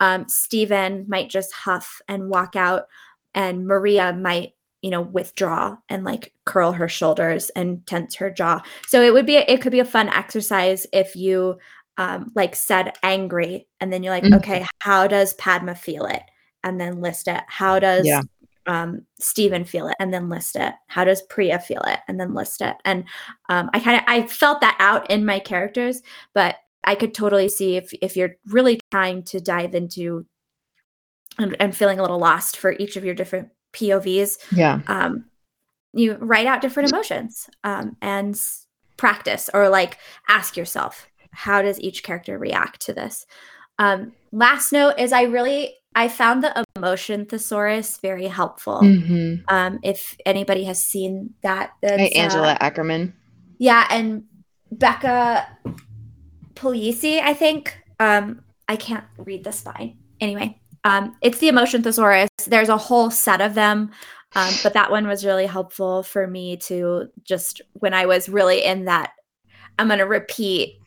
um, 0.00 0.28
Stephen 0.28 1.04
might 1.08 1.30
just 1.30 1.52
huff 1.52 2.00
and 2.08 2.28
walk 2.28 2.56
out 2.56 2.86
and 3.34 3.66
maria 3.66 4.12
might 4.12 4.54
you 4.84 4.90
know 4.90 5.00
withdraw 5.00 5.74
and 5.88 6.04
like 6.04 6.34
curl 6.44 6.70
her 6.70 6.90
shoulders 6.90 7.48
and 7.56 7.86
tense 7.86 8.14
her 8.16 8.30
jaw. 8.30 8.60
So 8.86 9.00
it 9.00 9.14
would 9.14 9.24
be 9.24 9.36
it 9.36 9.62
could 9.62 9.72
be 9.72 9.80
a 9.80 9.84
fun 9.84 10.10
exercise 10.10 10.86
if 10.92 11.16
you 11.16 11.56
um 11.96 12.30
like 12.34 12.54
said 12.54 12.92
angry 13.02 13.66
and 13.80 13.90
then 13.90 14.02
you're 14.02 14.12
like 14.12 14.24
mm-hmm. 14.24 14.34
okay 14.34 14.66
how 14.80 15.06
does 15.06 15.32
padma 15.34 15.74
feel 15.74 16.04
it? 16.04 16.22
and 16.62 16.78
then 16.78 17.00
list 17.00 17.28
it. 17.28 17.42
How 17.46 17.78
does 17.78 18.06
yeah. 18.06 18.20
um 18.66 19.06
Stephen 19.18 19.64
feel 19.64 19.88
it? 19.88 19.96
and 19.98 20.12
then 20.12 20.28
list 20.28 20.54
it. 20.54 20.74
How 20.88 21.04
does 21.04 21.22
priya 21.22 21.60
feel 21.60 21.82
it? 21.86 22.00
and 22.06 22.20
then 22.20 22.34
list 22.34 22.60
it. 22.60 22.76
And 22.84 23.04
um 23.48 23.70
i 23.72 23.80
kind 23.80 23.96
of 23.96 24.04
i 24.06 24.26
felt 24.26 24.60
that 24.60 24.76
out 24.80 25.10
in 25.10 25.24
my 25.24 25.38
characters 25.38 26.02
but 26.34 26.56
i 26.84 26.94
could 26.94 27.14
totally 27.14 27.48
see 27.48 27.76
if 27.76 27.92
if 28.00 28.16
you're 28.16 28.36
really 28.46 28.80
trying 28.90 29.22
to 29.22 29.40
dive 29.40 29.74
into 29.74 30.26
and, 31.38 31.56
and 31.60 31.76
feeling 31.76 31.98
a 31.98 32.02
little 32.02 32.18
lost 32.18 32.56
for 32.56 32.72
each 32.72 32.96
of 32.96 33.04
your 33.04 33.14
different 33.14 33.48
POVs. 33.74 34.38
Yeah. 34.52 34.80
Um, 34.86 35.26
you 35.92 36.14
write 36.14 36.46
out 36.46 36.60
different 36.60 36.90
emotions 36.90 37.48
um, 37.62 37.96
and 38.00 38.40
practice 38.96 39.50
or 39.52 39.68
like 39.68 39.98
ask 40.28 40.56
yourself, 40.56 41.08
how 41.30 41.62
does 41.62 41.80
each 41.80 42.02
character 42.02 42.38
react 42.38 42.80
to 42.82 42.92
this? 42.92 43.26
Um, 43.78 44.12
last 44.32 44.72
note 44.72 44.94
is 44.98 45.12
I 45.12 45.22
really 45.22 45.74
I 45.96 46.08
found 46.08 46.42
the 46.42 46.64
emotion 46.74 47.26
thesaurus 47.26 47.98
very 47.98 48.26
helpful. 48.26 48.80
Mm-hmm. 48.82 49.42
Um, 49.48 49.78
if 49.84 50.16
anybody 50.26 50.64
has 50.64 50.84
seen 50.84 51.34
that, 51.42 51.70
Hey, 51.82 52.10
Angela 52.10 52.52
uh, 52.52 52.56
Ackerman. 52.60 53.14
Yeah, 53.58 53.86
and 53.90 54.24
Becca 54.72 55.46
Puglisi, 56.54 57.20
I 57.20 57.34
think. 57.34 57.76
Um, 58.00 58.42
I 58.68 58.76
can't 58.76 59.04
read 59.18 59.44
the 59.44 59.52
spine. 59.52 59.98
Anyway, 60.20 60.58
um, 60.84 61.16
it's 61.22 61.38
the 61.38 61.48
emotion 61.48 61.82
thesaurus. 61.82 62.30
There's 62.46 62.68
a 62.68 62.76
whole 62.76 63.10
set 63.10 63.40
of 63.40 63.54
them, 63.54 63.90
um, 64.34 64.54
but 64.62 64.72
that 64.74 64.90
one 64.90 65.06
was 65.06 65.24
really 65.24 65.46
helpful 65.46 66.02
for 66.02 66.26
me 66.26 66.56
to 66.58 67.08
just 67.24 67.60
when 67.74 67.94
I 67.94 68.06
was 68.06 68.28
really 68.28 68.64
in 68.64 68.86
that. 68.86 69.12
I'm 69.78 69.88
going 69.88 69.98
to 69.98 70.06
repeat 70.06 70.78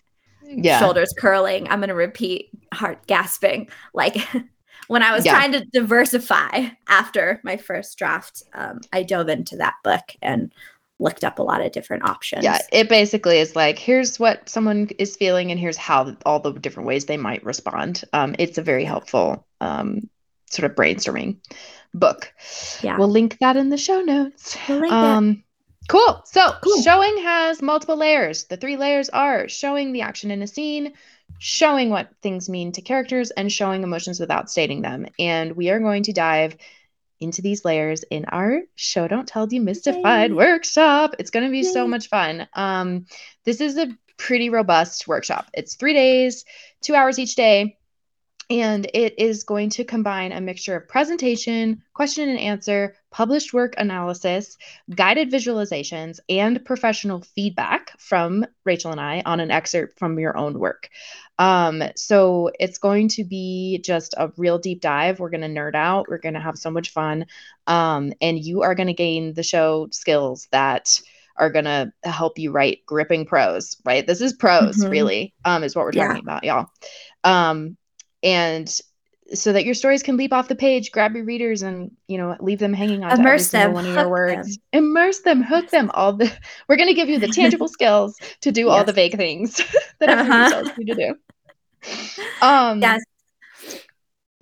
yeah. 0.44 0.80
shoulders 0.80 1.14
curling. 1.18 1.68
I'm 1.68 1.80
going 1.80 1.90
to 1.90 1.96
repeat 1.96 2.50
heart 2.74 3.06
gasping. 3.08 3.70
Like 3.94 4.18
when 4.88 5.04
I 5.04 5.14
was 5.14 5.26
yeah. 5.26 5.34
trying 5.34 5.52
to 5.54 5.66
diversify 5.66 6.70
after 6.88 7.42
my 7.44 7.58
first 7.58 7.98
draft, 7.98 8.44
um, 8.54 8.80
I 8.94 9.04
dove 9.04 9.30
into 9.30 9.58
that 9.58 9.76
book 9.84 10.16
and 10.22 10.52
looked 11.00 11.24
up 11.24 11.40
a 11.40 11.44
lot 11.44 11.62
of 11.62 11.72
different 11.72 12.04
options. 12.04 12.44
Yeah, 12.44 12.60
it 12.72 12.90
basically 12.90 13.40
is 13.40 13.56
like 13.56 13.78
here's 13.78 14.20
what 14.20 14.50
someone 14.50 14.90
is 14.98 15.16
feeling 15.16 15.52
and 15.52 15.60
here's 15.60 15.78
how 15.78 16.16
all 16.26 16.40
the 16.40 16.54
different 16.54 16.88
ways 16.88 17.06
they 17.06 17.18
might 17.18 17.44
respond. 17.44 18.04
Um, 18.14 18.36
it's 18.40 18.58
a 18.58 18.64
very 18.64 18.84
helpful 18.84 19.46
um, 19.62 20.10
sort 20.50 20.70
of 20.70 20.76
brainstorming 20.76 21.38
book. 21.94 22.34
Yeah, 22.82 22.98
we'll 22.98 23.10
link 23.10 23.38
that 23.40 23.58
in 23.58 23.70
the 23.70 23.78
show 23.78 24.02
notes. 24.02 24.58
We'll 24.68 24.92
um, 24.92 25.44
cool. 25.88 26.22
So 26.26 26.54
cool. 26.64 26.82
showing 26.82 27.18
has 27.20 27.62
multiple 27.62 27.98
layers. 27.98 28.46
The 28.46 28.58
three 28.58 28.78
layers 28.78 29.10
are 29.10 29.48
showing 29.48 29.94
the 29.94 30.02
action 30.02 30.32
in 30.32 30.42
a 30.42 30.48
scene, 30.48 30.94
showing 31.38 31.90
what 31.92 32.10
things 32.24 32.50
mean 32.50 32.72
to 32.72 32.82
characters, 32.82 33.30
and 33.32 33.52
showing 33.52 33.84
emotions 33.84 34.20
without 34.20 34.50
stating 34.50 34.82
them. 34.82 35.06
And 35.20 35.56
we 35.56 35.70
are 35.70 35.80
going 35.80 36.04
to 36.04 36.14
dive 36.14 36.58
into 37.20 37.42
these 37.42 37.66
layers 37.66 38.04
in 38.12 38.26
our 38.26 38.62
show 38.76 39.08
don't 39.08 39.28
tell 39.28 39.48
demystified 39.48 40.30
Yay. 40.30 40.36
workshop 40.36 41.16
it's 41.20 41.32
going 41.32 41.46
to 41.46 41.52
be 41.52 41.60
Yay. 41.60 41.72
so 41.72 41.88
much 41.88 42.10
fun 42.10 42.48
um 42.54 43.06
this 43.46 43.62
is 43.62 43.78
a 43.78 43.88
pretty 44.18 44.50
robust 44.50 45.08
workshop 45.08 45.48
it's 45.54 45.76
three 45.76 45.94
days 45.94 46.46
two 46.82 46.96
hours 46.96 47.20
each 47.20 47.36
day 47.36 47.78
and 48.50 48.90
it 48.94 49.18
is 49.20 49.44
going 49.44 49.70
to 49.70 49.84
combine 49.84 50.32
a 50.32 50.42
mixture 50.42 50.76
of 50.76 50.88
presentation 50.88 51.82
question 51.94 52.30
and 52.30 52.40
answer 52.40 52.96
published 53.12 53.54
work 53.54 53.74
analysis 53.78 54.58
guided 54.96 55.32
visualizations 55.32 56.20
and 56.30 56.64
professional 56.66 57.22
feedback 57.22 57.98
from 58.00 58.46
rachel 58.64 58.92
and 58.92 59.02
i 59.02 59.22
on 59.26 59.40
an 59.40 59.52
excerpt 59.52 59.98
from 60.00 60.18
your 60.20 60.38
own 60.38 60.60
work 60.60 60.90
um, 61.40 61.84
so 61.96 62.52
it's 62.60 62.78
going 62.78 63.10
to 63.10 63.24
be 63.24 63.80
just 63.84 64.16
a 64.18 64.32
real 64.38 64.58
deep 64.58 64.82
dive. 64.82 65.20
We're 65.20 65.30
going 65.30 65.42
to 65.42 65.48
nerd 65.48 65.76
out. 65.76 66.08
We're 66.10 66.18
going 66.18 66.34
to 66.34 66.40
have 66.40 66.58
so 66.58 66.72
much 66.72 66.90
fun. 66.90 67.26
Um, 67.68 68.14
and 68.22 68.44
you 68.44 68.64
are 68.64 68.76
going 68.76 68.88
to 68.88 68.94
gain 68.94 69.34
the 69.34 69.44
show 69.44 69.88
skills 69.92 70.48
that 70.52 71.00
are 71.36 71.52
going 71.52 71.66
to 71.66 71.94
help 72.04 72.40
you 72.40 72.52
write 72.52 72.86
gripping 72.86 73.26
prose, 73.26 73.78
right? 73.86 74.06
This 74.06 74.22
is 74.22 74.34
prose, 74.34 74.78
mm-hmm. 74.78 74.90
really, 74.90 75.36
um, 75.46 75.64
is 75.64 75.76
what 75.76 75.86
we're 75.86 75.92
talking 75.92 76.16
yeah. 76.16 76.22
about, 76.22 76.44
y'all. 76.44 76.68
Um, 77.24 77.78
and 78.28 78.82
so 79.34 79.54
that 79.54 79.64
your 79.64 79.74
stories 79.74 80.04
can 80.04 80.18
leap 80.18 80.34
off 80.34 80.50
the 80.50 80.56
page, 80.56 80.92
grab 80.92 81.16
your 81.16 81.24
readers 81.24 81.62
and, 81.62 81.92
you 82.08 82.18
know, 82.18 82.36
leave 82.42 82.60
them 82.60 82.74
hanging 82.74 83.04
on 83.04 83.18
Immerse 83.18 83.52
them, 83.52 83.72
one 83.72 83.86
of 83.86 83.94
your 83.94 84.10
words. 84.10 84.58
Them. 84.72 84.84
Immerse 84.84 85.20
them, 85.22 85.44
hook 85.44 85.70
them. 85.70 85.90
All 85.94 86.14
the 86.14 86.32
we're 86.68 86.76
going 86.76 86.90
to 86.90 86.94
give 86.94 87.08
you 87.08 87.20
the 87.20 87.28
tangible 87.34 87.70
skills 87.70 88.18
to 88.42 88.52
do 88.52 88.66
yes. 88.66 88.70
all 88.70 88.84
the 88.84 88.92
vague 88.92 89.16
things 89.16 89.62
that 90.00 90.10
uh-huh. 90.10 90.50
tells 90.50 90.78
you 90.78 90.86
to 90.86 90.96
do. 90.96 91.16
Um, 92.42 92.82
yes. 92.82 93.02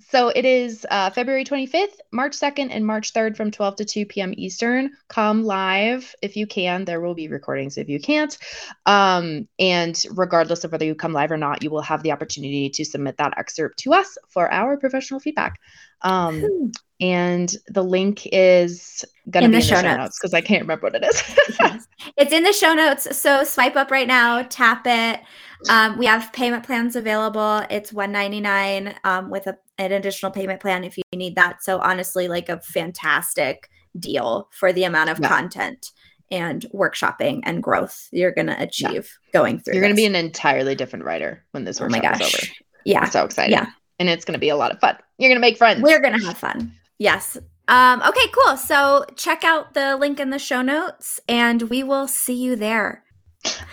So 0.08 0.28
it 0.28 0.44
is 0.44 0.86
uh, 0.90 1.10
February 1.10 1.44
25th, 1.44 1.98
March 2.12 2.32
2nd, 2.32 2.68
and 2.70 2.86
March 2.86 3.12
3rd 3.12 3.36
from 3.36 3.50
12 3.50 3.76
to 3.76 3.84
2 3.84 4.06
p.m. 4.06 4.32
Eastern. 4.36 4.92
Come 5.08 5.42
live 5.42 6.14
if 6.22 6.36
you 6.36 6.46
can. 6.46 6.84
There 6.84 7.00
will 7.00 7.14
be 7.14 7.26
recordings 7.26 7.76
if 7.76 7.88
you 7.88 7.98
can't. 7.98 8.38
Um, 8.86 9.48
and 9.58 10.00
regardless 10.12 10.62
of 10.62 10.70
whether 10.70 10.84
you 10.84 10.94
come 10.94 11.12
live 11.12 11.32
or 11.32 11.36
not, 11.36 11.64
you 11.64 11.70
will 11.70 11.82
have 11.82 12.04
the 12.04 12.12
opportunity 12.12 12.70
to 12.70 12.84
submit 12.84 13.16
that 13.16 13.36
excerpt 13.36 13.78
to 13.80 13.94
us 13.94 14.16
for 14.28 14.52
our 14.52 14.76
professional 14.76 15.18
feedback. 15.18 15.58
Um, 16.02 16.72
and 17.00 17.52
the 17.66 17.82
link 17.82 18.28
is 18.32 19.04
gonna 19.28 19.46
in 19.46 19.50
be 19.50 19.56
the 19.56 19.62
in 19.62 19.68
show 19.68 19.76
the 19.76 19.82
show 19.82 19.96
notes 19.96 20.18
because 20.20 20.34
I 20.34 20.40
can't 20.40 20.62
remember 20.62 20.86
what 20.86 20.94
it 20.94 21.04
is. 21.04 21.22
yes. 21.60 21.86
It's 22.16 22.32
in 22.32 22.44
the 22.44 22.52
show 22.52 22.74
notes. 22.74 23.16
So 23.16 23.42
swipe 23.42 23.74
up 23.74 23.90
right 23.90 24.06
now, 24.06 24.42
tap 24.48 24.86
it. 24.86 25.20
Um, 25.68 25.98
we 25.98 26.06
have 26.06 26.32
payment 26.32 26.64
plans 26.64 26.96
available. 26.96 27.62
It's 27.70 27.92
one 27.92 28.12
ninety 28.12 28.40
nine 28.40 28.94
um, 29.04 29.30
with 29.30 29.46
a, 29.46 29.56
an 29.78 29.92
additional 29.92 30.32
payment 30.32 30.60
plan 30.60 30.84
if 30.84 30.96
you 30.96 31.04
need 31.14 31.36
that. 31.36 31.62
So 31.62 31.78
honestly, 31.78 32.28
like 32.28 32.48
a 32.48 32.60
fantastic 32.60 33.68
deal 33.98 34.48
for 34.52 34.72
the 34.72 34.84
amount 34.84 35.10
of 35.10 35.18
yeah. 35.18 35.28
content 35.28 35.92
and 36.30 36.66
workshopping 36.74 37.40
and 37.44 37.62
growth 37.62 38.08
you're 38.10 38.32
going 38.32 38.48
to 38.48 38.60
achieve 38.60 38.92
yeah. 38.92 39.32
going 39.32 39.60
through. 39.60 39.74
You're 39.74 39.82
going 39.82 39.94
to 39.94 39.96
be 39.96 40.06
an 40.06 40.16
entirely 40.16 40.74
different 40.74 41.04
writer 41.04 41.44
when 41.52 41.64
this 41.64 41.80
workshop 41.80 42.02
oh 42.04 42.08
my 42.08 42.18
gosh. 42.18 42.34
is 42.34 42.34
over. 42.34 42.52
Yeah, 42.84 43.00
I'm 43.00 43.10
so 43.10 43.24
excited. 43.24 43.52
Yeah, 43.52 43.66
and 43.98 44.08
it's 44.08 44.24
going 44.24 44.34
to 44.34 44.40
be 44.40 44.48
a 44.48 44.56
lot 44.56 44.72
of 44.72 44.80
fun. 44.80 44.96
You're 45.18 45.30
going 45.30 45.36
to 45.36 45.40
make 45.40 45.56
friends. 45.56 45.82
We're 45.82 46.00
going 46.00 46.18
to 46.18 46.24
have 46.26 46.36
fun. 46.36 46.72
Yes. 46.98 47.38
Um, 47.68 48.00
okay, 48.02 48.28
cool. 48.32 48.56
So 48.56 49.04
check 49.16 49.44
out 49.44 49.74
the 49.74 49.96
link 49.96 50.20
in 50.20 50.30
the 50.30 50.38
show 50.38 50.62
notes 50.62 51.18
and 51.28 51.62
we 51.62 51.82
will 51.82 52.06
see 52.06 52.34
you 52.34 52.54
there. 52.54 53.02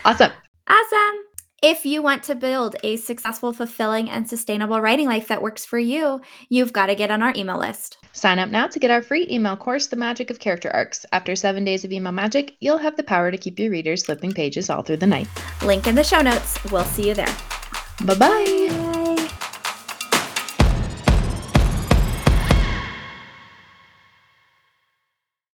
Awesome. 0.04 0.32
Awesome. 0.68 1.16
If 1.64 1.86
you 1.86 2.02
want 2.02 2.24
to 2.24 2.36
build 2.36 2.76
a 2.84 2.98
successful, 2.98 3.54
fulfilling, 3.54 4.10
and 4.10 4.28
sustainable 4.28 4.82
writing 4.82 5.08
life 5.08 5.30
that 5.30 5.42
works 5.42 5.64
for 5.64 5.80
you, 5.80 6.20
you've 6.50 6.74
got 6.74 6.88
to 6.88 6.96
get 6.96 7.10
on 7.10 7.24
our 7.24 7.32
email 7.38 7.58
list. 7.58 8.00
Sign 8.12 8.38
up 8.38 8.50
now 8.50 8.68
to 8.68 8.80
get 8.80 8.92
our 8.92 9.02
free 9.02 9.26
email 9.32 9.56
course, 9.56 9.88
The 9.88 9.96
Magic 9.96 10.30
of 10.30 10.40
Character 10.40 10.70
Arcs. 10.72 11.06
After 11.14 11.38
seven 11.38 11.64
days 11.64 11.86
of 11.86 11.94
email 11.94 12.12
magic, 12.12 12.58
you'll 12.60 12.80
have 12.80 12.98
the 12.98 13.04
power 13.04 13.32
to 13.32 13.38
keep 13.38 13.58
your 13.60 13.72
readers 13.72 14.04
flipping 14.04 14.34
pages 14.34 14.70
all 14.70 14.82
through 14.82 14.98
the 14.98 15.08
night. 15.08 15.30
Link 15.64 15.88
in 15.88 15.96
the 15.96 16.04
show 16.04 16.22
notes. 16.22 16.62
We'll 16.70 16.84
see 16.84 17.08
you 17.08 17.14
there. 17.14 17.34
Bye 18.04 18.16
bye. 18.16 19.03